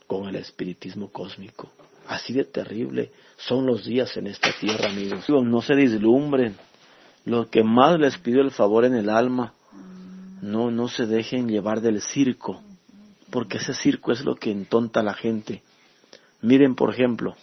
con 0.07 0.27
el 0.27 0.35
espiritismo 0.35 1.11
cósmico. 1.11 1.71
Así 2.07 2.33
de 2.33 2.43
terrible 2.43 3.11
son 3.37 3.67
los 3.67 3.85
días 3.85 4.17
en 4.17 4.27
esta 4.27 4.51
tierra, 4.59 4.89
amigos. 4.89 5.29
No 5.29 5.61
se 5.61 5.75
dislumbren. 5.75 6.57
Lo 7.25 7.49
que 7.49 7.63
más 7.63 7.99
les 7.99 8.17
pido 8.17 8.41
el 8.41 8.51
favor 8.51 8.85
en 8.85 8.95
el 8.95 9.09
alma, 9.09 9.53
no, 10.41 10.71
no 10.71 10.87
se 10.87 11.05
dejen 11.05 11.47
llevar 11.47 11.81
del 11.81 12.01
circo, 12.01 12.61
porque 13.29 13.57
ese 13.57 13.73
circo 13.73 14.11
es 14.11 14.23
lo 14.23 14.35
que 14.35 14.51
entonta 14.51 15.01
a 15.01 15.03
la 15.03 15.13
gente. 15.13 15.61
Miren, 16.41 16.75
por 16.75 16.93
ejemplo, 16.93 17.35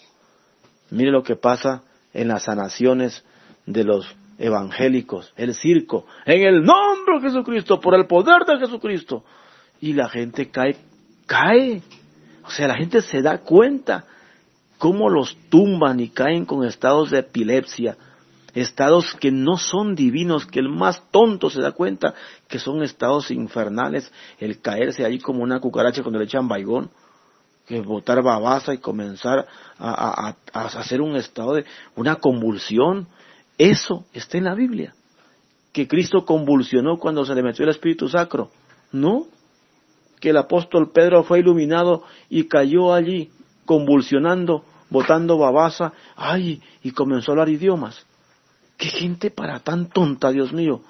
miren 0.91 1.13
lo 1.13 1.23
que 1.23 1.37
pasa 1.37 1.83
en 2.13 2.29
las 2.29 2.45
sanaciones 2.45 3.25
de 3.67 3.85
los 3.85 4.07
evangélicos, 4.39 5.33
el 5.37 5.55
circo, 5.55 6.07
en 6.25 6.43
el 6.43 6.63
nombre 6.63 7.21
de 7.21 7.29
Jesucristo, 7.29 7.81
por 7.81 7.95
el 7.95 8.07
poder 8.07 8.45
de 8.47 8.59
Jesucristo. 8.59 9.25
Y 9.81 9.93
la 9.93 10.09
gente 10.09 10.51
cae, 10.51 10.77
cae. 11.27 11.83
O 12.45 12.51
sea, 12.51 12.69
la 12.69 12.77
gente 12.77 13.03
se 13.03 13.21
da 13.21 13.39
cuenta 13.39 14.07
cómo 14.79 15.11
los 15.11 15.37
tumban 15.49 16.01
y 16.01 16.09
caen 16.09 16.45
con 16.45 16.65
estados 16.65 17.11
de 17.11 17.21
epilepsia, 17.21 17.97
estados 18.57 19.15
que 19.21 19.31
no 19.31 19.59
son 19.59 19.95
divinos, 19.95 20.47
que 20.47 20.61
el 20.61 20.71
más 20.71 21.03
tonto 21.11 21.51
se 21.51 21.61
da 21.61 21.73
cuenta 21.73 22.15
que 22.49 22.59
son 22.59 22.83
estados 22.83 23.31
infernales, 23.31 24.11
el 24.41 24.61
caerse 24.61 25.05
ahí 25.05 25.19
como 25.19 25.43
una 25.43 25.61
cucaracha 25.61 26.03
cuando 26.03 26.19
le 26.19 26.25
echan 26.25 26.49
baigón, 26.49 26.91
que 27.67 27.81
botar 27.81 28.23
babasa 28.23 28.73
y 28.73 28.79
comenzar 28.79 29.47
a, 29.79 30.35
a 30.53 30.61
hacer 30.65 31.03
un 31.03 31.17
estado 31.17 31.55
de 31.55 31.67
una 31.97 32.17
convulsión, 32.17 33.09
eso 33.59 34.07
está 34.13 34.39
en 34.39 34.45
la 34.45 34.55
Biblia. 34.55 34.95
Que 35.73 35.87
Cristo 35.87 36.25
convulsionó 36.25 36.97
cuando 36.97 37.27
se 37.27 37.35
le 37.35 37.43
metió 37.43 37.65
el 37.65 37.71
Espíritu 37.71 38.09
Sacro. 38.09 38.51
No. 38.93 39.27
Que 40.21 40.31
el 40.31 40.39
apóstol 40.39 40.91
Pedro 40.93 41.25
fue 41.25 41.41
iluminado 41.41 42.05
y 42.31 42.45
cayó 42.45 42.95
allí 42.95 43.31
convulsionando, 43.67 44.65
botando 44.89 45.37
babasa, 45.37 45.93
ay, 46.15 46.63
y 46.83 46.93
comenzó 46.93 47.33
a 47.33 47.35
hablar 47.35 47.49
idiomas. 47.51 48.07
Qué 48.77 48.89
gente 48.89 49.31
para 49.31 49.61
tan 49.61 49.89
tonta, 49.89 50.31
Dios 50.31 50.53
mío. 50.53 50.83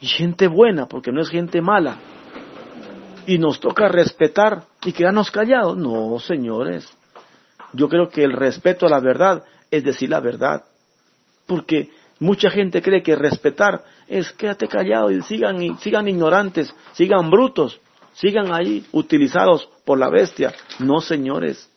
Y 0.00 0.06
gente 0.06 0.46
buena, 0.46 0.86
porque 0.86 1.12
no 1.12 1.20
es 1.20 1.28
gente 1.28 1.60
mala. 1.60 1.98
Y 3.26 3.38
nos 3.38 3.58
toca 3.58 3.88
respetar 3.88 4.64
y 4.84 4.92
quedarnos 4.92 5.30
callados. 5.30 5.76
No, 5.76 6.18
señores. 6.20 6.88
Yo 7.72 7.88
creo 7.88 8.08
que 8.08 8.22
el 8.22 8.32
respeto 8.32 8.86
a 8.86 8.90
la 8.90 9.00
verdad 9.00 9.44
es 9.70 9.84
decir 9.84 10.10
la 10.10 10.20
verdad. 10.20 10.64
Porque 11.46 11.90
mucha 12.20 12.50
gente 12.50 12.82
cree 12.82 13.02
que 13.02 13.16
respetar 13.16 13.84
es 14.06 14.32
quédate 14.32 14.68
callado 14.68 15.10
y 15.10 15.22
sigan, 15.22 15.78
sigan 15.78 16.08
ignorantes, 16.08 16.74
sigan 16.92 17.30
brutos, 17.30 17.80
sigan 18.14 18.52
ahí 18.52 18.86
utilizados 18.92 19.68
por 19.84 19.98
la 19.98 20.08
bestia. 20.08 20.54
No, 20.78 21.00
señores. 21.00 21.70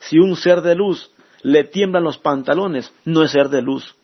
Si 0.00 0.18
un 0.18 0.36
ser 0.36 0.62
de 0.62 0.74
luz 0.74 1.10
le 1.42 1.64
tiemblan 1.64 2.04
los 2.04 2.18
pantalones, 2.18 2.92
no 3.04 3.22
es 3.22 3.30
ser 3.30 3.48
de 3.48 3.62
luz. 3.62 3.94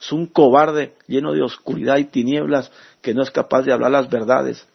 Es 0.00 0.12
un 0.12 0.26
cobarde 0.26 0.94
lleno 1.06 1.32
de 1.32 1.42
oscuridad 1.42 1.96
y 1.96 2.04
tinieblas 2.04 2.70
que 3.02 3.14
no 3.14 3.22
es 3.22 3.30
capaz 3.30 3.62
de 3.62 3.72
hablar 3.72 3.90
las 3.90 4.08
verdades. 4.08 4.66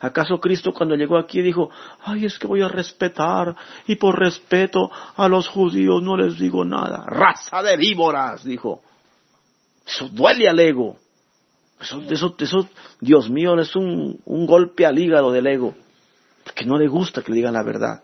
¿Acaso 0.00 0.40
Cristo 0.40 0.72
cuando 0.72 0.94
llegó 0.94 1.18
aquí 1.18 1.42
dijo, 1.42 1.70
ay, 2.02 2.24
es 2.24 2.38
que 2.38 2.46
voy 2.46 2.62
a 2.62 2.68
respetar 2.68 3.54
y 3.86 3.96
por 3.96 4.18
respeto 4.18 4.90
a 5.16 5.28
los 5.28 5.46
judíos 5.48 6.02
no 6.02 6.16
les 6.16 6.38
digo 6.38 6.64
nada? 6.64 7.04
Raza 7.06 7.62
de 7.62 7.76
víboras, 7.76 8.42
dijo. 8.42 8.80
Eso 9.86 10.08
duele 10.08 10.48
al 10.48 10.58
ego. 10.58 10.96
Eso, 11.80 12.00
eso, 12.08 12.34
eso 12.38 12.68
Dios 13.00 13.28
mío, 13.28 13.58
es 13.58 13.76
un, 13.76 14.20
un 14.24 14.46
golpe 14.46 14.86
al 14.86 14.98
hígado 14.98 15.32
del 15.32 15.46
ego. 15.46 15.74
Porque 16.44 16.64
no 16.64 16.78
le 16.78 16.88
gusta 16.88 17.22
que 17.22 17.32
le 17.32 17.36
digan 17.36 17.54
la 17.54 17.62
verdad. 17.62 18.02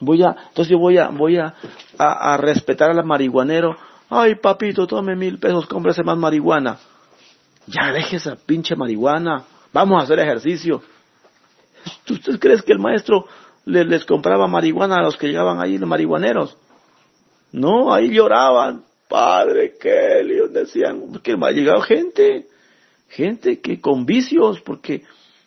Voy 0.00 0.22
a, 0.22 0.34
entonces 0.48 0.70
yo 0.70 0.78
voy 0.78 0.98
a, 0.98 1.08
voy 1.08 1.36
a, 1.36 1.54
a, 1.98 2.36
respetar 2.38 2.90
al 2.90 3.04
marihuanero. 3.04 3.76
Ay, 4.12 4.34
papito, 4.34 4.88
tome 4.88 5.14
mil 5.14 5.38
pesos, 5.38 5.66
cómprese 5.66 6.02
más 6.02 6.18
marihuana. 6.18 6.78
Ya 7.68 7.92
deje 7.92 8.16
esa 8.16 8.34
pinche 8.34 8.74
marihuana. 8.74 9.44
Vamos 9.72 10.00
a 10.00 10.04
hacer 10.04 10.18
ejercicio. 10.18 10.82
¿Usted 12.10 12.40
cree 12.40 12.60
que 12.60 12.72
el 12.72 12.80
maestro 12.80 13.26
les 13.64 14.04
compraba 14.04 14.48
marihuana 14.48 14.96
a 14.96 15.02
los 15.02 15.16
que 15.16 15.28
llegaban 15.28 15.60
ahí, 15.60 15.78
los 15.78 15.88
marihuaneros? 15.88 16.58
No, 17.52 17.94
ahí 17.94 18.10
lloraban. 18.10 18.82
Padre 19.08 19.76
Kelly, 19.80 20.40
decían 20.50 21.12
que 21.22 21.36
ha 21.40 21.50
llegado 21.50 21.80
gente, 21.80 22.48
gente 23.08 23.60
que 23.60 23.80
con 23.80 24.06
vicios, 24.06 24.60
porque 24.60 25.04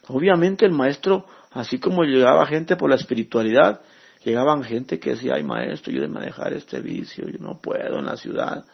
obviamente 0.07 0.65
el 0.65 0.71
maestro, 0.71 1.25
así 1.51 1.79
como 1.79 2.03
llegaba 2.03 2.45
gente 2.45 2.75
por 2.75 2.89
la 2.89 2.95
espiritualidad, 2.95 3.81
llegaban 4.23 4.63
gente 4.63 4.99
que 4.99 5.11
decía, 5.11 5.35
ay 5.35 5.43
maestro, 5.43 5.91
yo 5.91 6.03
a 6.03 6.21
dejar 6.21 6.53
este 6.53 6.79
vicio, 6.79 7.27
yo 7.27 7.39
no 7.39 7.59
puedo 7.59 7.99
en 7.99 8.05
la 8.05 8.17
ciudad. 8.17 8.65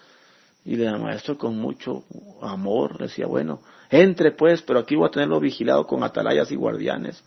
Y 0.66 0.82
el 0.82 1.00
maestro 1.00 1.38
con 1.38 1.58
mucho 1.58 2.04
amor 2.42 2.98
decía, 2.98 3.28
bueno, 3.28 3.62
entre 3.90 4.32
pues, 4.32 4.62
pero 4.62 4.80
aquí 4.80 4.96
voy 4.96 5.08
a 5.08 5.12
tenerlo 5.12 5.40
vigilado 5.40 5.88
con 5.88 6.04
atalayas 6.04 6.52
y 6.52 6.56
guardianes. 6.56 7.24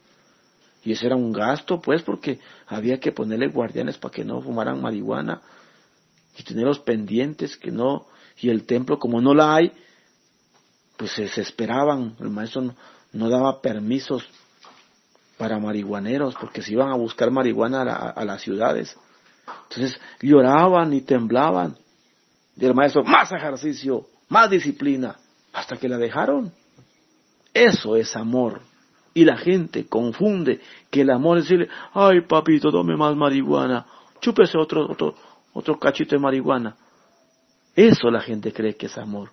Y 0.85 0.93
ese 0.93 1.07
era 1.07 1.17
un 1.17 1.33
gasto, 1.33 1.81
pues, 1.81 2.03
porque 2.03 2.39
había 2.67 2.99
que 2.99 3.13
ponerle 3.13 3.49
guardianes 3.49 3.99
para 3.99 4.13
que 4.13 4.25
no 4.25 4.41
fumaran 4.43 4.81
marihuana 4.81 5.41
y 6.37 6.43
tenerlos 6.43 6.81
pendientes, 6.81 7.57
que 7.57 7.71
no, 7.71 8.07
y 8.41 8.51
el 8.51 8.65
templo 8.65 8.99
como 8.99 9.21
no 9.21 9.35
la 9.35 9.55
hay, 9.55 9.73
pues 10.97 11.13
se, 11.13 11.41
esperaban, 11.41 12.17
el 12.21 12.31
maestro 12.31 12.75
no 13.13 13.29
daba 13.29 13.61
permisos 13.61 14.25
para 15.43 15.59
marihuaneros, 15.59 16.37
porque 16.37 16.63
se 16.63 16.71
iban 16.71 16.91
a 16.91 16.95
buscar 16.95 17.33
marihuana 17.33 17.83
a, 17.83 18.25
las 18.25 18.43
ciudades. 18.43 18.97
Entonces 19.65 20.01
lloraban 20.21 20.93
y 20.93 21.01
temblaban. 21.01 21.77
Y 22.57 22.65
el 22.65 22.75
maestro, 22.75 23.03
más 23.03 23.33
ejercicio, 23.33 24.07
más 24.29 24.49
disciplina, 24.51 25.17
hasta 25.53 25.77
que 25.79 25.89
la 25.89 25.99
dejaron. 25.99 26.53
Eso 27.53 27.97
es 27.97 28.15
amor. 28.15 28.61
Y 29.15 29.25
la 29.25 29.37
gente 29.37 29.89
confunde 29.89 30.61
que 30.93 31.01
el 31.01 31.11
amor 31.11 31.39
es 31.39 31.45
decirle, 31.47 31.69
ay 31.93 32.21
papito, 32.21 32.71
tome 32.71 32.97
más 32.97 33.17
marihuana, 33.17 33.85
chúpese 34.21 34.57
otro, 34.57 34.93
otro, 34.93 35.17
otro 35.55 35.77
cachito 35.77 36.15
de 36.15 36.23
marihuana. 36.23 36.77
Eso 37.75 38.13
la 38.13 38.21
gente 38.21 38.53
cree 38.53 38.77
que 38.77 38.87
es 38.87 38.97
amor. 38.97 39.31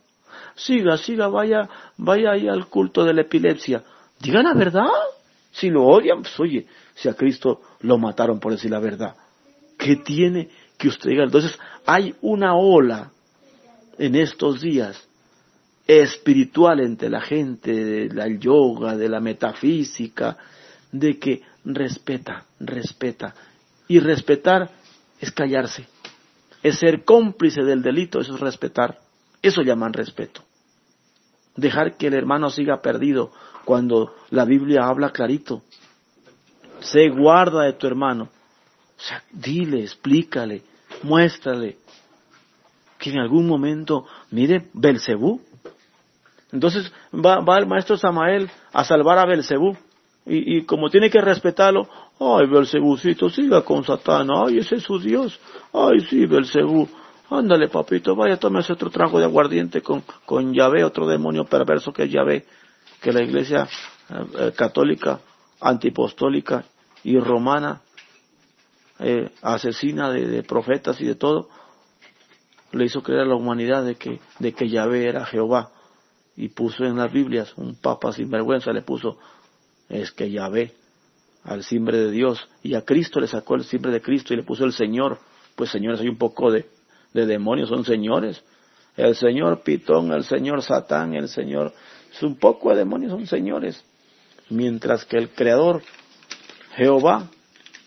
Siga, 0.56 0.98
siga, 0.98 1.28
vaya, 1.28 1.70
vaya 1.98 2.32
ahí 2.32 2.48
al 2.48 2.66
culto 2.66 3.04
de 3.06 3.14
la 3.14 3.22
epilepsia. 3.22 3.84
Diga 4.20 4.42
la 4.42 4.56
verdad. 4.56 4.90
Si 5.52 5.70
lo 5.70 5.84
odian, 5.86 6.22
pues 6.22 6.40
oye, 6.40 6.68
si 6.96 7.10
a 7.10 7.14
Cristo 7.14 7.62
lo 7.82 7.98
mataron 7.98 8.40
por 8.40 8.52
decir 8.52 8.72
la 8.72 8.80
verdad, 8.80 9.16
¿qué 9.78 9.96
tiene 9.98 10.50
que 10.78 10.88
usted 10.88 11.10
diga? 11.10 11.24
Entonces, 11.24 11.58
hay 11.86 12.16
una 12.22 12.56
ola 12.56 13.12
en 13.98 14.16
estos 14.16 14.62
días 14.62 15.08
espiritual 15.88 16.80
entre 16.82 17.10
la 17.10 17.22
gente 17.22 17.74
del 17.74 18.40
yoga, 18.40 18.96
de 18.96 19.10
la 19.10 19.20
metafísica, 19.20 20.38
de 20.92 21.18
que 21.18 21.42
respeta, 21.66 22.46
respeta. 22.60 23.34
Y 23.88 24.00
respetar 24.00 24.70
es 25.20 25.32
callarse, 25.32 25.88
es 26.62 26.78
ser 26.78 27.04
cómplice 27.04 27.64
del 27.64 27.82
delito, 27.82 28.20
eso 28.20 28.36
es 28.36 28.40
respetar. 28.40 29.00
Eso 29.42 29.62
llaman 29.62 29.94
respeto. 29.94 30.44
Dejar 31.56 31.98
que 31.98 32.08
el 32.08 32.14
hermano 32.14 32.50
siga 32.50 32.82
perdido 32.82 33.32
cuando 33.70 34.16
la 34.32 34.46
Biblia 34.46 34.88
habla 34.88 35.12
clarito. 35.12 35.62
Se 36.80 37.08
guarda 37.10 37.66
de 37.66 37.74
tu 37.74 37.86
hermano. 37.86 38.24
O 38.24 39.00
sea, 39.00 39.22
dile, 39.32 39.84
explícale, 39.84 40.64
muéstrale 41.04 41.78
que 42.98 43.12
en 43.12 43.20
algún 43.20 43.46
momento, 43.46 44.08
mire, 44.32 44.70
Belcebú. 44.74 45.40
Entonces 46.52 46.92
va, 47.14 47.42
va 47.42 47.60
el 47.60 47.68
maestro 47.68 47.96
Samael 47.96 48.50
a 48.74 48.84
salvar 48.84 49.20
a 49.20 49.28
Belcebú. 49.28 49.78
Y, 50.26 50.64
como 50.64 50.90
tiene 50.90 51.12
que 51.12 51.22
respetarlo, 51.22 51.88
ay, 52.20 52.48
Belcebucito, 52.48 53.30
siga 53.30 53.62
con 53.62 53.84
Satán, 53.84 54.30
ay, 54.32 54.58
ese 54.58 54.78
es 54.78 54.84
su 54.84 54.98
Dios, 54.98 55.40
ay, 55.74 56.00
sí, 56.10 56.26
Belcebú, 56.26 56.88
ándale, 57.30 57.68
papito, 57.68 58.16
vaya, 58.16 58.38
tómese 58.38 58.74
otro 58.74 58.90
trago 58.90 59.20
de 59.20 59.26
aguardiente 59.26 59.82
con, 59.82 60.04
con 60.26 60.54
Yahvé, 60.54 60.84
otro 60.84 61.08
demonio 61.08 61.46
perverso 61.46 61.94
que 61.94 62.04
es 62.04 62.12
Yahvé 62.12 62.46
que 63.02 63.12
la 63.12 63.24
iglesia 63.24 63.68
eh, 64.10 64.26
eh, 64.38 64.52
católica, 64.56 65.20
antipostólica 65.62 66.66
y 67.04 67.18
romana, 67.18 67.82
eh, 69.00 69.32
asesina 69.42 70.12
de, 70.12 70.44
profetas 70.44 71.00
y 71.00 71.06
de 71.06 71.16
todo, 71.16 71.50
le 72.72 72.86
hizo 72.86 73.02
creer 73.02 73.22
a 73.22 73.26
la 73.26 73.36
humanidad 73.36 73.84
de 73.84 73.96
que, 73.96 74.20
de 74.40 74.54
que 74.54 74.70
Yahvé 74.70 75.08
era 75.08 75.26
Jehová. 75.26 75.72
Y 76.36 76.50
puso 76.50 76.86
en 76.86 76.98
las 76.98 77.12
Biblias, 77.12 77.54
un 77.58 77.76
papa 77.76 78.14
sin 78.14 78.30
vergüenza 78.30 78.72
le 78.72 78.82
puso, 78.82 79.18
es 79.90 80.12
que 80.12 80.30
Yahvé, 80.30 80.74
al 81.44 81.64
simbre 81.64 81.98
de 81.98 82.12
Dios, 82.12 82.48
y 82.64 82.76
a 82.76 82.86
Cristo 82.86 83.20
le 83.20 83.28
sacó 83.28 83.56
el 83.56 83.64
simbre 83.64 83.92
de 83.92 84.02
Cristo 84.02 84.34
y 84.34 84.38
le 84.38 84.44
puso 84.44 84.66
el 84.66 84.74
Señor, 84.74 85.20
pues 85.56 85.72
señores, 85.72 86.00
hay 86.00 86.08
un 86.08 86.18
poco 86.18 86.52
de, 86.52 86.70
de 87.14 87.26
demonios, 87.26 87.70
son 87.70 87.84
señores. 87.84 88.44
El 88.96 89.16
señor 89.16 89.62
Pitón, 89.62 90.12
el 90.12 90.24
señor 90.24 90.62
Satán, 90.62 91.14
el 91.14 91.30
señor, 91.30 91.74
un 92.24 92.36
poco 92.36 92.70
de 92.70 92.78
demonios, 92.78 93.12
son 93.12 93.28
señores. 93.28 93.84
Mientras 94.50 95.06
que 95.06 95.18
el 95.18 95.30
Creador, 95.30 95.84
Jehová, 96.76 97.30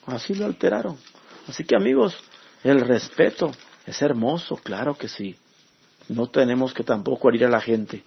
así 0.07 0.35
lo 0.35 0.47
alteraron. 0.47 0.97
Así 1.49 1.65
que 1.65 1.77
amigos, 1.77 2.17
el 2.63 2.81
respeto 2.81 3.51
es 3.87 4.01
hermoso, 4.01 4.57
claro 4.57 4.97
que 4.97 5.09
sí. 5.09 5.37
No 6.09 6.29
tenemos 6.29 6.73
que 6.73 6.85
tampoco 6.85 7.29
herir 7.29 7.47
a 7.47 7.51
la 7.51 7.61
gente. 7.61 8.05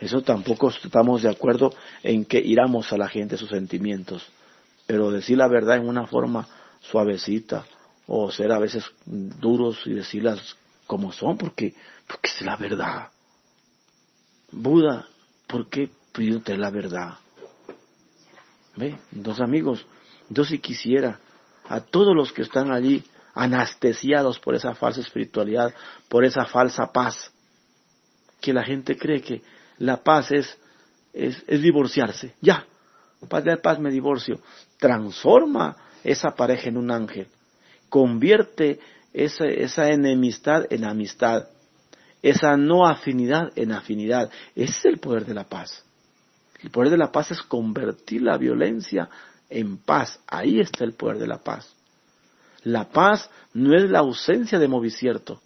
Eso 0.00 0.22
tampoco 0.22 0.70
estamos 0.70 1.22
de 1.22 1.30
acuerdo 1.30 1.72
en 2.02 2.24
que 2.24 2.38
iramos 2.38 2.92
a 2.92 2.98
la 2.98 3.08
gente 3.08 3.36
sus 3.36 3.50
sentimientos. 3.50 4.24
Pero 4.86 5.10
decir 5.10 5.38
la 5.38 5.48
verdad 5.48 5.76
en 5.76 5.88
una 5.88 6.06
forma 6.06 6.46
suavecita 6.80 7.64
o 8.06 8.30
ser 8.30 8.52
a 8.52 8.58
veces 8.58 8.84
duros 9.04 9.78
y 9.86 9.92
decirlas 9.92 10.56
como 10.86 11.12
son, 11.12 11.36
porque, 11.36 11.74
porque 12.06 12.30
es 12.30 12.42
la 12.42 12.56
verdad. 12.56 13.08
Buda, 14.50 15.06
¿por 15.48 15.68
qué 15.68 15.90
pidió 16.12 16.40
la 16.46 16.70
verdad? 16.70 17.14
¿Ve? 18.76 18.96
Entonces 19.12 19.42
amigos, 19.42 19.84
yo 20.28 20.44
si 20.44 20.58
quisiera 20.60 21.18
a 21.68 21.80
todos 21.80 22.14
los 22.14 22.32
que 22.32 22.42
están 22.42 22.70
allí 22.70 23.02
anestesiados 23.34 24.38
por 24.38 24.54
esa 24.54 24.74
falsa 24.74 25.00
espiritualidad, 25.00 25.74
por 26.08 26.24
esa 26.24 26.44
falsa 26.44 26.92
paz, 26.92 27.32
que 28.40 28.52
la 28.52 28.62
gente 28.62 28.96
cree 28.96 29.20
que 29.20 29.42
la 29.78 30.02
paz 30.02 30.30
es, 30.32 30.58
es, 31.12 31.44
divorciarse. 31.46 32.34
Ya, 32.40 32.66
paz 33.28 33.44
de 33.44 33.56
paz 33.56 33.78
me 33.78 33.90
divorcio. 33.90 34.40
Transforma 34.78 35.76
esa 36.04 36.30
pareja 36.30 36.68
en 36.68 36.76
un 36.76 36.90
ángel. 36.90 37.28
Convierte 37.88 38.80
esa, 39.12 39.46
esa 39.46 39.88
enemistad 39.88 40.64
en 40.70 40.84
amistad. 40.84 41.48
Esa 42.22 42.56
no 42.56 42.86
afinidad 42.86 43.52
en 43.56 43.72
afinidad. 43.72 44.30
Ese 44.54 44.78
es 44.78 44.84
el 44.84 44.98
poder 44.98 45.24
de 45.24 45.34
la 45.34 45.44
paz. 45.44 45.84
El 46.62 46.70
poder 46.70 46.90
de 46.90 46.98
la 46.98 47.12
paz 47.12 47.30
es 47.30 47.42
convertir 47.42 48.22
la 48.22 48.36
violencia 48.36 49.08
en 49.48 49.78
paz. 49.78 50.20
Ahí 50.26 50.60
está 50.60 50.84
el 50.84 50.94
poder 50.94 51.18
de 51.18 51.28
la 51.28 51.38
paz. 51.38 51.74
La 52.64 52.88
paz 52.88 53.30
no 53.54 53.76
es 53.76 53.88
la 53.88 54.00
ausencia 54.00 54.58
de 54.58 54.68
movicierto. 54.68 55.40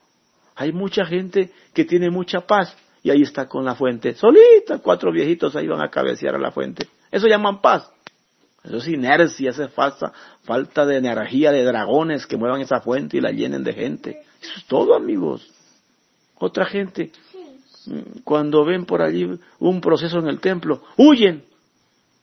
Hay 0.54 0.72
mucha 0.72 1.04
gente 1.04 1.52
que 1.74 1.84
tiene 1.84 2.10
mucha 2.10 2.40
paz 2.40 2.74
y 3.02 3.10
ahí 3.10 3.22
está 3.22 3.48
con 3.48 3.64
la 3.64 3.74
fuente. 3.74 4.14
Solita, 4.14 4.78
cuatro 4.78 5.12
viejitos 5.12 5.54
ahí 5.56 5.66
van 5.66 5.82
a 5.82 5.90
cabecear 5.90 6.34
a 6.34 6.38
la 6.38 6.52
fuente. 6.52 6.88
Eso 7.10 7.26
llaman 7.26 7.60
paz. 7.60 7.90
Eso 8.64 8.76
es 8.76 8.88
inercia, 8.88 9.50
esa 9.50 9.64
es 9.64 9.72
falta, 9.72 10.12
falta 10.44 10.86
de 10.86 10.96
energía 10.96 11.50
de 11.50 11.64
dragones 11.64 12.26
que 12.26 12.36
muevan 12.36 12.60
esa 12.60 12.80
fuente 12.80 13.16
y 13.16 13.20
la 13.20 13.32
llenen 13.32 13.64
de 13.64 13.72
gente. 13.72 14.22
Eso 14.40 14.52
es 14.56 14.64
todo, 14.66 14.94
amigos. 14.94 15.50
Otra 16.42 16.66
gente, 16.66 17.12
mm, 17.86 18.20
cuando 18.24 18.64
ven 18.64 18.84
por 18.84 19.02
allí 19.02 19.28
un 19.58 19.80
proceso 19.80 20.18
en 20.18 20.28
el 20.28 20.40
templo, 20.40 20.82
huyen. 20.96 21.44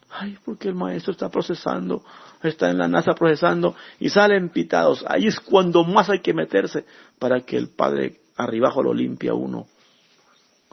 Ay, 0.10 0.38
porque 0.44 0.68
el 0.68 0.76
maestro 0.76 1.12
está 1.12 1.30
procesando, 1.30 2.04
está 2.42 2.70
en 2.72 2.80
la 2.80 2.88
NASA 2.88 3.14
procesando 3.14 3.76
y 4.00 4.10
salen 4.10 4.50
pitados. 4.50 5.06
Ahí 5.08 5.28
es 5.28 5.40
cuando 5.40 5.84
más 5.84 6.10
hay 6.10 6.20
que 6.20 6.34
meterse 6.34 6.86
para 7.20 7.42
que 7.42 7.58
el 7.58 7.70
Padre 7.70 8.20
arribajo 8.36 8.82
lo 8.82 8.94
limpie 8.94 9.30
a 9.30 9.36
uno 9.36 9.68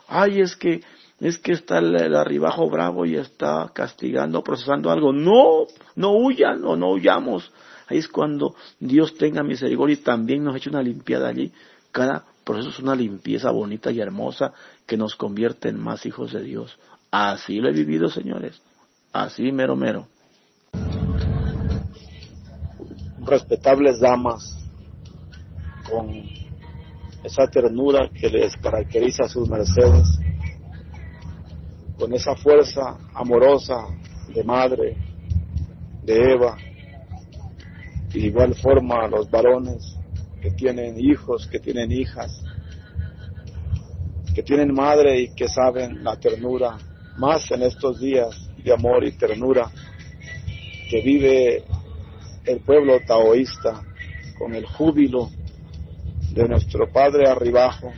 ay, 0.09 0.41
es 0.41 0.57
que, 0.57 0.83
es 1.21 1.39
que 1.39 1.53
está 1.53 1.79
el, 1.79 2.15
arribajo 2.15 2.69
bravo 2.69 3.05
y 3.07 3.17
está 3.17 3.71
castigando, 3.73 4.43
procesando 4.43 4.91
algo. 4.91 5.13
No, 5.13 5.67
no 5.95 6.13
huyan 6.13 6.65
o 6.65 6.77
no 6.77 6.93
huyamos. 6.93 7.51
Ahí 7.89 7.99
es 7.99 8.09
cuando 8.09 8.55
Dios 8.81 9.17
tenga 9.17 9.43
misericordia 9.43 9.95
y 9.95 9.99
también 9.99 10.45
nos 10.45 10.57
eche 10.57 10.71
una 10.71 10.83
limpiada 10.83 11.29
allí. 11.29 11.53
Cada 11.93 12.25
proceso 12.47 12.69
es 12.69 12.79
una 12.79 12.95
limpieza 12.95 13.51
bonita 13.51 13.91
y 13.91 14.01
hermosa 14.01 14.53
que 14.87 14.97
nos 14.97 15.17
convierte 15.17 15.69
en 15.69 15.81
más 15.81 16.07
hijos 16.07 16.33
de 16.33 16.45
Dios. 16.45 16.79
Así 17.11 17.57
lo 17.57 17.69
he 17.69 17.73
vivido, 17.73 18.09
señores. 18.09 18.63
Así 19.13 19.51
mero 19.51 19.75
mero. 19.75 20.07
Respetables 23.19 23.99
damas, 23.99 24.57
con 25.91 26.09
esa 27.25 27.49
ternura 27.49 28.09
que 28.15 28.31
les 28.31 28.57
caracteriza 28.59 29.25
a 29.25 29.29
sus 29.29 29.49
mercedes, 29.49 30.07
con 31.99 32.13
esa 32.13 32.37
fuerza 32.37 32.97
amorosa 33.13 33.89
de 34.33 34.45
madre, 34.45 34.97
de 36.05 36.33
Eva, 36.33 36.57
y 38.15 38.21
de 38.21 38.27
igual 38.29 38.55
forma 38.55 39.09
los 39.09 39.29
varones 39.29 39.96
que 40.41 40.51
tienen 40.51 40.99
hijos, 40.99 41.47
que 41.47 41.59
tienen 41.59 41.93
hijas, 41.93 42.43
que 44.35 44.43
tienen 44.43 44.75
madre 44.75 45.21
y 45.21 45.29
que 45.35 45.49
saben 45.49 46.05
la 46.05 46.17
ternura, 46.17 46.79
más 47.17 47.51
en 47.51 47.63
estos 47.63 48.01
días 48.01 48.51
de 48.63 48.73
amor 48.73 49.05
y 49.05 49.13
ternura 49.13 49.71
que 50.91 51.01
vive 51.01 51.65
el 52.45 52.61
pueblo 52.61 53.01
taoísta 53.07 53.83
con 54.39 54.55
el 54.55 54.67
júbilo 54.67 55.31
de 56.33 56.49
nuestro 56.49 56.91
Padre 56.93 57.29
arribajo, 57.29 57.93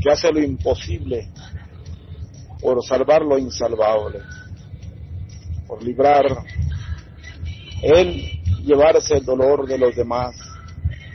que 0.00 0.10
hace 0.10 0.32
lo 0.32 0.42
imposible 0.42 1.28
por 2.60 2.82
salvar 2.84 3.22
lo 3.22 3.38
insalvable, 3.38 4.20
por 5.66 5.82
librar 5.82 6.24
Él, 7.82 8.40
llevarse 8.64 9.16
el 9.16 9.24
dolor 9.24 9.66
de 9.66 9.78
los 9.78 9.94
demás, 9.94 10.34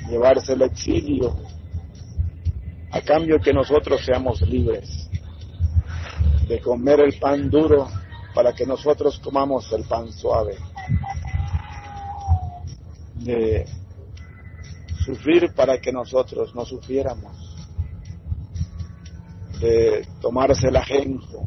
llevarse 0.10 0.54
el 0.54 0.62
exilio, 0.62 1.36
a 2.92 3.02
cambio 3.02 3.40
que 3.40 3.54
nosotros 3.54 4.04
seamos 4.04 4.42
libres 4.42 5.10
de 6.48 6.60
comer 6.62 7.02
el 7.02 7.20
pan 7.20 7.50
duro 7.50 7.88
para 8.34 8.54
que 8.54 8.66
nosotros 8.66 9.20
comamos 9.20 9.72
el 9.74 9.84
pan 9.84 10.12
suave, 10.12 10.58
de 13.16 13.66
sufrir 15.04 15.54
para 15.54 15.80
que 15.80 15.92
nosotros 15.92 16.56
no 16.56 16.66
sufriéramos, 16.66 17.56
de 19.60 20.08
tomarse 20.22 20.68
el 20.68 20.78
ajenjo 20.78 21.46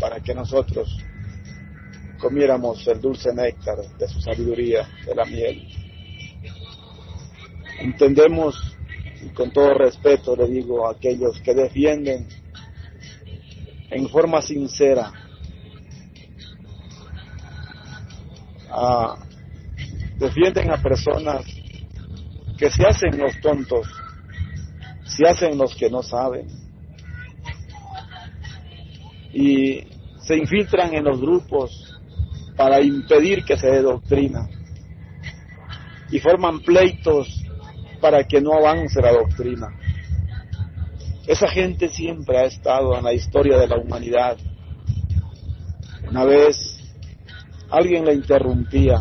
para 0.00 0.20
que 0.20 0.34
nosotros 0.34 0.96
comiéramos 2.18 2.86
el 2.86 3.00
dulce 3.00 3.32
néctar 3.34 3.78
de 3.98 4.08
su 4.08 4.20
sabiduría, 4.20 4.88
de 5.06 5.14
la 5.14 5.24
miel. 5.24 5.89
Entendemos, 7.80 8.76
y 9.22 9.28
con 9.30 9.50
todo 9.50 9.74
respeto 9.74 10.36
le 10.36 10.46
digo 10.46 10.86
a 10.86 10.92
aquellos 10.92 11.40
que 11.40 11.54
defienden 11.54 12.28
en 13.90 14.08
forma 14.08 14.40
sincera 14.40 15.12
defienden 20.18 20.70
a 20.70 20.76
personas 20.76 21.44
que 22.56 22.70
se 22.70 22.84
hacen 22.84 23.18
los 23.18 23.40
tontos, 23.40 23.86
se 25.04 25.26
hacen 25.26 25.56
los 25.56 25.74
que 25.74 25.90
no 25.90 26.02
saben 26.02 26.46
y 29.32 29.82
se 30.20 30.36
infiltran 30.36 30.94
en 30.94 31.04
los 31.04 31.20
grupos 31.20 31.98
para 32.56 32.80
impedir 32.80 33.44
que 33.44 33.56
se 33.56 33.68
dé 33.68 33.82
doctrina 33.82 34.48
y 36.10 36.18
forman 36.18 36.60
pleitos 36.60 37.39
para 38.00 38.24
que 38.24 38.40
no 38.40 38.52
avance 38.54 39.00
la 39.00 39.12
doctrina. 39.12 39.68
Esa 41.26 41.48
gente 41.48 41.88
siempre 41.88 42.38
ha 42.38 42.44
estado 42.44 42.96
en 42.96 43.04
la 43.04 43.12
historia 43.12 43.58
de 43.58 43.68
la 43.68 43.76
humanidad. 43.76 44.36
Una 46.08 46.24
vez 46.24 46.56
alguien 47.70 48.04
le 48.04 48.14
interrumpía 48.14 48.98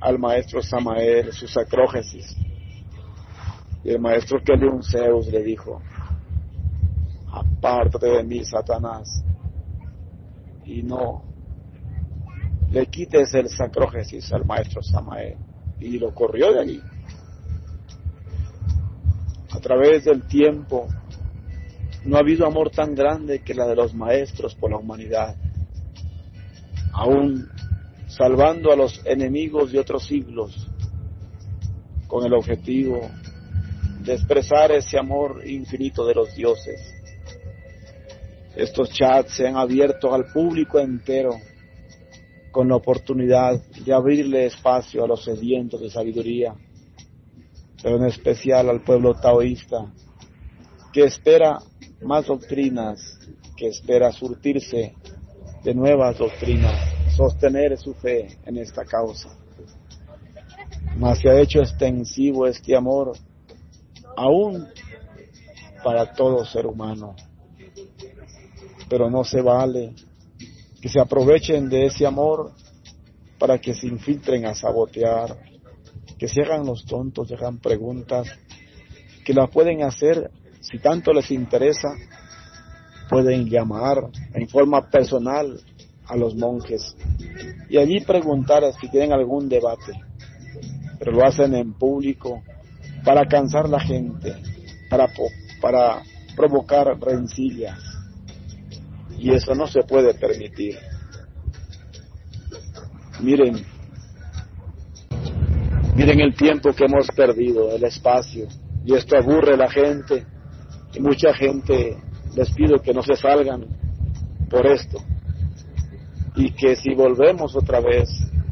al 0.00 0.18
maestro 0.18 0.62
Samael 0.62 1.32
su 1.32 1.46
sacrógesis 1.46 2.36
y 3.84 3.90
el 3.90 4.00
maestro 4.00 4.40
un 4.72 4.82
Zeus 4.82 5.26
le 5.26 5.42
dijo, 5.42 5.82
apártate 7.30 8.06
de 8.06 8.24
mí, 8.24 8.42
Satanás, 8.42 9.22
y 10.64 10.82
no 10.82 11.22
le 12.70 12.86
quites 12.86 13.34
el 13.34 13.50
sacrógesis 13.50 14.32
al 14.32 14.46
maestro 14.46 14.82
Samael. 14.82 15.36
Y 15.78 15.98
lo 15.98 16.14
corrió 16.14 16.52
de 16.52 16.60
allí. 16.60 16.82
Través 19.64 20.04
del 20.04 20.24
tiempo, 20.24 20.90
no 22.04 22.18
ha 22.18 22.20
habido 22.20 22.46
amor 22.46 22.68
tan 22.68 22.94
grande 22.94 23.40
que 23.40 23.54
la 23.54 23.66
de 23.66 23.74
los 23.74 23.94
maestros 23.94 24.54
por 24.54 24.70
la 24.70 24.76
humanidad. 24.76 25.38
Aún 26.92 27.48
salvando 28.06 28.70
a 28.70 28.76
los 28.76 29.00
enemigos 29.06 29.72
de 29.72 29.78
otros 29.78 30.04
siglos, 30.04 30.70
con 32.06 32.26
el 32.26 32.34
objetivo 32.34 33.08
de 34.02 34.12
expresar 34.12 34.70
ese 34.70 34.98
amor 34.98 35.40
infinito 35.46 36.04
de 36.04 36.14
los 36.14 36.34
dioses. 36.34 36.78
Estos 38.54 38.90
chats 38.90 39.32
se 39.32 39.48
han 39.48 39.56
abierto 39.56 40.12
al 40.12 40.26
público 40.26 40.78
entero 40.78 41.40
con 42.52 42.68
la 42.68 42.76
oportunidad 42.76 43.58
de 43.82 43.94
abrirle 43.94 44.44
espacio 44.44 45.04
a 45.04 45.08
los 45.08 45.24
sedientos 45.24 45.80
de 45.80 45.88
sabiduría, 45.88 46.54
pero 47.84 47.96
en 47.96 48.06
especial 48.06 48.70
al 48.70 48.80
pueblo 48.80 49.12
taoísta, 49.12 49.92
que 50.90 51.04
espera 51.04 51.58
más 52.00 52.24
doctrinas, 52.24 53.18
que 53.58 53.68
espera 53.68 54.10
surtirse 54.10 54.94
de 55.62 55.74
nuevas 55.74 56.16
doctrinas, 56.16 56.72
sostener 57.14 57.76
su 57.76 57.92
fe 57.92 58.38
en 58.46 58.56
esta 58.56 58.86
causa. 58.86 59.36
Mas 60.96 61.18
se 61.18 61.28
ha 61.28 61.38
hecho 61.38 61.60
extensivo 61.60 62.46
este 62.46 62.74
amor 62.74 63.18
aún 64.16 64.66
para 65.84 66.10
todo 66.14 66.42
ser 66.46 66.64
humano. 66.64 67.14
Pero 68.88 69.10
no 69.10 69.24
se 69.24 69.42
vale 69.42 69.92
que 70.80 70.88
se 70.88 71.00
aprovechen 71.00 71.68
de 71.68 71.84
ese 71.84 72.06
amor 72.06 72.50
para 73.38 73.58
que 73.58 73.74
se 73.74 73.88
infiltren 73.88 74.46
a 74.46 74.54
sabotear, 74.54 75.53
que 76.18 76.28
se 76.28 76.42
hagan 76.42 76.66
los 76.66 76.84
tontos, 76.84 77.28
se 77.28 77.34
hagan 77.34 77.58
preguntas, 77.58 78.28
que 79.24 79.34
las 79.34 79.50
pueden 79.50 79.82
hacer 79.82 80.30
si 80.60 80.78
tanto 80.78 81.12
les 81.12 81.30
interesa, 81.30 81.88
pueden 83.08 83.48
llamar 83.48 83.98
en 84.32 84.48
forma 84.48 84.88
personal 84.88 85.60
a 86.06 86.16
los 86.16 86.34
monjes 86.34 86.96
y 87.68 87.78
allí 87.78 88.00
preguntar 88.00 88.62
si 88.80 88.88
tienen 88.88 89.12
algún 89.12 89.48
debate, 89.48 89.92
pero 90.98 91.12
lo 91.12 91.26
hacen 91.26 91.54
en 91.54 91.72
público 91.74 92.42
para 93.04 93.26
cansar 93.26 93.68
la 93.68 93.80
gente, 93.80 94.34
para, 94.88 95.08
para 95.60 96.02
provocar 96.34 96.98
rencillas. 97.00 97.78
Y 99.18 99.32
eso 99.32 99.54
no 99.54 99.66
se 99.66 99.82
puede 99.82 100.14
permitir. 100.14 100.76
Miren, 103.20 103.64
miren 105.94 106.20
el 106.20 106.34
tiempo 106.34 106.72
que 106.72 106.84
hemos 106.84 107.06
perdido, 107.08 107.74
el 107.74 107.84
espacio, 107.84 108.46
y 108.84 108.94
esto 108.94 109.16
aburre 109.16 109.54
a 109.54 109.56
la 109.56 109.70
gente, 109.70 110.26
y 110.92 111.00
mucha 111.00 111.32
gente 111.34 111.96
les 112.36 112.50
pido 112.52 112.78
que 112.80 112.92
no 112.92 113.02
se 113.02 113.14
salgan 113.16 113.64
por 114.50 114.66
esto, 114.66 114.98
y 116.36 116.50
que 116.50 116.76
si 116.76 116.94
volvemos 116.94 117.54
otra 117.56 117.80
vez 117.80 118.08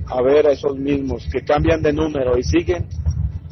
a 0.06 0.22
ver 0.22 0.46
a 0.46 0.52
esos 0.52 0.76
mismos 0.76 1.26
que 1.30 1.42
cambian 1.42 1.82
de 1.82 1.92
número 1.92 2.38
y 2.38 2.42
siguen, 2.42 2.86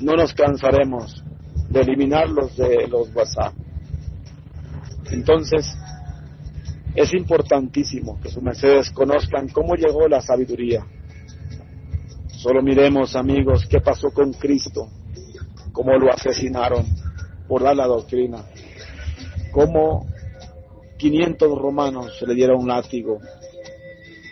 no 0.01 0.15
nos 0.15 0.33
cansaremos 0.35 1.23
de 1.69 1.81
eliminarlos 1.81 2.57
de 2.57 2.87
los 2.89 3.15
WhatsApp. 3.15 3.55
Entonces, 5.11 5.67
es 6.95 7.13
importantísimo 7.15 8.19
que 8.21 8.29
sus 8.29 8.43
mercedes 8.43 8.91
conozcan 8.91 9.49
cómo 9.49 9.75
llegó 9.75 10.09
la 10.09 10.21
sabiduría. 10.21 10.85
Solo 12.43 12.63
miremos, 12.63 13.17
amigos, 13.17 13.67
qué 13.69 13.83
pasó 13.83 14.13
con 14.13 14.33
Cristo, 14.33 14.89
cómo 15.73 15.93
lo 15.99 16.11
asesinaron 16.11 16.87
por 17.47 17.63
dar 17.63 17.77
la 17.77 17.87
doctrina, 17.87 18.47
cómo 19.53 20.07
500 20.97 21.59
romanos 21.59 22.17
se 22.19 22.27
le 22.27 22.35
dieron 22.35 22.61
un 22.63 22.69
látigo 22.69 23.19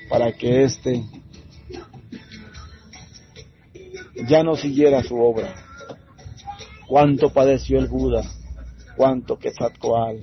para 0.09 0.33
que 0.33 0.65
éste 0.65 1.05
ya 4.27 4.43
no 4.43 4.57
siguiera 4.57 5.03
su 5.03 5.15
obra. 5.15 5.55
Cuánto 6.87 7.29
padeció 7.29 7.79
el 7.79 7.89
Buda, 7.89 8.23
cuánto 8.97 9.39
Quetzalcoatl, 9.39 10.23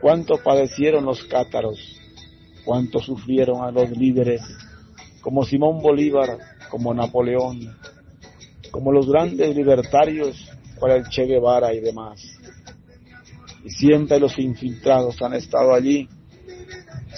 cuánto 0.00 0.36
padecieron 0.36 1.04
los 1.04 1.24
cátaros, 1.24 1.80
cuánto 2.64 3.00
sufrieron 3.00 3.64
a 3.64 3.72
los 3.72 3.90
líderes 3.90 4.40
como 5.20 5.42
Simón 5.42 5.82
Bolívar, 5.82 6.38
como 6.68 6.94
Napoleón, 6.94 7.76
como 8.70 8.92
los 8.92 9.08
grandes 9.08 9.54
libertarios 9.54 10.48
para 10.80 10.96
el 10.96 11.08
Che 11.08 11.24
Guevara 11.24 11.72
y 11.74 11.80
demás. 11.80 12.22
Y 13.64 13.70
siempre 13.70 14.20
los 14.20 14.38
infiltrados 14.38 15.20
han 15.22 15.34
estado 15.34 15.74
allí 15.74 16.08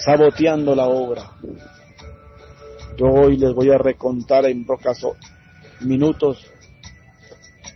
saboteando 0.03 0.75
la 0.75 0.87
obra. 0.87 1.31
Yo 2.97 3.07
hoy 3.07 3.37
les 3.37 3.53
voy 3.53 3.69
a 3.71 3.77
recontar 3.77 4.45
en 4.45 4.65
pocas 4.65 5.05
minutos 5.81 6.45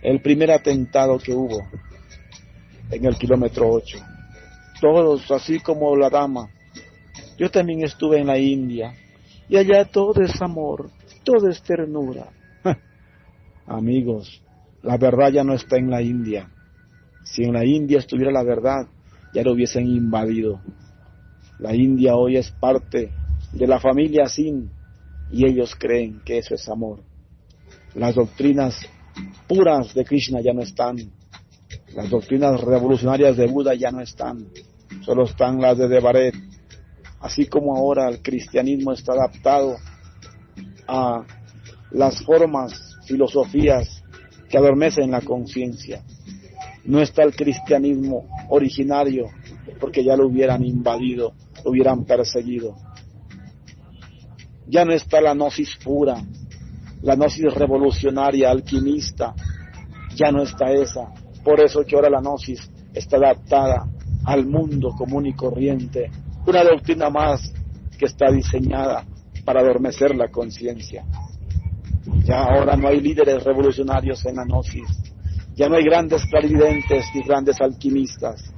el 0.02 0.20
primer 0.20 0.50
atentado 0.50 1.18
que 1.18 1.32
hubo 1.32 1.66
en 2.90 3.04
el 3.04 3.16
kilómetro 3.16 3.70
8. 3.70 3.98
Todos, 4.80 5.30
así 5.30 5.60
como 5.60 5.96
la 5.96 6.10
dama. 6.10 6.50
Yo 7.38 7.50
también 7.50 7.82
estuve 7.82 8.20
en 8.20 8.26
la 8.26 8.38
India 8.38 8.94
y 9.48 9.56
allá 9.56 9.84
todo 9.84 10.22
es 10.22 10.40
amor, 10.40 10.90
todo 11.26 11.48
es 11.48 11.60
ternura. 11.60 12.28
Amigos, 13.66 14.40
la 14.82 14.96
verdad 14.96 15.32
ya 15.32 15.42
no 15.42 15.54
está 15.54 15.76
en 15.76 15.90
la 15.90 16.00
India. 16.00 16.48
Si 17.24 17.42
en 17.42 17.52
la 17.52 17.64
India 17.64 17.98
estuviera 17.98 18.30
la 18.30 18.44
verdad, 18.44 18.86
ya 19.34 19.42
lo 19.42 19.52
hubiesen 19.52 19.86
invadido. 19.86 20.60
La 21.58 21.74
India 21.74 22.14
hoy 22.14 22.36
es 22.36 22.50
parte 22.52 23.10
de 23.52 23.66
la 23.66 23.80
familia 23.80 24.28
Sin 24.28 24.70
y 25.32 25.44
ellos 25.44 25.74
creen 25.76 26.20
que 26.24 26.38
eso 26.38 26.54
es 26.54 26.68
amor. 26.68 27.00
Las 27.94 28.14
doctrinas 28.14 28.78
puras 29.48 29.94
de 29.94 30.04
Krishna 30.04 30.40
ya 30.40 30.52
no 30.52 30.62
están. 30.62 30.96
Las 31.92 32.08
doctrinas 32.08 32.60
revolucionarias 32.60 33.36
de 33.36 33.46
Buda 33.48 33.74
ya 33.74 33.90
no 33.90 34.00
están. 34.00 34.46
Solo 35.04 35.24
están 35.24 35.60
las 35.60 35.76
de 35.76 35.88
Devaret. 35.88 36.36
Así 37.18 37.46
como 37.46 37.76
ahora 37.76 38.08
el 38.08 38.22
cristianismo 38.22 38.92
está 38.92 39.14
adaptado 39.14 39.76
a 40.86 41.24
las 41.90 42.22
formas, 42.24 42.96
filosofías 43.06 44.02
que 44.48 44.58
adormecen 44.58 45.10
la 45.10 45.20
conciencia. 45.20 46.02
No 46.84 47.00
está 47.00 47.22
el 47.22 47.34
cristianismo 47.34 48.26
originario 48.48 49.28
porque 49.80 50.04
ya 50.04 50.16
lo 50.16 50.26
hubieran 50.26 50.64
invadido, 50.64 51.32
lo 51.64 51.70
hubieran 51.70 52.04
perseguido. 52.04 52.76
Ya 54.68 54.84
no 54.84 54.92
está 54.92 55.20
la 55.20 55.34
gnosis 55.34 55.76
pura, 55.82 56.16
la 57.02 57.14
gnosis 57.14 57.52
revolucionaria, 57.54 58.50
alquimista, 58.50 59.34
ya 60.14 60.30
no 60.32 60.42
está 60.42 60.72
esa. 60.72 61.12
Por 61.44 61.60
eso 61.60 61.84
que 61.84 61.94
ahora 61.94 62.10
la 62.10 62.20
gnosis 62.20 62.70
está 62.94 63.16
adaptada 63.16 63.88
al 64.24 64.46
mundo 64.46 64.90
común 64.96 65.26
y 65.26 65.34
corriente, 65.34 66.10
una 66.46 66.64
doctrina 66.64 67.10
más 67.10 67.52
que 67.96 68.06
está 68.06 68.30
diseñada 68.30 69.04
para 69.46 69.60
adormecer 69.60 70.14
la 70.14 70.28
conciencia. 70.28 71.06
Ya 72.24 72.42
ahora 72.42 72.76
no 72.76 72.88
hay 72.88 73.00
líderes 73.00 73.44
revolucionarios 73.44 74.26
en 74.26 74.36
la 74.36 74.44
gnosis, 74.44 74.88
ya 75.54 75.68
no 75.68 75.76
hay 75.76 75.84
grandes 75.84 76.26
clarividentes 76.26 77.06
ni 77.14 77.22
grandes 77.22 77.60
alquimistas, 77.60 78.52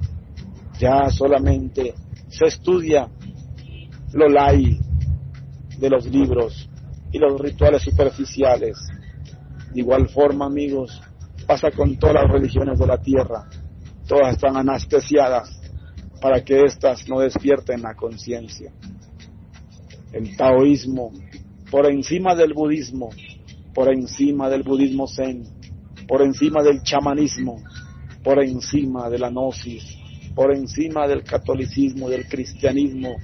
ya 0.79 1.09
solamente 1.11 1.93
se 2.27 2.45
estudia 2.45 3.07
lo 4.13 4.27
lai 4.27 4.81
de 5.77 5.89
los 5.89 6.05
libros 6.07 6.67
y 7.11 7.19
los 7.19 7.39
rituales 7.39 7.83
superficiales. 7.83 8.77
De 9.71 9.81
igual 9.81 10.09
forma, 10.09 10.47
amigos, 10.47 10.99
pasa 11.45 11.69
con 11.71 11.97
todas 11.97 12.15
las 12.15 12.31
religiones 12.31 12.79
de 12.79 12.87
la 12.87 12.97
tierra. 12.97 13.47
Todas 14.07 14.33
están 14.33 14.57
anestesiadas 14.57 15.61
para 16.19 16.43
que 16.43 16.63
éstas 16.63 17.07
no 17.07 17.19
despierten 17.19 17.83
la 17.83 17.93
conciencia. 17.93 18.73
El 20.11 20.35
taoísmo, 20.35 21.11
por 21.69 21.89
encima 21.89 22.35
del 22.35 22.53
budismo, 22.53 23.09
por 23.73 23.93
encima 23.93 24.49
del 24.49 24.63
budismo 24.63 25.07
zen, 25.07 25.43
por 26.07 26.21
encima 26.21 26.63
del 26.63 26.81
chamanismo, 26.81 27.61
por 28.23 28.43
encima 28.43 29.09
de 29.09 29.19
la 29.19 29.29
gnosis, 29.29 29.97
por 30.35 30.53
encima 30.53 31.07
del 31.07 31.23
catolicismo, 31.23 32.09
del 32.09 32.27
cristianismo, 32.27 33.15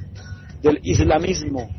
del 0.61 0.79
islamismo, 0.83 1.69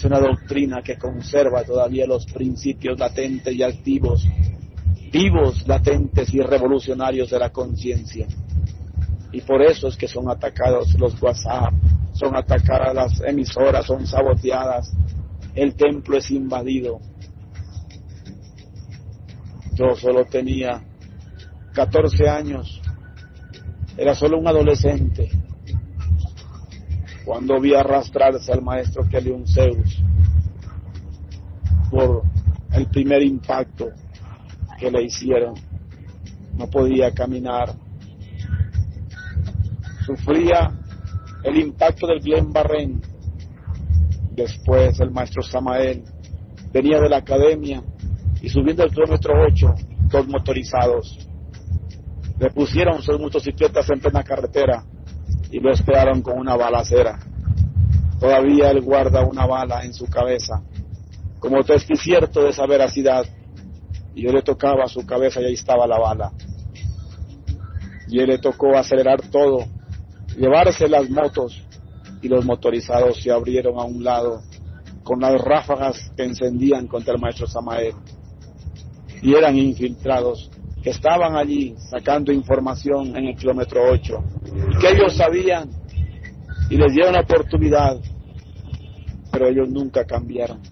es 0.00 0.04
una 0.06 0.18
doctrina 0.18 0.80
que 0.80 0.96
conserva 0.96 1.62
todavía 1.62 2.06
los 2.06 2.24
principios 2.24 2.98
latentes 2.98 3.54
y 3.54 3.62
activos, 3.62 4.26
vivos, 5.12 5.68
latentes 5.68 6.32
y 6.32 6.40
revolucionarios 6.40 7.28
de 7.28 7.38
la 7.38 7.50
conciencia. 7.50 8.26
Y 9.30 9.42
por 9.42 9.60
eso 9.60 9.88
es 9.88 9.98
que 9.98 10.08
son 10.08 10.30
atacados 10.30 10.98
los 10.98 11.20
WhatsApp, 11.20 11.74
son 12.20 12.36
atacadas 12.36 12.94
las 12.94 13.20
emisoras, 13.22 13.86
son 13.86 14.06
saboteadas, 14.06 14.92
el 15.54 15.74
templo 15.74 16.18
es 16.18 16.30
invadido. 16.30 17.00
Yo 19.72 19.94
solo 19.96 20.26
tenía 20.26 20.82
14 21.72 22.28
años, 22.28 22.82
era 23.96 24.14
solo 24.14 24.38
un 24.38 24.46
adolescente 24.46 25.30
cuando 27.24 27.58
vi 27.58 27.74
arrastrarse 27.74 28.52
al 28.52 28.60
maestro 28.60 29.08
Kelion 29.08 29.46
Zeus 29.46 30.02
por 31.90 32.22
el 32.72 32.86
primer 32.86 33.22
impacto 33.22 33.88
que 34.78 34.90
le 34.90 35.04
hicieron. 35.04 35.54
No 36.56 36.68
podía 36.68 37.12
caminar. 37.12 37.72
Sufría 40.04 40.79
el 41.44 41.56
impacto 41.56 42.06
del 42.06 42.20
Glen 42.20 42.52
Barren. 42.52 43.00
Después 44.32 44.98
el 45.00 45.10
maestro 45.10 45.42
Samael 45.42 46.04
venía 46.72 47.00
de 47.00 47.08
la 47.08 47.18
academia 47.18 47.82
y 48.40 48.48
subiendo 48.48 48.82
al 48.82 48.90
kilómetro 48.90 49.34
8 49.46 49.74
dos 50.10 50.26
motorizados. 50.26 51.18
Le 52.38 52.50
pusieron 52.50 53.02
sus 53.02 53.18
motocicletas 53.20 53.88
en 53.90 54.00
plena 54.00 54.22
carretera 54.22 54.84
y 55.50 55.60
lo 55.60 55.72
esperaron 55.72 56.22
con 56.22 56.38
una 56.38 56.56
balacera. 56.56 57.18
Todavía 58.18 58.70
él 58.70 58.82
guarda 58.82 59.24
una 59.24 59.46
bala 59.46 59.84
en 59.84 59.94
su 59.94 60.06
cabeza, 60.06 60.62
como 61.38 61.62
cierto 61.62 62.42
de 62.44 62.50
esa 62.50 62.66
veracidad. 62.66 63.24
Y 64.14 64.24
yo 64.24 64.32
le 64.32 64.42
tocaba 64.42 64.86
su 64.88 65.06
cabeza 65.06 65.40
y 65.40 65.46
ahí 65.46 65.54
estaba 65.54 65.86
la 65.86 65.98
bala. 65.98 66.32
Y 68.08 68.18
él 68.18 68.26
le 68.26 68.38
tocó 68.38 68.76
acelerar 68.76 69.22
todo, 69.30 69.66
llevarse 70.40 70.88
las 70.88 71.08
motos 71.10 71.62
y 72.22 72.28
los 72.28 72.46
motorizados 72.46 73.22
se 73.22 73.30
abrieron 73.30 73.78
a 73.78 73.84
un 73.84 74.02
lado 74.02 74.40
con 75.02 75.20
las 75.20 75.38
ráfagas 75.38 76.10
que 76.16 76.24
encendían 76.24 76.86
contra 76.86 77.14
el 77.14 77.20
maestro 77.20 77.46
Samael. 77.46 77.94
Y 79.22 79.34
eran 79.34 79.56
infiltrados 79.58 80.50
que 80.82 80.90
estaban 80.90 81.36
allí 81.36 81.74
sacando 81.90 82.32
información 82.32 83.14
en 83.16 83.26
el 83.26 83.36
kilómetro 83.36 83.82
8 83.90 84.24
y 84.72 84.78
que 84.78 84.88
ellos 84.88 85.14
sabían 85.14 85.68
y 86.70 86.76
les 86.76 86.92
dieron 86.94 87.12
la 87.12 87.20
oportunidad, 87.20 87.98
pero 89.30 89.46
ellos 89.46 89.68
nunca 89.68 90.06
cambiaron, 90.06 90.62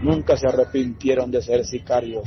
nunca 0.00 0.38
se 0.38 0.46
arrepintieron 0.46 1.30
de 1.30 1.42
ser 1.42 1.66
sicarios, 1.66 2.24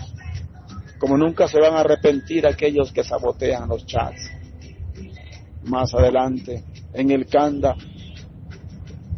como 1.00 1.18
nunca 1.18 1.48
se 1.48 1.60
van 1.60 1.74
a 1.74 1.80
arrepentir 1.80 2.46
aquellos 2.46 2.92
que 2.92 3.04
sabotean 3.04 3.68
los 3.70 3.88
chats. 3.88 4.38
Más 5.68 5.94
adelante, 5.94 6.64
en 6.94 7.12
el 7.12 7.26
Kanda, 7.28 7.76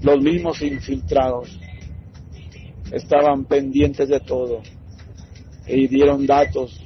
los 0.01 0.19
mismos 0.23 0.61
infiltrados 0.63 1.59
estaban 2.91 3.45
pendientes 3.45 4.09
de 4.09 4.19
todo 4.19 4.61
y 5.67 5.87
dieron 5.87 6.25
datos 6.25 6.81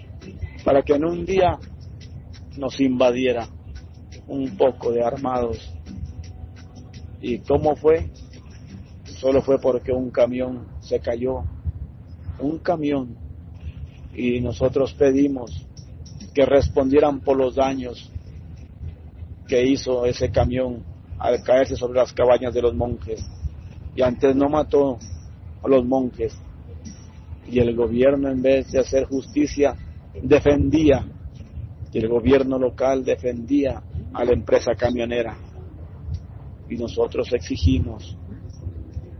para 0.65 0.81
que 0.81 0.95
en 0.95 1.05
un 1.05 1.25
día 1.25 1.57
nos 2.57 2.79
invadiera 2.81 3.47
un 4.27 4.57
poco 4.57 4.91
de 4.91 5.01
armados. 5.01 5.71
¿Y 7.21 7.39
cómo 7.39 7.77
fue? 7.77 8.11
Solo 9.05 9.41
fue 9.41 9.59
porque 9.59 9.93
un 9.93 10.11
camión 10.11 10.67
se 10.81 10.99
cayó, 10.99 11.45
un 12.39 12.59
camión, 12.59 13.15
y 14.13 14.41
nosotros 14.41 14.93
pedimos 14.93 15.65
que 16.33 16.45
respondieran 16.45 17.21
por 17.21 17.37
los 17.37 17.55
daños 17.55 18.11
que 19.53 19.63
hizo 19.63 20.03
ese 20.07 20.31
camión 20.31 20.83
al 21.19 21.43
caerse 21.43 21.75
sobre 21.75 21.99
las 21.99 22.11
cabañas 22.11 22.55
de 22.55 22.61
los 22.63 22.73
monjes. 22.73 23.23
Y 23.95 24.01
antes 24.01 24.35
no 24.35 24.49
mató 24.49 24.97
a 25.61 25.67
los 25.67 25.85
monjes. 25.85 26.35
Y 27.47 27.59
el 27.59 27.75
gobierno 27.75 28.31
en 28.31 28.41
vez 28.41 28.71
de 28.71 28.79
hacer 28.79 29.05
justicia 29.05 29.75
defendía, 30.23 31.05
y 31.91 31.99
el 31.99 32.07
gobierno 32.07 32.57
local 32.57 33.05
defendía 33.05 33.83
a 34.11 34.25
la 34.25 34.31
empresa 34.31 34.73
camionera. 34.73 35.37
Y 36.67 36.75
nosotros 36.75 37.31
exigimos 37.31 38.17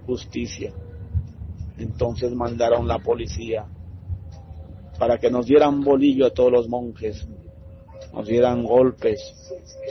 justicia. 0.07 0.73
Entonces 1.77 2.34
mandaron 2.34 2.88
la 2.88 2.97
policía 2.97 3.67
para 4.97 5.19
que 5.19 5.29
nos 5.29 5.45
dieran 5.45 5.81
bolillo 5.81 6.25
a 6.25 6.31
todos 6.31 6.51
los 6.51 6.67
monjes, 6.67 7.23
nos 8.14 8.28
dieran 8.28 8.64
golpes 8.64 9.20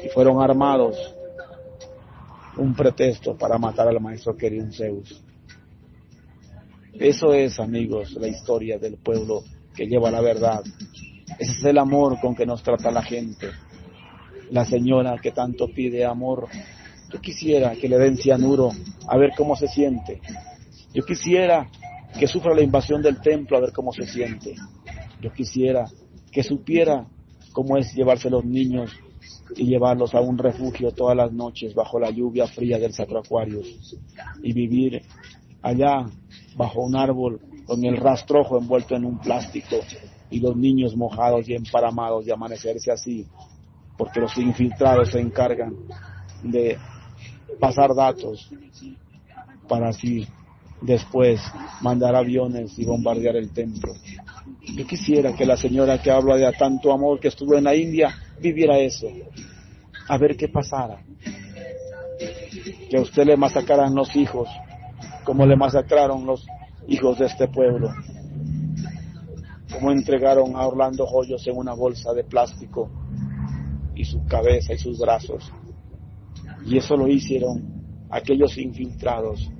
y 0.02 0.08
fueron 0.08 0.40
armados 0.40 0.96
un 2.56 2.74
pretexto 2.74 3.36
para 3.36 3.58
matar 3.58 3.88
al 3.88 4.00
maestro 4.00 4.36
querido 4.36 4.70
Zeus. 4.72 5.22
Eso 6.92 7.32
es, 7.32 7.58
amigos, 7.58 8.12
la 8.12 8.28
historia 8.28 8.78
del 8.78 8.96
pueblo 8.96 9.42
que 9.74 9.86
lleva 9.86 10.10
la 10.10 10.20
verdad. 10.20 10.62
Ese 11.38 11.52
es 11.52 11.64
el 11.64 11.78
amor 11.78 12.20
con 12.20 12.34
que 12.34 12.46
nos 12.46 12.62
trata 12.62 12.90
la 12.90 13.02
gente. 13.02 13.48
La 14.50 14.64
señora 14.66 15.18
que 15.20 15.32
tanto 15.32 15.68
pide 15.68 16.04
amor. 16.04 16.48
Yo 17.10 17.20
quisiera 17.20 17.74
que 17.74 17.88
le 17.88 17.98
den 17.98 18.18
cianuro 18.18 18.70
a 19.08 19.16
ver 19.16 19.30
cómo 19.36 19.56
se 19.56 19.66
siente. 19.68 20.20
Yo 20.92 21.02
quisiera 21.04 21.70
que 22.18 22.26
sufra 22.26 22.54
la 22.54 22.62
invasión 22.62 23.02
del 23.02 23.20
templo 23.20 23.56
a 23.56 23.60
ver 23.60 23.72
cómo 23.72 23.92
se 23.92 24.06
siente. 24.06 24.54
Yo 25.20 25.32
quisiera 25.32 25.86
que 26.30 26.42
supiera 26.42 27.06
cómo 27.52 27.76
es 27.76 27.92
llevarse 27.94 28.30
los 28.30 28.44
niños 28.44 28.90
y 29.56 29.66
llevarlos 29.66 30.14
a 30.14 30.20
un 30.20 30.38
refugio 30.38 30.92
todas 30.92 31.16
las 31.16 31.32
noches 31.32 31.74
bajo 31.74 31.98
la 31.98 32.10
lluvia 32.10 32.46
fría 32.46 32.78
del 32.78 32.92
Sacro 32.92 33.20
Aquarius 33.20 33.96
y 34.42 34.52
vivir 34.52 35.02
allá 35.60 36.06
bajo 36.56 36.82
un 36.82 36.96
árbol 36.96 37.40
con 37.66 37.84
el 37.84 37.96
rastrojo 37.96 38.58
envuelto 38.58 38.96
en 38.96 39.04
un 39.04 39.18
plástico 39.18 39.76
y 40.30 40.40
los 40.40 40.56
niños 40.56 40.96
mojados 40.96 41.48
y 41.48 41.54
emparamados 41.54 42.24
de 42.24 42.32
amanecerse 42.32 42.90
así, 42.90 43.26
porque 43.96 44.20
los 44.20 44.36
infiltrados 44.38 45.10
se 45.10 45.20
encargan 45.20 45.76
de 46.42 46.78
pasar 47.60 47.94
datos 47.94 48.50
para 49.68 49.90
así 49.90 50.26
después 50.82 51.40
mandar 51.80 52.14
aviones 52.14 52.78
y 52.78 52.84
bombardear 52.84 53.36
el 53.36 53.52
templo. 53.52 53.94
Yo 54.76 54.86
quisiera 54.86 55.34
que 55.34 55.46
la 55.46 55.56
señora 55.56 56.00
que 56.00 56.10
habla 56.10 56.36
de 56.36 56.52
tanto 56.52 56.92
amor 56.92 57.20
que 57.20 57.28
estuvo 57.28 57.56
en 57.56 57.64
la 57.64 57.74
India 57.74 58.14
viviera 58.40 58.78
eso, 58.78 59.08
a 60.08 60.18
ver 60.18 60.36
qué 60.36 60.48
pasara. 60.48 61.02
Que 62.90 62.96
a 62.96 63.00
usted 63.00 63.24
le 63.24 63.36
masacraran 63.36 63.94
los 63.94 64.14
hijos, 64.16 64.48
como 65.24 65.46
le 65.46 65.56
masacraron 65.56 66.26
los 66.26 66.46
hijos 66.88 67.18
de 67.18 67.26
este 67.26 67.48
pueblo. 67.48 67.90
Como 69.72 69.90
entregaron 69.90 70.54
a 70.54 70.66
Orlando 70.66 71.06
Joyos 71.06 71.46
en 71.46 71.56
una 71.56 71.72
bolsa 71.72 72.12
de 72.12 72.24
plástico 72.24 72.90
y 73.94 74.04
su 74.04 74.24
cabeza 74.26 74.74
y 74.74 74.78
sus 74.78 74.98
brazos. 74.98 75.50
Y 76.66 76.76
eso 76.76 76.96
lo 76.96 77.08
hicieron 77.08 78.06
aquellos 78.10 78.58
infiltrados 78.58 79.50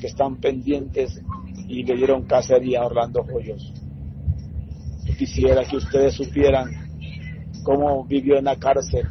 que 0.00 0.06
están 0.06 0.36
pendientes 0.36 1.20
y 1.68 1.82
le 1.84 1.96
dieron 1.96 2.24
cacería 2.24 2.80
a 2.80 2.86
Orlando 2.86 3.24
Joyos. 3.24 3.72
Yo 5.04 5.16
quisiera 5.16 5.64
que 5.64 5.76
ustedes 5.76 6.14
supieran 6.14 6.70
cómo 7.62 8.04
vivió 8.04 8.36
en 8.36 8.44
la 8.44 8.56
cárcel 8.56 9.06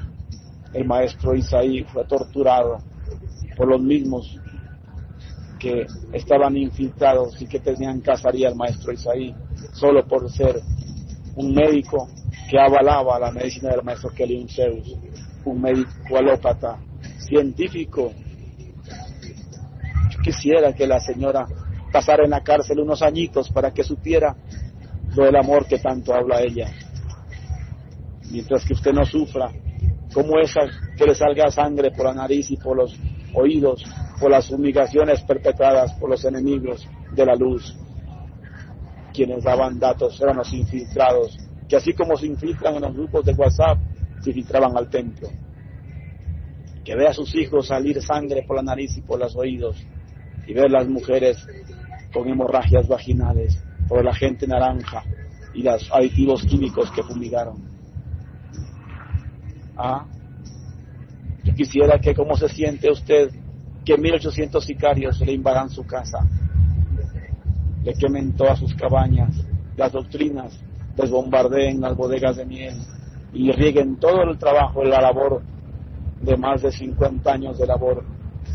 el 0.73 0.85
maestro 0.85 1.35
Isaí, 1.35 1.83
fue 1.83 2.03
torturado 2.05 2.79
por 3.55 3.67
los 3.67 3.81
mismos 3.81 4.39
que 5.59 5.85
estaban 6.11 6.57
infiltrados 6.57 7.39
y 7.41 7.45
que 7.45 7.59
tenían 7.59 8.01
cazaría 8.01 8.49
al 8.49 8.55
maestro 8.55 8.91
Isaí, 8.91 9.35
solo 9.73 10.05
por 10.07 10.29
ser 10.29 10.59
un 11.35 11.53
médico 11.53 12.09
que 12.49 12.59
avalaba 12.59 13.19
la 13.19 13.31
medicina 13.31 13.69
del 13.69 13.83
maestro 13.83 14.09
Kelly 14.09 14.45
Zeus, 14.49 14.95
un 15.45 15.61
médico 15.61 16.17
alópata, 16.17 16.79
científico. 17.19 18.13
Quisiera 20.23 20.73
que 20.73 20.87
la 20.87 20.99
señora 20.99 21.47
pasara 21.91 22.23
en 22.23 22.31
la 22.31 22.41
cárcel 22.41 22.79
unos 22.79 23.01
añitos 23.01 23.49
para 23.49 23.71
que 23.71 23.83
supiera 23.83 24.35
lo 25.15 25.25
del 25.25 25.35
amor 25.35 25.67
que 25.67 25.77
tanto 25.79 26.13
habla 26.13 26.41
ella. 26.41 26.71
Mientras 28.31 28.65
que 28.65 28.73
usted 28.73 28.93
no 28.93 29.05
sufra, 29.05 29.51
como 30.13 30.39
esa 30.39 30.61
que 30.97 31.05
le 31.05 31.13
salga 31.13 31.51
sangre 31.51 31.91
por 31.91 32.05
la 32.05 32.13
nariz 32.13 32.49
y 32.51 32.57
por 32.57 32.77
los 32.77 32.97
oídos 33.33 33.83
por 34.19 34.31
las 34.31 34.49
humillaciones 34.49 35.21
perpetradas 35.21 35.91
por 35.93 36.09
los 36.09 36.23
enemigos 36.23 36.87
de 37.11 37.25
la 37.25 37.35
luz. 37.35 37.75
Quienes 39.13 39.43
daban 39.43 39.77
datos 39.77 40.19
eran 40.21 40.37
los 40.37 40.53
infiltrados, 40.53 41.37
que 41.67 41.75
así 41.75 41.93
como 41.93 42.15
se 42.15 42.27
infiltran 42.27 42.75
en 42.75 42.83
los 42.83 42.93
grupos 42.93 43.25
de 43.25 43.33
WhatsApp, 43.33 43.77
se 44.21 44.29
infiltraban 44.29 44.77
al 44.77 44.89
templo. 44.89 45.29
Que 46.85 46.95
vea 46.95 47.09
a 47.09 47.13
sus 47.13 47.35
hijos 47.35 47.67
salir 47.67 48.01
sangre 48.01 48.43
por 48.43 48.55
la 48.55 48.63
nariz 48.63 48.95
y 48.97 49.01
por 49.01 49.19
los 49.19 49.35
oídos, 49.35 49.75
y 50.45 50.53
ver 50.53 50.71
las 50.71 50.87
mujeres 50.87 51.45
con 52.11 52.27
hemorragias 52.27 52.87
vaginales 52.87 53.57
por 53.87 54.03
la 54.03 54.13
gente 54.13 54.47
naranja 54.47 55.03
y 55.53 55.63
los 55.63 55.89
aditivos 55.91 56.43
químicos 56.43 56.91
que 56.91 57.03
fumigaron. 57.03 57.61
Ah, 59.75 60.05
yo 61.43 61.53
quisiera 61.53 61.99
que 61.99 62.13
cómo 62.13 62.35
se 62.37 62.47
siente 62.49 62.89
usted 62.89 63.31
que 63.83 63.97
1800 63.97 64.63
sicarios 64.63 65.19
le 65.19 65.33
invadan 65.33 65.69
su 65.69 65.85
casa, 65.85 66.19
le 67.83 67.93
quemen 67.95 68.33
todas 68.33 68.59
sus 68.59 68.73
cabañas, 68.75 69.35
las 69.75 69.91
doctrinas, 69.91 70.57
les 70.95 71.09
bombardeen 71.09 71.81
las 71.81 71.95
bodegas 71.97 72.37
de 72.37 72.45
miel 72.45 72.75
y 73.33 73.51
rieguen 73.51 73.97
todo 73.97 74.23
el 74.23 74.37
trabajo, 74.37 74.83
la 74.83 75.01
labor 75.01 75.41
de 76.21 76.37
más 76.37 76.61
de 76.61 76.71
50 76.71 77.31
años 77.31 77.57
de 77.57 77.67
labor, 77.67 78.05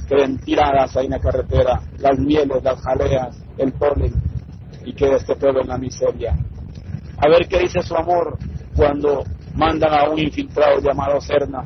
queden 0.09 0.39
tiradas 0.39 0.97
ahí 0.97 1.05
en 1.05 1.13
la 1.13 1.19
carretera, 1.19 1.81
las 1.99 2.19
mieles, 2.19 2.63
las 2.63 2.81
jaleas, 2.81 3.37
el 3.59 3.73
polen, 3.73 4.13
y 4.85 4.93
quede 4.95 5.17
este 5.17 5.37
pueblo 5.37 5.61
en 5.61 5.69
la 5.69 5.79
miseria. 5.79 6.35
A 7.19 7.29
ver 7.29 7.47
qué 7.49 7.59
dice 7.59 7.83
su 7.83 7.95
amor 7.95 8.39
cuando 8.75 9.25
mandan 9.55 9.93
a 9.93 10.09
un 10.09 10.19
infiltrado 10.19 10.81
llamado 10.81 11.21
Serna, 11.21 11.65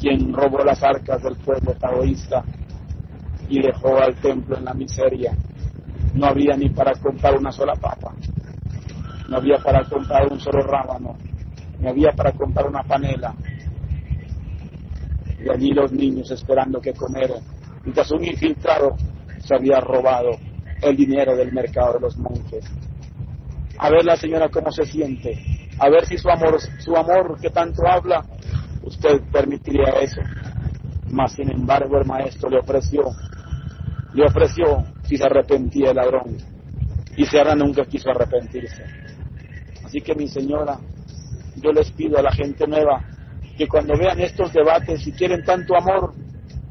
quien 0.00 0.32
robó 0.32 0.58
las 0.64 0.82
arcas 0.82 1.22
del 1.22 1.36
pueblo 1.36 1.74
taoísta 1.74 2.42
y 3.48 3.60
dejó 3.60 3.98
al 3.98 4.14
templo 4.16 4.56
en 4.56 4.64
la 4.64 4.72
miseria. 4.72 5.32
No 6.14 6.26
había 6.26 6.56
ni 6.56 6.68
para 6.70 6.94
comprar 6.94 7.36
una 7.36 7.52
sola 7.52 7.74
papa. 7.74 8.12
no 9.28 9.36
había 9.36 9.58
para 9.58 9.84
comprar 9.84 10.30
un 10.30 10.38
solo 10.38 10.62
rábano, 10.62 11.16
no 11.80 11.88
había 11.88 12.12
para 12.12 12.32
comprar 12.32 12.66
una 12.66 12.82
panela. 12.82 13.34
Y 15.44 15.50
allí 15.50 15.70
los 15.72 15.92
niños 15.92 16.30
esperando 16.30 16.80
que 16.80 16.92
comer, 16.92 17.32
mientras 17.82 18.10
un 18.12 18.24
infiltrado 18.24 18.96
se 19.38 19.54
había 19.54 19.80
robado 19.80 20.38
el 20.80 20.96
dinero 20.96 21.36
del 21.36 21.52
mercado 21.52 21.94
de 21.94 22.00
los 22.00 22.16
monjes. 22.18 22.64
A 23.78 23.90
ver 23.90 24.04
la 24.04 24.16
señora 24.16 24.48
cómo 24.48 24.70
se 24.70 24.84
siente, 24.84 25.36
a 25.78 25.88
ver 25.88 26.06
si 26.06 26.16
su 26.16 26.28
amor, 26.28 26.60
su 26.78 26.96
amor 26.96 27.40
que 27.40 27.50
tanto 27.50 27.82
habla, 27.86 28.24
usted 28.84 29.20
permitiría 29.32 29.90
eso. 30.00 30.20
Mas 31.10 31.32
sin 31.32 31.50
embargo 31.50 31.98
el 31.98 32.06
maestro 32.06 32.48
le 32.48 32.60
ofreció, 32.60 33.02
le 34.14 34.24
ofreció 34.24 34.84
si 35.04 35.16
se 35.16 35.24
arrepentía 35.24 35.90
el 35.90 35.96
ladrón. 35.96 36.36
Y 37.16 37.26
Serra 37.26 37.54
nunca 37.54 37.84
quiso 37.84 38.10
arrepentirse. 38.10 38.84
Así 39.84 40.00
que 40.00 40.14
mi 40.14 40.28
señora, 40.28 40.78
yo 41.56 41.70
les 41.72 41.90
pido 41.90 42.18
a 42.18 42.22
la 42.22 42.32
gente 42.32 42.66
nueva 42.66 43.04
que 43.62 43.68
cuando 43.68 43.96
vean 43.96 44.18
estos 44.18 44.52
debates, 44.52 45.04
si 45.04 45.12
quieren 45.12 45.44
tanto 45.44 45.76
amor, 45.76 46.12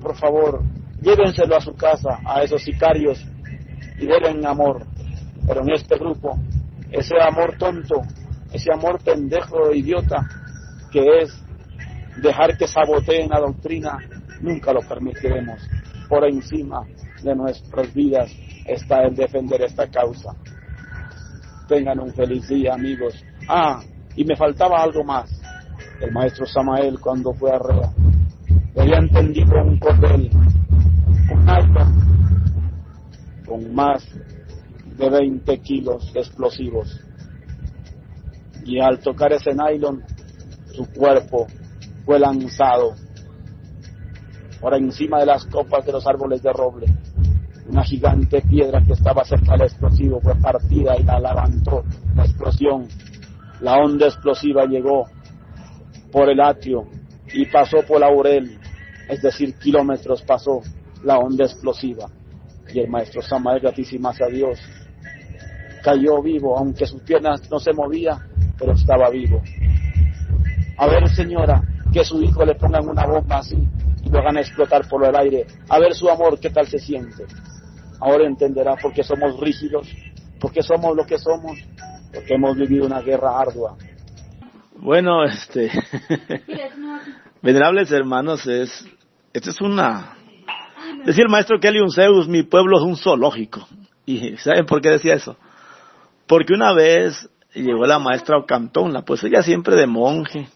por 0.02 0.14
favor, 0.18 0.62
llévenselo 1.02 1.56
a 1.56 1.62
su 1.62 1.74
casa, 1.74 2.20
a 2.26 2.44
esos 2.44 2.62
sicarios, 2.62 3.26
y 3.98 4.06
denle 4.08 4.46
amor. 4.46 4.86
Pero 5.48 5.62
en 5.62 5.72
este 5.72 5.96
grupo, 5.98 6.38
ese 6.92 7.16
amor 7.22 7.58
tonto, 7.58 8.02
ese 8.52 8.74
amor 8.74 9.02
pendejo 9.02 9.72
e 9.72 9.78
idiota, 9.78 10.28
que 10.92 11.22
es 11.22 11.42
dejar 12.22 12.58
que 12.58 12.68
saboteen 12.68 13.30
la 13.30 13.40
doctrina, 13.40 13.98
nunca 14.42 14.74
lo 14.74 14.82
permitiremos. 14.82 15.62
Por 16.10 16.26
encima 16.26 16.86
de 17.24 17.34
nuestras 17.34 17.94
vidas 17.94 18.30
está 18.66 19.04
el 19.04 19.16
defender 19.16 19.62
esta 19.62 19.90
causa. 19.90 20.36
Tengan 21.70 22.02
un 22.02 22.14
feliz 22.14 22.50
día, 22.50 22.74
amigos. 22.74 23.24
Ah, 23.48 23.82
y 24.14 24.26
me 24.26 24.36
faltaba 24.36 24.84
algo 24.84 25.06
más. 25.06 25.41
El 26.02 26.12
maestro 26.12 26.48
Samael, 26.48 27.00
cuando 27.00 27.32
fue 27.32 27.52
a 27.52 27.60
Rea, 27.60 27.94
había 28.76 28.98
entendido 28.98 29.64
un 29.64 29.78
cordel, 29.78 30.32
un 31.32 31.48
alto, 31.48 31.80
con 33.46 33.76
más 33.76 34.04
de 34.98 35.10
20 35.10 35.60
kilos 35.60 36.12
de 36.12 36.22
explosivos. 36.22 37.00
Y 38.66 38.80
al 38.80 38.98
tocar 39.00 39.32
ese 39.34 39.52
nylon, 39.54 40.04
su 40.74 40.92
cuerpo 40.92 41.46
fue 42.04 42.18
lanzado 42.18 42.96
por 44.60 44.74
encima 44.74 45.20
de 45.20 45.28
las 45.28 45.46
copas 45.46 45.86
de 45.86 45.92
los 45.92 46.08
árboles 46.08 46.42
de 46.42 46.52
roble. 46.52 46.88
Una 47.68 47.84
gigante 47.84 48.42
piedra 48.42 48.82
que 48.84 48.94
estaba 48.94 49.24
cerca 49.24 49.52
del 49.52 49.68
explosivo 49.68 50.20
fue 50.20 50.34
partida 50.36 50.98
y 50.98 51.04
la 51.04 51.20
levantó 51.20 51.84
la 52.16 52.26
explosión. 52.26 52.88
La 53.62 53.78
onda 53.78 54.08
explosiva 54.08 54.66
llegó 54.66 55.06
por 56.12 56.30
el 56.30 56.42
atrio 56.42 56.88
y 57.34 57.46
pasó 57.46 57.78
por 57.88 58.02
Laurel, 58.02 58.58
es 59.08 59.22
decir, 59.22 59.56
kilómetros 59.56 60.22
pasó 60.24 60.62
la 61.04 61.18
onda 61.18 61.46
explosiva. 61.46 62.10
Y 62.74 62.80
el 62.80 62.90
maestro 62.90 63.22
Samael, 63.22 63.62
gratísimas 63.62 64.22
a 64.22 64.28
Dios, 64.28 64.60
cayó 65.84 66.22
vivo, 66.22 66.58
aunque 66.58 66.86
sus 66.86 67.02
piernas 67.02 67.50
no 67.50 67.60
se 67.60 67.74
movía, 67.74 68.20
pero 68.58 68.74
estaba 68.74 69.10
vivo. 69.10 69.42
A 70.78 70.88
ver, 70.88 71.08
señora, 71.10 71.62
que 71.92 72.04
su 72.04 72.22
hijo 72.22 72.46
le 72.46 72.56
pongan 72.56 72.88
una 72.88 73.06
bomba 73.06 73.40
así 73.40 73.58
y 74.04 74.10
lo 74.10 74.20
hagan 74.20 74.38
explotar 74.38 74.88
por 74.88 75.06
el 75.06 75.16
aire. 75.16 75.46
A 75.70 75.80
ver 75.80 75.94
su 75.94 76.10
amor, 76.10 76.40
qué 76.40 76.50
tal 76.50 76.68
se 76.68 76.80
siente. 76.80 77.26
Ahora 78.00 78.26
entenderá 78.26 78.76
por 78.76 78.94
qué 78.94 79.04
somos 79.04 79.40
rígidos, 79.40 79.88
por 80.40 80.52
qué 80.52 80.62
somos 80.62 80.96
lo 80.96 81.06
que 81.06 81.18
somos, 81.18 81.58
porque 82.14 82.34
hemos 82.34 82.58
vivido 82.58 82.86
una 82.86 83.02
guerra 83.02 83.40
ardua. 83.40 83.78
Bueno, 84.82 85.24
este, 85.26 85.72
venerables 87.42 87.92
hermanos, 87.92 88.46
es, 88.48 88.86
esta 89.32 89.52
es 89.52 89.62
una, 89.62 90.18
decía 91.06 91.24
el 91.24 91.30
maestro 91.30 91.60
Kelly 91.60 91.80
Zeus, 91.94 92.28
mi 92.28 92.44
pueblo 92.44 92.78
es 92.80 92.84
un 92.84 92.98
zoológico. 92.98 93.68
¿Y 94.06 94.36
saben 94.38 94.66
por 94.66 94.82
qué 94.82 94.90
decía 94.90 95.14
eso? 95.14 95.38
Porque 96.26 96.54
una 96.54 96.74
vez 96.74 97.30
llegó 97.54 97.86
la 97.86 98.00
maestra 98.00 98.38
Ocantón, 98.38 98.92
la 98.92 99.04
pues 99.04 99.24
ella 99.24 99.44
siempre 99.44 99.76
de 99.76 99.86
monje. 99.86 100.50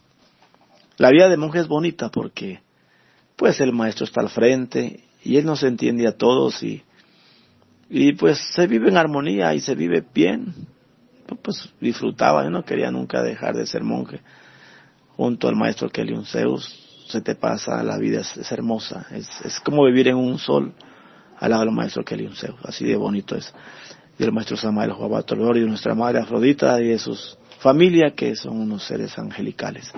La 0.97 1.11
vida 1.11 1.30
de 1.30 1.38
monje 1.38 1.59
es 1.59 1.67
bonita 1.67 2.09
porque, 2.09 2.61
pues 3.36 3.59
el 3.59 3.71
maestro 3.73 4.05
está 4.05 4.21
al 4.21 4.30
frente 4.30 5.03
y 5.23 5.38
él 5.38 5.45
nos 5.45 5.61
entiende 5.61 6.07
a 6.07 6.17
todos 6.17 6.63
y 6.63 6.84
y 7.89 8.13
pues 8.13 8.39
se 8.55 8.67
vive 8.67 8.89
en 8.89 8.97
armonía 8.97 9.53
y 9.53 9.59
se 9.59 9.76
vive 9.76 10.03
bien. 10.13 10.53
Pues 11.41 11.69
disfrutaba, 11.80 12.43
yo 12.43 12.49
no 12.49 12.63
quería 12.63 12.91
nunca 12.91 13.21
dejar 13.21 13.55
de 13.55 13.65
ser 13.65 13.84
monje. 13.84 14.21
Junto 15.15 15.47
al 15.47 15.55
maestro 15.55 15.89
Kelly 15.89 16.15
Zeus, 16.26 17.05
se 17.07 17.21
te 17.21 17.36
pasa, 17.36 17.82
la 17.84 17.97
vida 17.97 18.21
es, 18.21 18.51
hermosa, 18.51 19.07
es, 19.11 19.30
es, 19.43 19.59
como 19.59 19.86
vivir 19.86 20.07
en 20.07 20.17
un 20.17 20.38
sol 20.38 20.73
al 21.39 21.51
lado 21.51 21.65
del 21.65 21.73
maestro 21.73 22.03
Kelly 22.03 22.30
Zeus, 22.36 22.57
así 22.63 22.86
de 22.86 22.95
bonito 22.95 23.36
es. 23.36 23.53
Y 24.17 24.23
el 24.23 24.32
maestro 24.32 24.57
Samuel 24.57 24.91
Juabato 24.91 25.36
y 25.55 25.65
nuestra 25.65 25.93
madre 25.93 26.19
Afrodita 26.19 26.80
y 26.82 26.88
de 26.88 26.99
sus 26.99 27.38
familia 27.59 28.13
que 28.15 28.36
son 28.36 28.59
unos 28.59 28.84
seres 28.84 29.17
angelicales. 29.17 29.91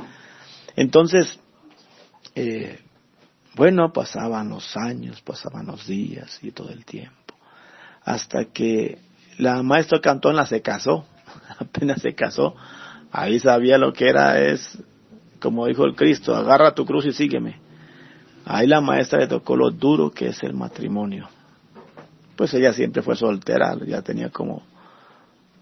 Entonces, 0.76 1.40
eh, 2.36 2.80
bueno, 3.56 3.92
pasaban 3.92 4.50
los 4.50 4.78
años, 4.78 5.22
pasaban 5.22 5.66
los 5.66 5.88
días 5.88 6.40
y 6.42 6.52
todo 6.52 6.70
el 6.70 6.86
tiempo 6.86 7.28
hasta 8.08 8.46
que 8.46 9.00
la 9.38 9.62
maestra 9.64 10.00
Cantona 10.00 10.46
se 10.46 10.62
casó, 10.62 11.06
apenas 11.60 12.02
se 12.02 12.14
casó, 12.14 12.56
ahí 13.12 13.40
sabía 13.40 13.78
lo 13.78 13.94
que 13.94 14.10
era, 14.10 14.40
es, 14.40 14.78
como 15.40 15.66
dijo 15.68 15.86
el 15.86 15.96
Cristo, 15.96 16.36
agarra 16.36 16.76
tu 16.76 16.86
cruz 16.86 17.06
y 17.06 17.14
sígueme. 17.14 17.60
Ahí 18.46 18.68
la 18.68 18.80
maestra 18.80 19.20
le 19.20 19.28
tocó 19.28 19.56
lo 19.56 19.72
duro 19.72 20.12
que 20.12 20.28
es 20.28 20.42
el 20.44 20.54
matrimonio. 20.54 21.28
Pues 22.36 22.54
ella 22.54 22.72
siempre 22.72 23.02
fue 23.02 23.16
soltera, 23.16 23.76
ya 23.86 24.02
tenía 24.02 24.30
como 24.30 24.64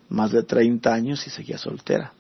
más 0.10 0.32
de 0.32 0.44
30 0.44 0.94
años 0.94 1.26
y 1.26 1.30
seguía 1.30 1.58
soltera. 1.58 2.14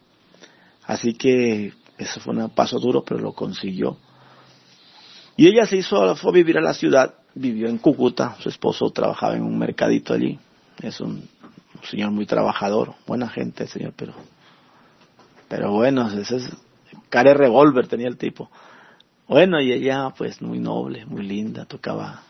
Así 0.85 1.13
que 1.13 1.73
eso 1.97 2.19
fue 2.19 2.35
un 2.35 2.49
paso 2.49 2.79
duro, 2.79 3.03
pero 3.03 3.19
lo 3.19 3.33
consiguió. 3.33 3.97
Y 5.37 5.47
ella 5.47 5.65
se 5.65 5.77
hizo, 5.77 6.15
fue 6.15 6.31
a 6.31 6.33
vivir 6.33 6.57
a 6.57 6.61
la 6.61 6.73
ciudad 6.73 7.13
vivió 7.35 7.67
en 7.67 7.77
Cúcuta, 7.77 8.37
su 8.39 8.49
esposo 8.49 8.89
trabajaba 8.89 9.35
en 9.35 9.43
un 9.43 9.59
mercadito 9.59 10.13
allí, 10.13 10.39
es 10.81 10.99
un, 11.01 11.27
señor 11.83 12.11
muy 12.11 12.25
trabajador, 12.25 12.93
buena 13.07 13.27
gente 13.27 13.67
señor, 13.67 13.93
pero, 13.95 14.13
pero 15.47 15.71
bueno, 15.71 16.09
ese 16.09 16.37
es, 16.37 16.49
care 17.09 17.33
revólver 17.33 17.87
tenía 17.87 18.07
el 18.07 18.17
tipo. 18.17 18.49
Bueno, 19.27 19.59
y 19.59 19.71
ella 19.71 20.11
pues 20.17 20.41
muy 20.41 20.59
noble, 20.59 21.05
muy 21.05 21.23
linda, 21.23 21.65
tocaba 21.65 22.23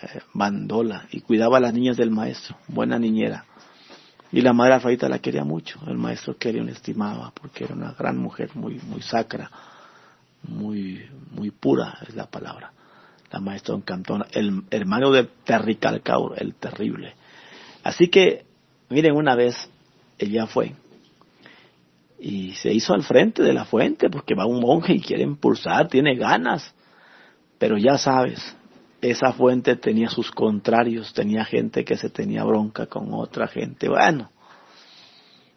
eh, 0.00 0.20
bandola 0.32 1.06
y 1.10 1.20
cuidaba 1.20 1.58
a 1.58 1.60
las 1.60 1.74
niñas 1.74 1.96
del 1.96 2.10
maestro, 2.10 2.56
buena 2.68 2.98
niñera. 2.98 3.44
Y 4.32 4.42
la 4.42 4.52
madre 4.52 4.74
Afrodita 4.74 5.08
la 5.08 5.18
quería 5.18 5.42
mucho, 5.42 5.80
el 5.88 5.98
maestro 5.98 6.36
quería 6.36 6.62
una 6.62 6.72
estimaba 6.72 7.32
porque 7.34 7.64
era 7.64 7.74
una 7.74 7.92
gran 7.92 8.16
mujer, 8.16 8.50
muy, 8.54 8.80
muy 8.86 9.02
sacra, 9.02 9.50
muy, 10.42 11.04
muy 11.32 11.50
pura 11.50 11.98
es 12.06 12.14
la 12.14 12.26
palabra 12.26 12.72
la 13.30 13.40
maestra 13.40 13.76
Don 13.76 14.24
el 14.32 14.64
hermano 14.70 15.10
de 15.10 15.24
Terricalcaur, 15.44 16.34
el 16.36 16.54
terrible. 16.54 17.14
Así 17.82 18.08
que, 18.08 18.44
miren, 18.90 19.16
una 19.16 19.34
vez 19.34 19.70
ella 20.18 20.46
fue 20.46 20.74
y 22.20 22.52
se 22.52 22.72
hizo 22.72 22.92
al 22.92 23.02
frente 23.02 23.42
de 23.42 23.54
la 23.54 23.64
fuente 23.64 24.10
porque 24.10 24.34
va 24.34 24.44
un 24.44 24.60
monje 24.60 24.92
y 24.92 25.00
quiere 25.00 25.22
impulsar, 25.22 25.88
tiene 25.88 26.14
ganas. 26.16 26.74
Pero 27.58 27.78
ya 27.78 27.96
sabes, 27.96 28.56
esa 29.00 29.32
fuente 29.32 29.76
tenía 29.76 30.10
sus 30.10 30.30
contrarios, 30.30 31.14
tenía 31.14 31.44
gente 31.44 31.84
que 31.84 31.96
se 31.96 32.10
tenía 32.10 32.44
bronca 32.44 32.86
con 32.86 33.12
otra 33.14 33.48
gente. 33.48 33.88
Bueno, 33.88 34.30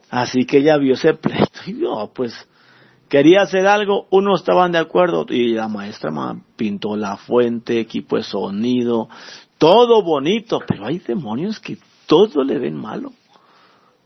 así 0.09 0.45
que 0.45 0.59
ella 0.59 0.77
vio 0.77 0.93
ese 0.93 1.13
pleito 1.13 1.59
y 1.67 1.81
yo, 1.81 2.11
pues, 2.15 2.33
quería 3.09 3.41
hacer 3.41 3.67
algo, 3.67 4.07
unos 4.09 4.39
estaban 4.39 4.71
de 4.71 4.79
acuerdo 4.79 5.25
y 5.29 5.49
la 5.49 5.67
maestra 5.67 6.11
pintó 6.55 6.95
la 6.95 7.17
fuente, 7.17 7.79
equipo 7.79 8.15
de 8.15 8.23
sonido, 8.23 9.09
todo 9.57 10.01
bonito, 10.01 10.59
pero 10.65 10.85
hay 10.85 10.99
demonios 10.99 11.59
que 11.59 11.77
todo 12.07 12.43
le 12.43 12.57
ven 12.57 12.75
malo. 12.75 13.11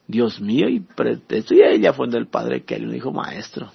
Dios 0.07 0.39
mío, 0.39 0.69
y, 0.69 0.77
y 0.77 1.61
ella 1.61 1.93
fue 1.93 2.07
del 2.07 2.27
padre 2.27 2.63
que 2.63 2.79
le 2.79 2.93
dijo, 2.93 3.11
maestro, 3.11 3.69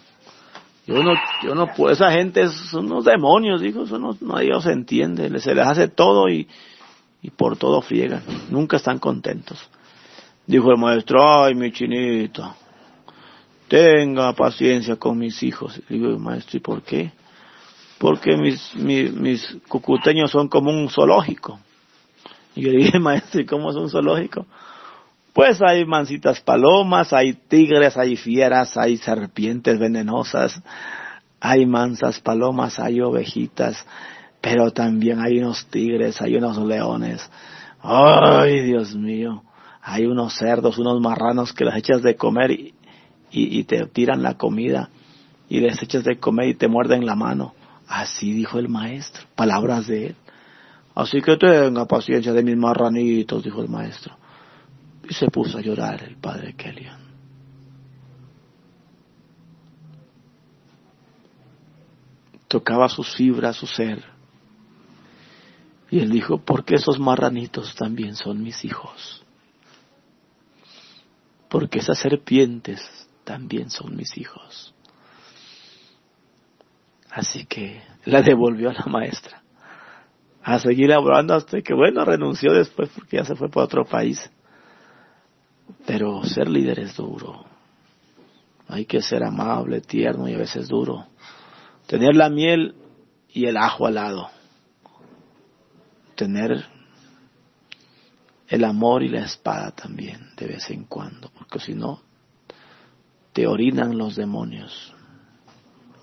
yo 0.86 1.02
no, 1.02 1.12
yo 1.42 1.54
no 1.54 1.68
puedo, 1.74 1.92
esa 1.92 2.10
gente 2.10 2.48
son 2.48 2.86
unos 2.86 3.04
demonios, 3.04 3.60
dijo, 3.60 3.82
eso 3.84 3.98
no, 3.98 4.16
no 4.20 4.60
se 4.60 4.72
entiende, 4.72 5.28
se 5.40 5.54
les 5.54 5.66
hace 5.66 5.88
todo 5.88 6.28
y, 6.28 6.48
y 7.20 7.30
por 7.30 7.56
todo 7.56 7.82
friegan, 7.82 8.22
nunca 8.50 8.78
están 8.78 8.98
contentos. 8.98 9.58
Dijo 10.46 10.70
el 10.72 10.78
maestro, 10.78 11.20
ay 11.22 11.54
mi 11.54 11.70
chinito, 11.70 12.56
tenga 13.68 14.32
paciencia 14.32 14.96
con 14.96 15.18
mis 15.18 15.42
hijos. 15.42 15.80
digo, 15.88 16.18
maestro, 16.18 16.56
¿y 16.56 16.60
por 16.60 16.82
qué? 16.82 17.12
Porque 17.98 18.36
mis, 18.36 18.74
mis, 18.74 19.12
mis 19.12 19.56
cucuteños 19.68 20.30
son 20.30 20.48
como 20.48 20.70
un 20.70 20.88
zoológico. 20.88 21.60
Y 22.56 22.62
yo 22.62 22.72
dije, 22.72 22.98
maestro, 23.00 23.40
¿y 23.40 23.46
cómo 23.46 23.70
es 23.70 23.76
un 23.76 23.88
zoológico? 23.88 24.46
Pues 25.32 25.62
hay 25.62 25.86
mansitas 25.86 26.40
palomas, 26.40 27.12
hay 27.12 27.32
tigres, 27.32 27.96
hay 27.96 28.16
fieras, 28.16 28.76
hay 28.76 28.98
serpientes 28.98 29.78
venenosas, 29.78 30.62
hay 31.40 31.64
mansas 31.64 32.20
palomas, 32.20 32.78
hay 32.78 33.00
ovejitas, 33.00 33.86
pero 34.42 34.70
también 34.72 35.20
hay 35.20 35.38
unos 35.38 35.66
tigres, 35.66 36.20
hay 36.20 36.36
unos 36.36 36.58
leones. 36.58 37.30
Ay, 37.80 38.60
Dios 38.60 38.94
mío, 38.94 39.42
hay 39.80 40.04
unos 40.04 40.34
cerdos, 40.34 40.78
unos 40.78 41.00
marranos 41.00 41.54
que 41.54 41.64
las 41.64 41.78
echas 41.78 42.02
de 42.02 42.14
comer 42.14 42.50
y, 42.50 42.74
y, 43.30 43.64
te 43.64 43.86
tiran 43.86 44.22
la 44.22 44.34
comida 44.34 44.90
y 45.48 45.60
les 45.60 45.82
echas 45.82 46.04
de 46.04 46.18
comer 46.18 46.48
y 46.48 46.54
te 46.54 46.68
muerden 46.68 47.06
la 47.06 47.14
mano. 47.14 47.54
Así 47.88 48.32
dijo 48.32 48.58
el 48.58 48.68
maestro, 48.68 49.24
palabras 49.34 49.86
de 49.86 50.08
él. 50.08 50.16
Así 50.94 51.22
que 51.22 51.38
tenga 51.38 51.86
paciencia 51.86 52.34
de 52.34 52.42
mis 52.42 52.56
marranitos, 52.56 53.42
dijo 53.42 53.62
el 53.62 53.68
maestro. 53.68 54.16
Y 55.08 55.14
se 55.14 55.28
puso 55.28 55.58
a 55.58 55.60
llorar 55.60 56.02
el 56.04 56.16
padre 56.16 56.54
Kellyan. 56.54 57.00
Tocaba 62.48 62.88
sus 62.88 63.14
fibras, 63.14 63.56
su 63.56 63.66
ser. 63.66 64.04
Y 65.90 66.00
él 66.00 66.10
dijo, 66.10 66.38
porque 66.38 66.76
esos 66.76 66.98
marranitos 66.98 67.74
también 67.74 68.14
son 68.16 68.42
mis 68.42 68.64
hijos. 68.64 69.22
Porque 71.48 71.80
esas 71.80 71.98
serpientes 71.98 72.80
también 73.24 73.70
son 73.70 73.96
mis 73.96 74.16
hijos. 74.16 74.74
Así 77.10 77.44
que 77.44 77.82
la 78.06 78.22
devolvió 78.22 78.70
a 78.70 78.72
la 78.72 78.86
maestra. 78.86 79.42
A 80.42 80.58
seguir 80.58 80.88
laborando 80.88 81.34
hasta 81.34 81.60
que, 81.60 81.74
bueno, 81.74 82.04
renunció 82.04 82.52
después 82.52 82.88
porque 82.94 83.18
ya 83.18 83.24
se 83.24 83.36
fue 83.36 83.48
para 83.48 83.64
otro 83.64 83.84
país. 83.84 84.30
Pero 85.86 86.24
ser 86.24 86.48
líder 86.48 86.80
es 86.80 86.96
duro. 86.96 87.44
Hay 88.68 88.86
que 88.86 89.02
ser 89.02 89.22
amable, 89.24 89.80
tierno 89.80 90.28
y 90.28 90.34
a 90.34 90.38
veces 90.38 90.68
duro. 90.68 91.06
Tener 91.86 92.14
la 92.14 92.30
miel 92.30 92.74
y 93.28 93.46
el 93.46 93.56
ajo 93.56 93.86
al 93.86 93.94
lado. 93.94 94.30
Tener 96.14 96.64
el 98.48 98.64
amor 98.64 99.02
y 99.02 99.08
la 99.08 99.24
espada 99.24 99.70
también 99.72 100.30
de 100.36 100.46
vez 100.46 100.70
en 100.70 100.84
cuando, 100.84 101.30
porque 101.30 101.58
si 101.58 101.74
no, 101.74 102.02
te 103.32 103.46
orinan 103.46 103.96
los 103.96 104.14
demonios. 104.14 104.94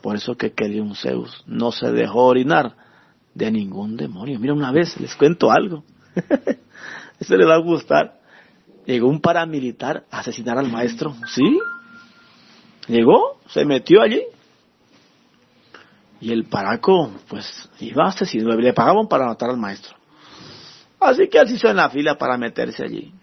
Por 0.01 0.15
eso 0.15 0.35
que 0.35 0.53
un 0.81 0.95
Zeus 0.95 1.43
no 1.45 1.71
se 1.71 1.91
dejó 1.91 2.25
orinar 2.25 2.75
de 3.33 3.51
ningún 3.51 3.97
demonio. 3.97 4.39
Mira, 4.39 4.53
una 4.53 4.71
vez 4.71 4.99
les 4.99 5.15
cuento 5.15 5.51
algo. 5.51 5.83
Eso 7.19 7.35
le 7.35 7.45
va 7.45 7.55
a 7.55 7.61
gustar. 7.61 8.18
Llegó 8.89 9.07
un 9.07 9.21
paramilitar 9.21 10.05
a 10.09 10.21
asesinar 10.21 10.57
al 10.57 10.67
maestro. 10.71 11.15
¿Sí? 11.27 11.59
Llegó, 12.87 13.37
se 13.47 13.63
metió 13.63 14.01
allí. 14.01 14.23
Y 16.19 16.31
el 16.31 16.45
paraco, 16.45 17.11
pues, 17.27 17.69
iba 17.81 18.05
a 18.05 18.07
asesinar. 18.07 18.57
Le 18.57 18.73
pagaban 18.73 19.07
para 19.07 19.27
matar 19.27 19.51
al 19.51 19.57
maestro. 19.57 19.95
Así 20.99 21.27
que 21.29 21.37
él 21.37 21.47
se 21.47 21.53
hizo 21.53 21.67
en 21.67 21.75
la 21.75 21.91
fila 21.91 22.17
para 22.17 22.35
meterse 22.35 22.83
allí. 22.83 23.13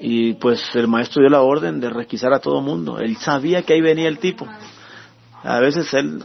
Y 0.00 0.34
pues 0.34 0.60
el 0.74 0.86
maestro 0.86 1.22
dio 1.22 1.30
la 1.30 1.40
orden 1.40 1.80
de 1.80 1.88
requisar 1.88 2.34
a 2.34 2.40
todo 2.40 2.60
mundo. 2.60 2.98
Él 2.98 3.16
sabía 3.16 3.62
que 3.62 3.72
ahí 3.72 3.80
venía 3.80 4.08
el 4.08 4.18
tipo. 4.18 4.46
A 5.42 5.60
veces 5.60 5.94
él 5.94 6.22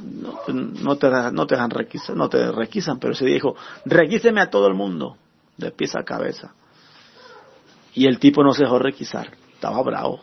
no, 0.83 0.97
te, 0.97 1.09
no 1.31 1.47
te 1.47 1.55
dejan 1.55 1.69
requisar, 1.69 2.13
no 2.13 2.27
te 2.27 2.51
requisan, 2.51 2.99
pero 2.99 3.13
se 3.15 3.25
dijo, 3.25 3.55
requíseme 3.85 4.41
a 4.41 4.49
todo 4.49 4.67
el 4.67 4.73
mundo, 4.73 5.15
de 5.55 5.71
pies 5.71 5.95
a 5.95 6.03
cabeza. 6.03 6.55
Y 7.93 8.07
el 8.07 8.19
tipo 8.19 8.43
no 8.43 8.53
se 8.53 8.63
dejó 8.63 8.79
requisar, 8.79 9.31
estaba 9.53 9.81
bravo, 9.83 10.21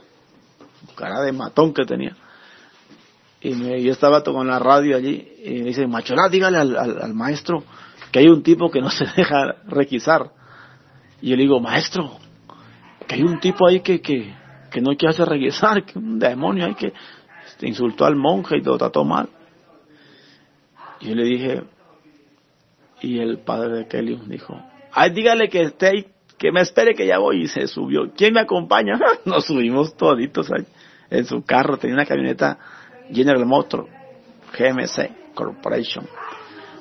cara 0.95 1.21
de 1.21 1.33
matón 1.33 1.75
que 1.75 1.85
tenía. 1.85 2.17
Y 3.41 3.55
me, 3.55 3.83
yo 3.83 3.93
estaba 3.93 4.23
con 4.25 4.47
la 4.49 4.59
radio 4.59 4.97
allí 4.97 5.29
y 5.45 5.51
me 5.61 5.69
dice, 5.69 5.87
Macholá, 5.87 6.29
dígale 6.29 6.59
al, 6.59 6.77
al, 6.77 7.15
maestro 7.15 7.63
que 8.11 8.19
hay 8.19 8.29
un 8.29 8.43
tipo 8.43 8.71
que 8.71 8.81
no 8.81 8.91
se 8.91 9.05
deja 9.17 9.57
requisar. 9.67 10.33
Y 11.21 11.31
yo 11.31 11.37
le 11.37 11.43
digo, 11.43 11.61
maestro, 11.61 12.19
que 13.07 13.15
hay 13.15 13.23
un 13.23 13.39
tipo 13.39 13.67
ahí 13.67 13.81
que, 13.81 14.01
que, 14.01 14.35
que 14.71 14.81
no 14.81 14.97
quiere 14.97 15.11
hacer 15.11 15.29
requisar, 15.29 15.85
que 15.85 15.99
un 15.99 16.19
demonio 16.19 16.67
ahí 16.67 16.75
que 16.75 16.93
este, 17.47 17.69
insultó 17.69 18.05
al 18.05 18.17
monje 18.17 18.57
y 18.57 18.61
lo 18.61 18.77
trató 18.77 19.05
mal. 19.05 19.29
Y 21.01 21.09
yo 21.09 21.15
le 21.15 21.25
dije, 21.25 21.63
y 23.01 23.19
el 23.21 23.39
padre 23.39 23.79
de 23.79 23.89
Kelly 23.89 24.21
dijo, 24.27 24.61
ay, 24.93 25.11
dígale 25.11 25.49
que 25.49 25.63
esté 25.63 25.87
ahí 25.87 26.07
que 26.39 26.53
me 26.53 26.61
espere 26.61 26.95
que 26.95 27.07
ya 27.07 27.19
voy 27.19 27.43
y 27.43 27.49
se 27.49 27.67
subió. 27.67 28.13
¿Quién 28.17 28.33
me 28.35 28.41
acompaña? 28.41 28.99
Nos 29.25 29.45
subimos 29.45 29.97
toditos 29.97 30.51
ahí 30.53 30.65
en 31.11 31.25
su 31.25 31.43
carro, 31.43 31.79
tenía 31.79 31.95
una 31.95 32.07
camioneta 32.07 32.59
General 33.11 33.45
Motors, 33.45 33.89
GMC 34.57 35.35
Corporation. 35.35 36.07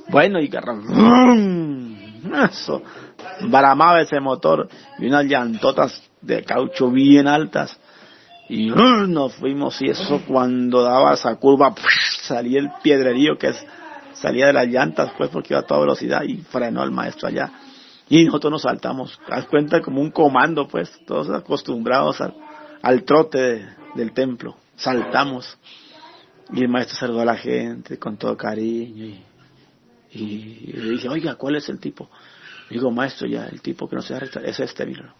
Bueno, 0.09 0.39
y 0.39 0.49
eso, 2.49 2.81
baramaba 3.49 4.01
ese 4.01 4.19
motor 4.19 4.67
y 4.99 5.07
unas 5.07 5.25
llantotas 5.25 6.01
de 6.21 6.43
caucho 6.43 6.89
bien 6.91 7.27
altas. 7.27 7.79
Y 8.49 8.69
nos 8.69 9.35
fuimos 9.35 9.81
y 9.81 9.89
eso 9.89 10.21
cuando 10.25 10.81
daba 10.81 11.13
esa 11.13 11.35
curva 11.35 11.75
salía 12.23 12.59
el 12.59 12.69
piedrerío 12.81 13.37
que 13.37 13.51
salía 14.13 14.47
de 14.47 14.53
las 14.53 14.67
llantas 14.67 15.11
pues 15.17 15.29
porque 15.29 15.53
iba 15.53 15.59
a 15.59 15.65
toda 15.65 15.81
velocidad 15.81 16.23
y 16.23 16.37
frenó 16.37 16.81
al 16.81 16.91
maestro 16.91 17.27
allá 17.27 17.51
y 18.09 18.23
nosotros 18.25 18.51
nos 18.51 18.61
saltamos, 18.61 19.19
haz 19.29 19.45
cuenta 19.47 19.81
como 19.81 20.01
un 20.01 20.11
comando, 20.11 20.67
pues, 20.67 20.91
todos 21.05 21.29
acostumbrados 21.29 22.21
al, 22.81 23.03
trote 23.03 23.67
del 23.95 24.13
templo, 24.13 24.55
saltamos. 24.75 25.57
Y 26.53 26.61
el 26.61 26.69
maestro 26.69 26.97
saludó 26.97 27.21
a 27.21 27.25
la 27.25 27.35
gente 27.35 27.99
con 27.99 28.15
todo 28.15 28.37
cariño 28.37 29.05
y, 29.05 29.21
y, 30.11 30.73
le 30.73 30.91
dije, 30.91 31.09
oiga, 31.09 31.35
¿cuál 31.35 31.57
es 31.57 31.67
el 31.67 31.79
tipo? 31.79 32.09
Le 32.69 32.77
digo, 32.77 32.89
maestro, 32.91 33.27
ya, 33.27 33.47
el 33.47 33.61
tipo 33.61 33.89
que 33.89 33.97
no 33.97 34.01
se 34.01 34.13
da 34.13 34.21
es 34.43 34.59
este, 34.59 34.85
mira. 34.85 35.13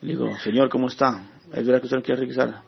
Le 0.00 0.12
digo, 0.12 0.36
señor, 0.38 0.68
¿cómo 0.68 0.88
está? 0.88 1.22
¿Es 1.52 1.66
verdad 1.66 1.80
que 1.80 1.86
usted 1.86 1.98
no 1.98 2.02
quiere 2.02 2.22
requisar? 2.22 2.62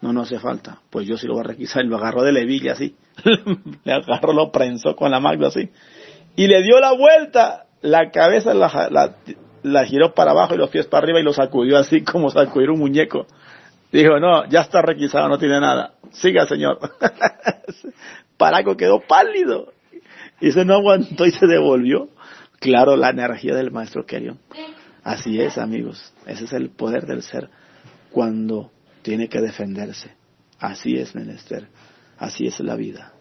No, 0.00 0.12
no 0.12 0.22
hace 0.22 0.38
falta. 0.38 0.80
Pues 0.90 1.06
yo 1.06 1.16
sí 1.16 1.26
lo 1.26 1.34
voy 1.34 1.44
a 1.44 1.48
requisar. 1.48 1.84
Y 1.84 1.88
lo 1.88 1.96
agarró 1.96 2.22
de 2.22 2.32
levilla 2.32 2.72
así. 2.72 2.96
le 3.84 3.92
agarró, 3.92 4.32
lo 4.32 4.50
prensó 4.50 4.96
con 4.96 5.10
la 5.10 5.20
magna 5.20 5.46
así. 5.46 5.70
Y 6.34 6.48
le 6.48 6.62
dio 6.62 6.80
la 6.80 6.92
vuelta 6.92 7.66
la 7.82 8.10
cabeza 8.10 8.54
la, 8.54 9.16
la, 9.62 9.84
giró 9.84 10.14
para 10.14 10.30
abajo 10.30 10.54
y 10.54 10.58
los 10.58 10.70
pies 10.70 10.86
para 10.86 11.04
arriba 11.04 11.20
y 11.20 11.24
lo 11.24 11.32
sacudió 11.32 11.76
así 11.78 12.02
como 12.02 12.30
sacudir 12.30 12.70
un 12.70 12.78
muñeco. 12.78 13.26
Dijo, 13.90 14.18
no, 14.18 14.48
ya 14.48 14.62
está 14.62 14.80
requisado, 14.80 15.28
no 15.28 15.38
tiene 15.38 15.60
nada. 15.60 15.94
Siga, 16.12 16.46
señor. 16.46 16.78
Paraco 18.38 18.76
quedó 18.76 19.00
pálido. 19.00 19.72
Y 20.40 20.52
se 20.52 20.64
no 20.64 20.74
aguantó 20.74 21.26
y 21.26 21.32
se 21.32 21.46
devolvió. 21.46 22.08
Claro, 22.58 22.96
la 22.96 23.10
energía 23.10 23.54
del 23.54 23.70
maestro 23.70 24.06
querido. 24.06 24.38
Así 25.04 25.40
es, 25.40 25.58
amigos. 25.58 26.12
Ese 26.26 26.44
es 26.44 26.52
el 26.52 26.70
poder 26.70 27.06
del 27.06 27.22
ser 27.22 27.50
cuando 28.10 28.70
tiene 29.02 29.28
que 29.28 29.40
defenderse. 29.40 30.14
Así 30.58 30.96
es, 30.96 31.14
menester. 31.14 31.68
Así 32.18 32.46
es 32.46 32.60
la 32.60 32.76
vida. 32.76 33.12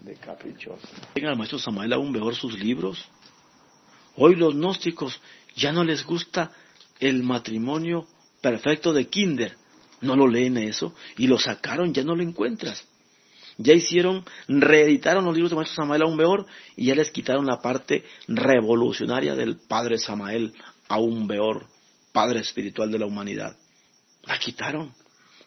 De 0.00 0.14
caprichoso. 0.14 0.86
El 1.14 1.36
maestro 1.36 1.58
aún 1.94 2.10
mejor 2.10 2.34
sus 2.34 2.58
libros 2.58 3.08
Hoy 4.16 4.36
los 4.36 4.54
gnósticos 4.54 5.20
ya 5.56 5.72
no 5.72 5.84
les 5.84 6.04
gusta 6.04 6.52
el 7.00 7.22
matrimonio 7.22 8.06
perfecto 8.40 8.92
de 8.92 9.06
Kinder. 9.06 9.56
No 10.00 10.16
lo 10.16 10.26
leen 10.26 10.58
eso 10.58 10.94
y 11.16 11.26
lo 11.26 11.38
sacaron, 11.38 11.94
ya 11.94 12.02
no 12.02 12.16
lo 12.16 12.22
encuentras. 12.22 12.86
Ya 13.58 13.74
hicieron, 13.74 14.24
reeditaron 14.48 15.24
los 15.24 15.34
libros 15.34 15.50
de 15.50 15.56
Maestro 15.56 15.82
Samael 15.82 16.02
aún 16.02 16.16
Beor 16.16 16.46
y 16.76 16.86
ya 16.86 16.94
les 16.94 17.10
quitaron 17.10 17.46
la 17.46 17.60
parte 17.60 18.04
revolucionaria 18.26 19.34
del 19.34 19.56
Padre 19.56 19.98
Samael 19.98 20.54
aún 20.88 21.26
Beor, 21.26 21.66
Padre 22.12 22.40
espiritual 22.40 22.90
de 22.90 22.98
la 22.98 23.06
humanidad. 23.06 23.56
La 24.24 24.38
quitaron 24.38 24.92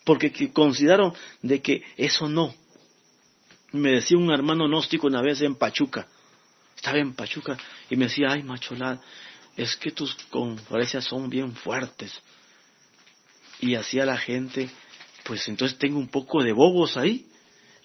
porque 0.05 0.31
consideraron 0.53 1.13
de 1.41 1.61
que 1.61 1.83
eso 1.97 2.29
no. 2.29 2.53
Me 3.71 3.91
decía 3.91 4.17
un 4.17 4.31
hermano 4.31 4.67
gnóstico 4.67 5.07
una 5.07 5.21
vez 5.21 5.41
en 5.41 5.55
Pachuca, 5.55 6.07
estaba 6.76 6.97
en 6.97 7.14
Pachuca 7.14 7.57
y 7.89 7.95
me 7.95 8.06
decía, 8.06 8.27
ay, 8.31 8.43
macholad, 8.43 8.99
es 9.56 9.76
que 9.77 9.91
tus 9.91 10.14
conferencias 10.30 11.06
son 11.06 11.30
bien 11.30 11.56
fuertes. 11.56 12.14
Y 13.60 13.76
hacía 13.76 14.06
la 14.06 14.18
gente, 14.18 14.69
pues 15.23 15.47
entonces 15.47 15.77
tengo 15.77 15.97
un 15.97 16.10
poco 16.10 16.43
de 16.43 16.52
bobos 16.52 16.97
ahí. 16.97 17.26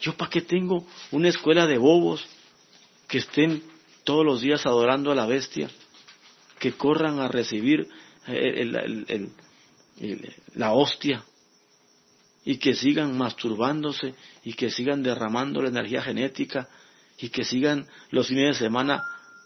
¿Yo 0.01 0.17
para 0.17 0.31
qué 0.31 0.41
tengo 0.41 0.87
una 1.11 1.29
escuela 1.29 1.67
de 1.67 1.79
bobos 1.79 2.25
que 3.07 3.19
estén 3.19 3.62
todos 4.05 4.25
los 4.25 4.41
días 4.41 4.67
adorando 4.67 5.12
a 5.12 5.15
la 5.15 5.27
bestia? 5.27 5.71
Que 6.59 6.73
corran 6.73 7.21
a 7.21 7.29
recibir 7.29 7.89
eh, 8.27 9.29
la 10.55 10.73
hostia 10.73 11.25
y 12.45 12.57
que 12.57 12.75
sigan 12.75 13.17
masturbándose 13.17 14.15
y 14.45 14.55
que 14.55 14.71
sigan 14.71 15.03
derramando 15.03 15.62
la 15.62 15.69
energía 15.69 16.03
genética 16.03 16.69
y 17.21 17.29
que 17.29 17.45
sigan 17.45 17.87
los 18.11 18.29
fines 18.29 18.59
de 18.59 18.65
semana 18.67 19.05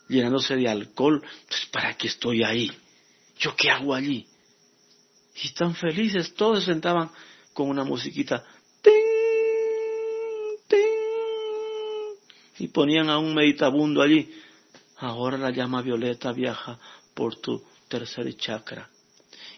llenándose 0.08 0.56
de 0.56 0.68
alcohol. 0.68 1.22
Entonces, 1.24 1.66
¿para 1.72 1.94
qué 1.94 2.08
estoy 2.08 2.42
ahí? 2.42 2.70
¿Yo 3.38 3.54
qué 3.56 3.70
hago 3.70 3.94
allí? 3.94 4.26
Y 5.42 5.48
tan 5.50 5.74
felices, 5.74 6.34
todos 6.34 6.60
se 6.60 6.72
sentaban 6.72 7.10
con 7.52 7.68
una 7.68 7.84
musiquita. 7.84 8.44
Y 12.58 12.68
ponían 12.68 13.10
a 13.10 13.18
un 13.18 13.34
meditabundo 13.34 14.00
allí. 14.00 14.32
Ahora 14.98 15.36
la 15.36 15.50
llama 15.50 15.82
violeta 15.82 16.32
viaja 16.32 16.78
por 17.14 17.36
tu 17.40 17.62
tercer 17.88 18.32
chakra. 18.36 18.88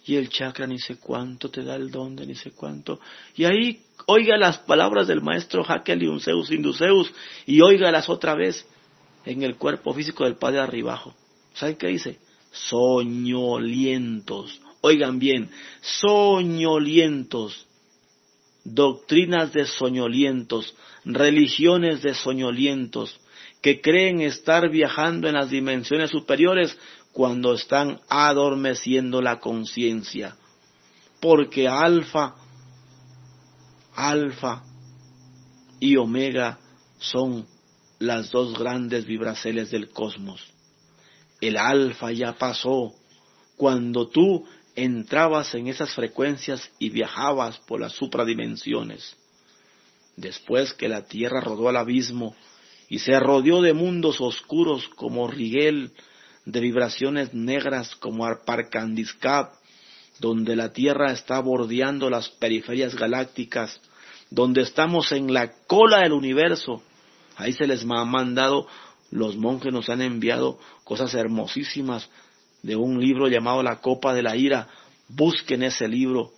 Y 0.06 0.16
el 0.16 0.28
chakra 0.28 0.68
ni 0.68 0.78
sé 0.78 0.98
cuánto 0.98 1.50
te 1.50 1.64
da 1.64 1.74
el 1.74 1.90
don 1.90 2.14
de 2.14 2.26
ni 2.26 2.36
sé 2.36 2.52
cuánto. 2.52 3.00
Y 3.34 3.44
ahí 3.44 3.80
oiga 4.06 4.36
las 4.36 4.58
palabras 4.58 5.08
del 5.08 5.20
maestro 5.20 5.64
Hakel 5.66 6.04
y 6.04 6.06
Unseus 6.06 6.52
Induceus 6.52 7.12
y 7.44 7.60
oígalas 7.60 8.08
otra 8.08 8.36
vez 8.36 8.64
en 9.24 9.42
el 9.42 9.56
cuerpo 9.56 9.92
físico 9.92 10.22
del 10.24 10.36
Padre 10.36 10.60
arribajo. 10.60 11.12
¿Saben 11.54 11.74
qué 11.76 11.88
dice? 11.88 12.20
Soñolientos. 12.52 14.60
Oigan 14.80 15.18
bien, 15.18 15.50
soñolientos. 15.80 17.66
Doctrinas 18.62 19.52
de 19.52 19.66
soñolientos, 19.66 20.72
religiones 21.04 22.02
de 22.02 22.14
soñolientos, 22.14 23.18
que 23.62 23.80
creen 23.80 24.20
estar 24.20 24.68
viajando 24.70 25.28
en 25.28 25.34
las 25.34 25.50
dimensiones 25.50 26.10
superiores 26.10 26.76
cuando 27.16 27.54
están 27.54 27.98
adormeciendo 28.10 29.22
la 29.22 29.40
conciencia. 29.40 30.36
Porque 31.18 31.66
alfa, 31.66 32.34
alfa 33.94 34.62
y 35.80 35.96
omega 35.96 36.58
son 36.98 37.46
las 37.98 38.30
dos 38.30 38.58
grandes 38.58 39.06
vibraceles 39.06 39.70
del 39.70 39.88
cosmos. 39.88 40.42
El 41.40 41.56
alfa 41.56 42.12
ya 42.12 42.34
pasó 42.34 42.92
cuando 43.56 44.08
tú 44.08 44.44
entrabas 44.74 45.54
en 45.54 45.68
esas 45.68 45.94
frecuencias 45.94 46.70
y 46.78 46.90
viajabas 46.90 47.56
por 47.60 47.80
las 47.80 47.92
supradimensiones. 47.92 49.16
Después 50.16 50.74
que 50.74 50.90
la 50.90 51.06
Tierra 51.06 51.40
rodó 51.40 51.70
al 51.70 51.78
abismo 51.78 52.36
y 52.90 52.98
se 52.98 53.18
rodeó 53.18 53.62
de 53.62 53.72
mundos 53.72 54.20
oscuros 54.20 54.86
como 54.88 55.28
Rigel, 55.28 55.92
de 56.46 56.60
vibraciones 56.60 57.34
negras 57.34 57.94
como 57.96 58.24
Arparcandiscap, 58.24 59.52
donde 60.18 60.56
la 60.56 60.72
Tierra 60.72 61.12
está 61.12 61.38
bordeando 61.40 62.08
las 62.08 62.30
periferias 62.30 62.94
galácticas, 62.94 63.80
donde 64.30 64.62
estamos 64.62 65.12
en 65.12 65.34
la 65.34 65.52
cola 65.66 66.00
del 66.00 66.12
universo, 66.12 66.82
Ahí 67.36 67.52
se 67.52 67.66
les 67.66 67.82
ha 67.82 68.04
mandado, 68.04 68.66
los 69.10 69.36
monjes 69.36 69.72
nos 69.72 69.88
han 69.88 70.00
enviado 70.00 70.58
cosas 70.84 71.14
hermosísimas 71.14 72.08
de 72.62 72.76
un 72.76 73.00
libro 73.00 73.28
llamado 73.28 73.62
La 73.62 73.80
Copa 73.80 74.14
de 74.14 74.22
la 74.22 74.36
Ira. 74.36 74.68
Busquen 75.08 75.62
ese 75.62 75.86
libro. 75.86 76.32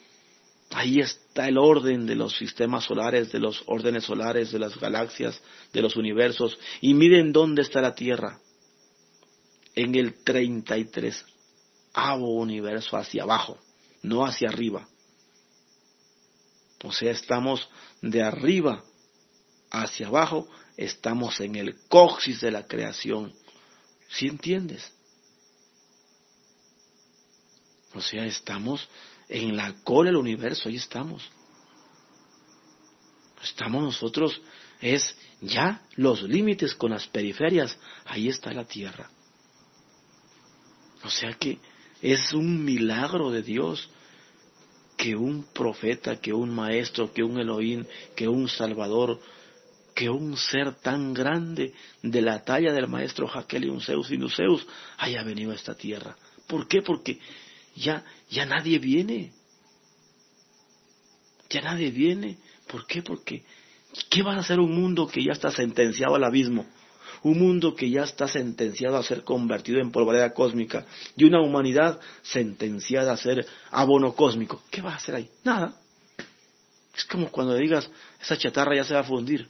Ahí 0.71 0.99
está 0.99 1.49
el 1.49 1.57
orden 1.57 2.05
de 2.05 2.17
los 2.17 2.37
sistemas 2.37 2.85
solares, 2.85 3.33
de 3.33 3.39
los 3.39 3.63
órdenes 3.67 4.05
solares, 4.05 4.51
de 4.51 4.59
las 4.59 4.79
galaxias, 4.79 5.41
de 5.73 5.81
los 5.81 5.97
universos. 5.97 6.59
Y 6.81 6.95
miren 6.95 7.33
dónde 7.33 7.63
está 7.63 7.81
la 7.81 7.95
Tierra. 7.95 8.39
En 9.79 9.95
el 9.95 10.25
33 10.25 11.25
avo 11.93 12.35
universo 12.35 12.97
hacia 12.97 13.23
abajo, 13.23 13.59
no 14.03 14.27
hacia 14.27 14.49
arriba. 14.49 14.89
O 16.83 16.93
sea, 16.93 17.13
estamos 17.13 17.69
de 18.03 18.23
arriba 18.23 18.83
hacia 19.71 20.07
abajo 20.09 20.49
estamos 20.79 21.41
en 21.41 21.57
el 21.57 21.77
coxis 21.89 22.41
de 22.41 22.53
la 22.53 22.67
creación. 22.67 23.35
¿Sí 24.09 24.29
entiendes? 24.29 24.93
O 27.95 28.01
sea, 28.01 28.25
estamos 28.25 28.89
en 29.29 29.57
la 29.57 29.75
cola 29.83 30.11
del 30.11 30.17
universo, 30.17 30.69
ahí 30.69 30.77
estamos. 30.77 31.29
Estamos 33.43 33.83
nosotros, 33.83 34.41
es 34.81 35.17
ya 35.41 35.83
los 35.97 36.23
límites 36.23 36.75
con 36.75 36.93
las 36.93 37.07
periferias, 37.09 37.77
ahí 38.05 38.29
está 38.29 38.53
la 38.53 38.65
tierra. 38.65 39.11
O 41.05 41.11
sea 41.11 41.33
que 41.35 41.59
es 42.03 42.33
un 42.33 42.65
milagro 42.65 43.31
de 43.31 43.43
Dios 43.43 43.89
que 44.97 45.15
un 45.15 45.45
profeta, 45.53 46.21
que 46.21 46.33
un 46.33 46.55
maestro, 46.55 47.13
que 47.13 47.23
un 47.23 47.39
Elohim, 47.39 47.85
que 48.17 48.27
un 48.27 48.49
Salvador 48.49 49.21
que 49.99 50.09
un 50.09 50.37
ser 50.37 50.77
tan 50.77 51.13
grande 51.13 51.75
de 52.05 52.23
la 52.23 52.45
talla 52.45 52.73
del 52.73 52.87
maestro 52.87 53.27
Jaquel 53.27 53.65
y 53.65 53.81
Zeus 53.81 54.13
y 54.13 54.17
Nuseus 54.17 54.65
haya 54.97 55.25
venido 55.25 55.51
a 55.51 55.57
esta 55.57 55.75
tierra. 55.75 56.17
¿Por 56.47 56.69
qué? 56.69 56.83
Porque 56.83 57.19
ya, 57.75 58.05
ya 58.31 58.47
nadie 58.47 58.79
viene. 58.79 59.33
Ya 61.51 61.63
nadie 61.63 61.91
viene. 61.91 62.39
¿Por 62.69 62.87
qué? 62.87 63.03
Porque 63.03 63.43
¿qué 64.09 64.23
va 64.23 64.35
a 64.35 64.39
hacer 64.39 64.61
un 64.61 64.73
mundo 64.73 65.09
que 65.09 65.25
ya 65.25 65.33
está 65.33 65.51
sentenciado 65.51 66.15
al 66.15 66.23
abismo? 66.23 66.65
Un 67.23 67.39
mundo 67.39 67.75
que 67.75 67.91
ya 67.91 68.05
está 68.05 68.29
sentenciado 68.29 68.97
a 68.97 69.03
ser 69.03 69.25
convertido 69.25 69.81
en 69.81 69.91
polvareda 69.91 70.33
cósmica 70.33 70.87
y 71.17 71.25
una 71.25 71.41
humanidad 71.41 72.01
sentenciada 72.23 73.13
a 73.13 73.17
ser 73.17 73.47
abono 73.71 74.15
cósmico. 74.15 74.63
¿Qué 74.71 74.83
va 74.83 74.93
a 74.93 74.97
hacer 74.97 75.15
ahí? 75.15 75.29
Nada. 75.45 75.75
Es 76.97 77.05
como 77.05 77.31
cuando 77.31 77.55
digas, 77.55 77.91
esa 78.21 78.37
chatarra 78.37 78.75
ya 78.75 78.85
se 78.85 78.95
va 78.95 79.01
a 79.01 79.05
fundir 79.05 79.49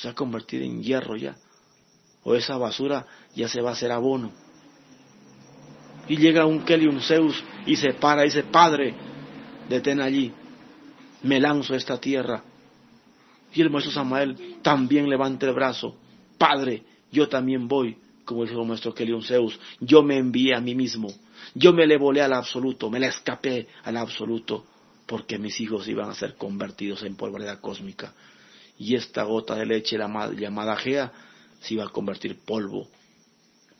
se 0.00 0.08
va 0.08 0.12
a 0.12 0.14
convertir 0.14 0.62
en 0.62 0.82
hierro 0.82 1.14
ya. 1.16 1.36
O 2.24 2.34
esa 2.34 2.56
basura 2.56 3.06
ya 3.34 3.48
se 3.48 3.60
va 3.60 3.70
a 3.70 3.72
hacer 3.74 3.92
abono. 3.92 4.32
Y 6.08 6.16
llega 6.16 6.46
un 6.46 6.64
Kelly, 6.64 6.86
un 6.86 7.02
Zeus, 7.02 7.44
y 7.66 7.76
se 7.76 7.92
para 7.92 8.22
y 8.22 8.28
dice, 8.28 8.44
Padre, 8.44 8.94
detén 9.68 10.00
allí, 10.00 10.32
me 11.22 11.38
lanzo 11.38 11.74
a 11.74 11.76
esta 11.76 12.00
tierra. 12.00 12.42
Y 13.52 13.60
el 13.60 13.68
maestro 13.68 13.92
Samael 13.92 14.58
también 14.62 15.08
levanta 15.08 15.46
el 15.46 15.52
brazo, 15.52 15.96
Padre, 16.38 16.82
yo 17.12 17.28
también 17.28 17.68
voy, 17.68 17.96
como 18.24 18.44
dijo 18.44 18.94
Kelly, 18.94 19.12
un 19.12 19.22
Zeus, 19.22 19.58
yo 19.80 20.02
me 20.02 20.16
envié 20.16 20.54
a 20.54 20.60
mí 20.60 20.74
mismo, 20.74 21.12
yo 21.54 21.72
me 21.72 21.86
le 21.86 21.96
volé 21.96 22.22
al 22.22 22.32
absoluto, 22.32 22.90
me 22.90 23.00
le 23.00 23.08
escapé 23.08 23.68
al 23.84 23.96
absoluto, 23.96 24.64
porque 25.06 25.38
mis 25.38 25.60
hijos 25.60 25.88
iban 25.88 26.08
a 26.08 26.14
ser 26.14 26.36
convertidos 26.36 27.02
en 27.02 27.16
polvareda 27.16 27.60
cósmica 27.60 28.14
y 28.80 28.94
esta 28.94 29.24
gota 29.24 29.56
de 29.56 29.66
leche 29.66 29.98
llamada 29.98 30.74
Gea 30.74 31.12
se 31.60 31.74
iba 31.74 31.84
a 31.84 31.90
convertir 31.90 32.38
polvo, 32.46 32.88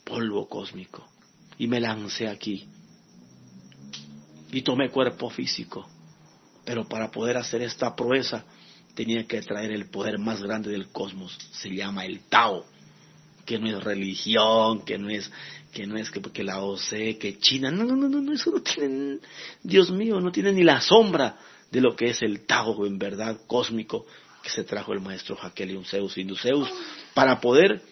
polvo 0.05 0.47
cósmico. 0.47 1.09
Y 1.57 1.69
me 1.69 1.81
lancé 1.81 2.29
aquí. 2.29 2.69
Y 4.53 4.61
tomé 4.61 4.91
cuerpo 4.91 5.31
físico. 5.31 5.89
Pero 6.67 6.87
para 6.87 7.11
poder 7.11 7.39
hacer 7.39 7.63
esta 7.63 7.97
proeza 7.97 8.45
tenía 8.95 9.27
que 9.27 9.41
traer 9.41 9.73
el 9.73 9.89
poder 9.89 10.19
más 10.19 10.43
grande 10.43 10.71
del 10.71 10.89
cosmos. 10.89 11.39
Se 11.53 11.71
llama 11.71 12.05
el 12.05 12.21
Tao. 12.29 12.67
Que 13.51 13.59
no 13.59 13.67
es 13.67 13.83
religión, 13.83 14.85
que 14.85 14.97
no 14.97 15.11
es 15.11 15.29
que 15.73 15.85
no 15.85 15.97
es 15.97 16.09
que 16.09 16.21
porque 16.21 16.45
la 16.45 16.63
OC, 16.63 17.19
que 17.19 17.39
China, 17.41 17.73
no, 17.73 17.83
no, 17.83 17.97
no, 17.97 18.09
no, 18.09 18.33
eso 18.33 18.53
no 18.53 18.63
tiene, 18.63 19.19
Dios 19.61 19.91
mío, 19.91 20.21
no 20.21 20.31
tiene 20.31 20.53
ni 20.53 20.63
la 20.63 20.81
sombra 20.81 21.37
de 21.69 21.81
lo 21.81 21.97
que 21.97 22.11
es 22.11 22.23
el 22.23 22.47
Tao 22.47 22.87
en 22.87 22.97
verdad 22.97 23.41
cósmico 23.49 24.07
que 24.41 24.51
se 24.51 24.63
trajo 24.63 24.93
el 24.93 25.01
maestro 25.01 25.35
Jaquelium 25.35 25.85
Zeus 25.85 26.17
Induceus 26.17 26.69
para 27.13 27.41
poder 27.41 27.83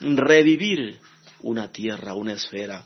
revivir 0.00 0.98
una 1.42 1.70
tierra, 1.70 2.14
una 2.14 2.32
esfera, 2.32 2.82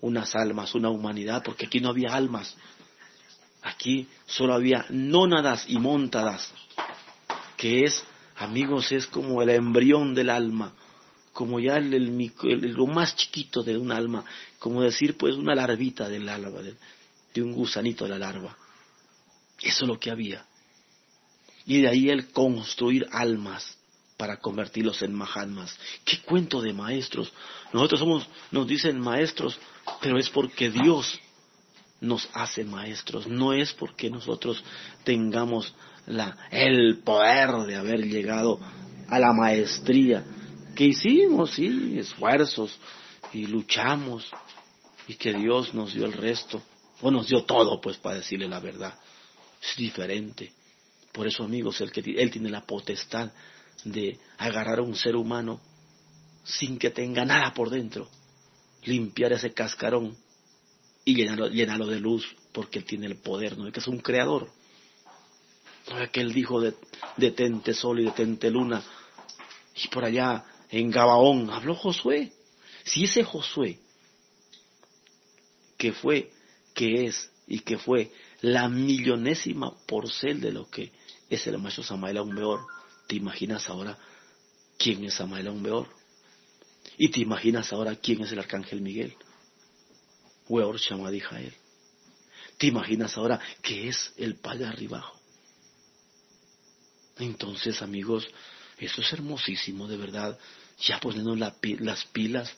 unas 0.00 0.36
almas, 0.36 0.72
una 0.76 0.90
humanidad, 0.90 1.42
porque 1.44 1.66
aquí 1.66 1.80
no 1.80 1.88
había 1.88 2.14
almas. 2.14 2.56
Aquí 3.62 4.06
solo 4.26 4.54
había 4.54 4.86
nónadas 4.88 5.64
y 5.66 5.80
montadas, 5.80 6.52
que 7.56 7.82
es, 7.82 8.04
amigos, 8.36 8.92
es 8.92 9.08
como 9.08 9.42
el 9.42 9.50
embrión 9.50 10.14
del 10.14 10.30
alma, 10.30 10.72
como 11.36 11.60
ya 11.60 11.76
el, 11.76 12.72
lo 12.72 12.86
más 12.86 13.14
chiquito 13.14 13.62
de 13.62 13.76
un 13.76 13.92
alma, 13.92 14.24
como 14.58 14.80
decir, 14.80 15.18
pues, 15.18 15.34
una 15.36 15.54
larvita 15.54 16.08
del 16.08 16.26
alma, 16.28 16.60
de 17.34 17.42
un 17.42 17.52
gusanito 17.52 18.04
de 18.04 18.10
la 18.10 18.18
larva. 18.18 18.56
Eso 19.60 19.84
es 19.84 19.88
lo 19.88 20.00
que 20.00 20.10
había 20.10 20.46
y 21.66 21.80
de 21.80 21.88
ahí 21.88 22.08
el 22.08 22.28
construir 22.30 23.06
almas 23.10 23.76
para 24.16 24.38
convertirlos 24.38 25.02
en 25.02 25.12
mahatmas. 25.12 25.76
¿Qué 26.04 26.20
cuento 26.22 26.62
de 26.62 26.72
maestros? 26.72 27.30
Nosotros 27.72 28.00
somos, 28.00 28.26
nos 28.52 28.66
dicen 28.66 28.98
maestros, 28.98 29.58
pero 30.00 30.16
es 30.16 30.30
porque 30.30 30.70
Dios 30.70 31.18
nos 32.00 32.28
hace 32.32 32.64
maestros, 32.64 33.26
no 33.26 33.52
es 33.52 33.74
porque 33.74 34.08
nosotros 34.08 34.62
tengamos 35.04 35.74
la, 36.06 36.36
el 36.50 36.98
poder 36.98 37.50
de 37.66 37.76
haber 37.76 38.06
llegado 38.06 38.60
a 39.08 39.18
la 39.18 39.32
maestría, 39.32 40.24
que 40.76 40.84
hicimos, 40.84 41.50
sí, 41.50 41.98
esfuerzos 41.98 42.78
y 43.32 43.46
luchamos 43.46 44.30
y 45.08 45.14
que 45.14 45.34
Dios 45.34 45.74
nos 45.74 45.92
dio 45.92 46.06
el 46.06 46.12
resto, 46.12 46.62
o 47.00 47.10
nos 47.10 47.28
dio 47.28 47.44
todo, 47.44 47.80
pues 47.80 47.96
para 47.96 48.16
decirle 48.16 48.48
la 48.48 48.60
verdad. 48.60 48.96
Es 49.60 49.76
diferente. 49.76 50.52
Por 51.12 51.26
eso, 51.26 51.44
amigos, 51.44 51.80
el 51.80 51.90
que, 51.90 52.00
Él 52.00 52.30
tiene 52.30 52.50
la 52.50 52.64
potestad 52.64 53.32
de 53.84 54.18
agarrar 54.38 54.78
a 54.78 54.82
un 54.82 54.94
ser 54.94 55.16
humano 55.16 55.60
sin 56.44 56.78
que 56.78 56.90
tenga 56.90 57.24
nada 57.24 57.52
por 57.54 57.70
dentro, 57.70 58.08
limpiar 58.84 59.32
ese 59.32 59.52
cascarón 59.52 60.16
y 61.04 61.14
llenarlo, 61.14 61.48
llenarlo 61.48 61.86
de 61.86 62.00
luz 62.00 62.24
porque 62.52 62.78
Él 62.78 62.84
tiene 62.84 63.06
el 63.06 63.16
poder, 63.16 63.58
¿no? 63.58 63.70
Que 63.70 63.80
es 63.80 63.88
un 63.88 63.98
creador. 63.98 64.48
¿No 65.88 66.10
que 66.10 66.20
Él 66.20 66.32
dijo, 66.32 66.60
de, 66.60 66.74
detente 67.16 67.74
sol 67.74 68.00
y 68.00 68.04
detente 68.04 68.50
luna? 68.50 68.82
Y 69.82 69.88
por 69.88 70.04
allá, 70.04 70.44
en 70.70 70.90
Gabaón, 70.90 71.50
habló 71.50 71.74
Josué. 71.74 72.32
Si 72.84 73.04
ese 73.04 73.24
Josué, 73.24 73.78
que 75.76 75.92
fue, 75.92 76.30
que 76.74 77.06
es 77.06 77.30
y 77.46 77.60
que 77.60 77.78
fue 77.78 78.12
la 78.40 78.68
millonésima 78.68 79.76
porcel 79.86 80.40
de 80.40 80.52
lo 80.52 80.68
que 80.68 80.92
es 81.28 81.46
el 81.46 81.58
maestro 81.58 81.84
Samael 81.84 82.18
Beor, 82.32 82.60
¿te 83.06 83.16
imaginas 83.16 83.68
ahora 83.68 83.98
quién 84.78 85.04
es 85.04 85.14
Samael 85.14 85.50
Beor? 85.60 85.88
Y 86.98 87.10
te 87.10 87.20
imaginas 87.20 87.72
ahora 87.72 87.96
quién 87.96 88.22
es 88.22 88.32
el 88.32 88.38
arcángel 88.38 88.80
Miguel. 88.80 89.14
Weor 90.48 90.76
él. 90.76 91.54
¿Te 92.58 92.68
imaginas 92.68 93.16
ahora 93.16 93.40
qué 93.62 93.88
es 93.88 94.12
el 94.16 94.36
Padre 94.36 94.66
arribajo? 94.66 95.18
Entonces, 97.18 97.82
amigos, 97.82 98.26
eso 98.78 99.00
es 99.00 99.12
hermosísimo, 99.12 99.86
de 99.86 99.96
verdad. 99.96 100.38
Ya 100.78 101.00
poniendo 101.00 101.34
las 101.36 102.04
pilas. 102.06 102.54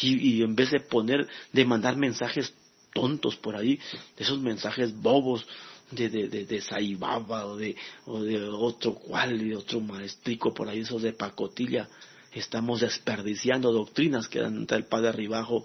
Y, 0.00 0.42
en 0.42 0.56
vez 0.56 0.70
de 0.70 0.80
poner, 0.80 1.28
de 1.52 1.64
mandar 1.64 1.96
mensajes 1.96 2.52
tontos 2.92 3.36
por 3.36 3.56
ahí, 3.56 3.78
esos 4.16 4.40
mensajes 4.40 4.94
bobos 4.94 5.46
de, 5.92 6.08
de, 6.08 6.28
de, 6.28 6.44
de 6.46 6.62
o 7.00 7.56
de, 7.56 7.76
o 8.06 8.22
de 8.22 8.42
otro 8.48 8.94
cual, 8.94 9.40
y 9.40 9.54
otro 9.54 9.80
maestrico 9.80 10.52
por 10.52 10.68
ahí, 10.68 10.80
esos 10.80 11.02
de 11.02 11.12
pacotilla, 11.12 11.88
estamos 12.32 12.80
desperdiciando 12.80 13.72
doctrinas 13.72 14.26
que 14.26 14.40
dan 14.40 14.66
el 14.68 14.84
Padre 14.86 15.10
arribajo 15.10 15.64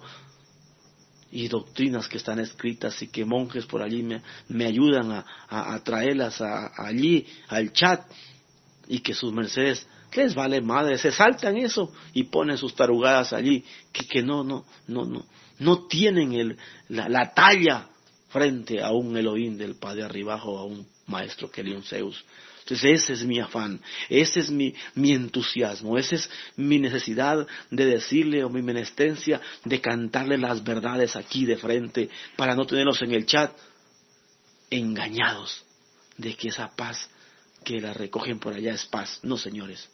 y 1.32 1.48
doctrinas 1.48 2.08
que 2.08 2.18
están 2.18 2.40
escritas 2.40 3.00
y 3.02 3.08
que 3.08 3.24
monjes 3.24 3.66
por 3.66 3.82
allí 3.82 4.02
me, 4.02 4.22
me 4.48 4.66
ayudan 4.66 5.12
a, 5.12 5.24
a, 5.48 5.82
traerlas 5.82 6.40
allí 6.40 7.26
al 7.48 7.72
chat 7.72 8.04
y 8.90 8.98
que 8.98 9.14
sus 9.14 9.32
mercedes 9.32 9.86
les 10.16 10.34
vale 10.34 10.60
madre, 10.60 10.98
se 10.98 11.12
saltan 11.12 11.56
eso 11.56 11.92
y 12.12 12.24
ponen 12.24 12.58
sus 12.58 12.74
tarugadas 12.74 13.32
allí 13.32 13.64
que, 13.92 14.04
que 14.04 14.20
no, 14.20 14.42
no, 14.42 14.64
no, 14.88 15.04
no, 15.04 15.24
no 15.60 15.86
tienen 15.86 16.32
el, 16.32 16.58
la, 16.88 17.08
la 17.08 17.32
talla 17.32 17.86
frente 18.30 18.82
a 18.82 18.90
un 18.90 19.16
Elohim 19.16 19.56
del 19.56 19.76
Padre 19.76 20.02
arribajo, 20.02 20.58
a 20.58 20.64
un 20.64 20.84
maestro 21.06 21.48
que 21.48 21.62
un 21.62 21.84
Zeus. 21.84 22.24
Entonces 22.62 23.02
ese 23.02 23.12
es 23.12 23.24
mi 23.24 23.38
afán, 23.38 23.80
ese 24.08 24.40
es 24.40 24.50
mi, 24.50 24.74
mi 24.96 25.12
entusiasmo, 25.12 25.96
esa 25.96 26.16
es 26.16 26.28
mi 26.56 26.80
necesidad 26.80 27.46
de 27.70 27.86
decirle 27.86 28.42
o 28.42 28.50
mi 28.50 28.60
menestencia 28.60 29.40
de 29.64 29.80
cantarle 29.80 30.36
las 30.36 30.64
verdades 30.64 31.14
aquí 31.14 31.46
de 31.46 31.56
frente 31.56 32.10
para 32.36 32.56
no 32.56 32.66
tenerlos 32.66 33.00
en 33.02 33.12
el 33.12 33.24
chat 33.24 33.56
engañados 34.68 35.64
de 36.16 36.34
que 36.34 36.48
esa 36.48 36.68
paz 36.74 37.08
que 37.64 37.80
la 37.80 37.92
recogen 37.92 38.38
por 38.38 38.54
allá 38.54 38.74
es 38.74 38.86
paz. 38.86 39.20
No, 39.22 39.36
señores, 39.36 39.88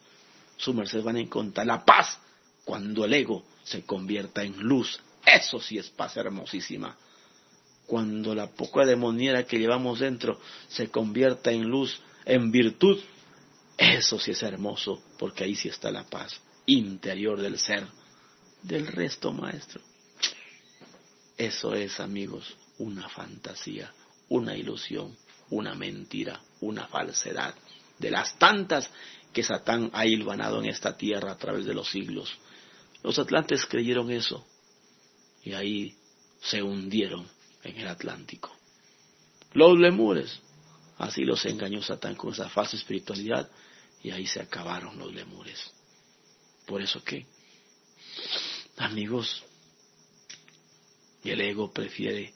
su 0.57 0.73
merced 0.73 1.03
van 1.03 1.17
a 1.17 1.21
encontrar 1.21 1.67
la 1.67 1.85
paz 1.85 2.19
cuando 2.65 3.05
el 3.05 3.13
ego 3.13 3.45
se 3.63 3.83
convierta 3.83 4.43
en 4.43 4.59
luz. 4.59 4.99
Eso 5.25 5.59
sí 5.59 5.77
es 5.77 5.89
paz 5.89 6.17
hermosísima. 6.17 6.97
Cuando 7.85 8.35
la 8.35 8.47
poca 8.51 8.85
demoniera 8.85 9.45
que 9.45 9.59
llevamos 9.59 9.99
dentro 9.99 10.39
se 10.67 10.89
convierta 10.89 11.51
en 11.51 11.63
luz, 11.63 12.01
en 12.25 12.51
virtud, 12.51 12.99
eso 13.77 14.19
sí 14.19 14.31
es 14.31 14.43
hermoso, 14.43 15.01
porque 15.17 15.43
ahí 15.43 15.55
sí 15.55 15.69
está 15.69 15.91
la 15.91 16.03
paz 16.03 16.41
interior 16.65 17.41
del 17.41 17.57
ser. 17.57 17.87
Del 18.63 18.87
resto, 18.87 19.31
maestro. 19.31 19.81
Eso 21.37 21.73
es, 21.73 21.99
amigos, 21.99 22.57
una 22.79 23.07
fantasía, 23.07 23.93
una 24.29 24.55
ilusión, 24.55 25.15
una 25.49 25.75
mentira, 25.75 26.41
una 26.61 26.87
falsedad, 26.87 27.55
de 27.99 28.11
las 28.11 28.37
tantas 28.37 28.89
que 29.33 29.43
Satán 29.43 29.89
ha 29.93 30.05
hilvanado 30.05 30.59
en 30.59 30.69
esta 30.69 30.97
tierra 30.97 31.31
a 31.31 31.37
través 31.37 31.65
de 31.65 31.73
los 31.73 31.89
siglos. 31.89 32.37
Los 33.03 33.19
atlantes 33.19 33.65
creyeron 33.65 34.11
eso 34.11 34.45
y 35.43 35.53
ahí 35.53 35.95
se 36.41 36.61
hundieron 36.61 37.27
en 37.63 37.77
el 37.77 37.87
Atlántico. 37.87 38.55
Los 39.53 39.77
lemures 39.77 40.41
Así 40.97 41.23
los 41.23 41.45
engañó 41.45 41.81
Satán 41.81 42.15
con 42.15 42.33
esa 42.33 42.49
falsa 42.49 42.75
espiritualidad 42.75 43.49
y 44.01 44.11
ahí 44.11 44.25
se 44.25 44.41
acabaron 44.41 44.97
los 44.97 45.13
lemures. 45.13 45.71
Por 46.65 46.81
eso 46.81 47.03
que, 47.03 47.25
amigos, 48.77 49.43
el 51.23 51.41
ego 51.41 51.71
prefiere 51.71 52.33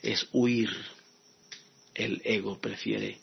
es 0.00 0.28
huir, 0.32 0.70
el 1.94 2.22
ego 2.24 2.60
prefiere 2.60 3.20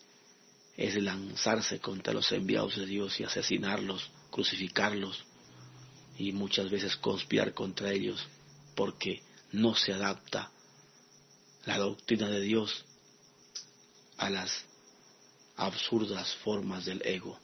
es 0.80 0.96
lanzarse 0.96 1.80
contra 1.82 2.14
los 2.14 2.32
enviados 2.32 2.78
de 2.78 2.86
Dios 2.86 3.20
y 3.20 3.26
asesinarlos, 3.26 4.10
crucificarlos 4.32 5.26
y 6.18 6.32
muchas 6.32 6.70
veces 6.70 6.96
conspirar 6.96 7.54
contra 7.54 7.92
ellos 7.92 8.26
porque 8.76 9.22
no 9.52 9.76
se 9.76 9.92
adapta 9.92 10.50
la 11.66 11.78
doctrina 11.78 12.30
de 12.30 12.40
Dios 12.40 12.86
a 14.16 14.30
las 14.30 14.64
absurdas 15.58 16.34
formas 16.46 16.86
del 16.86 17.02
ego, 17.06 17.38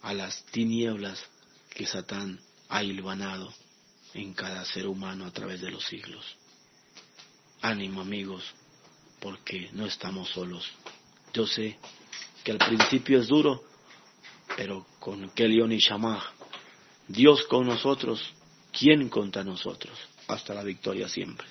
a 0.00 0.12
las 0.12 0.44
tinieblas 0.46 1.20
que 1.70 1.86
Satán 1.86 2.40
ha 2.68 2.82
hilvanado 2.82 3.54
en 4.12 4.34
cada 4.34 4.64
ser 4.64 4.88
humano 4.88 5.24
a 5.24 5.30
través 5.30 5.60
de 5.60 5.70
los 5.70 5.84
siglos. 5.86 6.26
Ánimo 7.60 8.00
amigos, 8.00 8.42
porque 9.20 9.70
no 9.72 9.86
estamos 9.86 10.30
solos. 10.30 10.68
Yo 11.32 11.46
sé 11.46 11.78
que 12.44 12.52
al 12.52 12.58
principio 12.58 13.20
es 13.20 13.28
duro, 13.28 13.62
pero 14.56 14.86
con 14.98 15.30
Kelion 15.30 15.72
y 15.72 15.78
Shamah, 15.78 16.22
Dios 17.08 17.44
con 17.44 17.66
nosotros, 17.66 18.20
¿quién 18.72 19.08
contra 19.08 19.42
nosotros? 19.44 19.96
Hasta 20.28 20.54
la 20.54 20.62
victoria 20.62 21.08
siempre. 21.08 21.46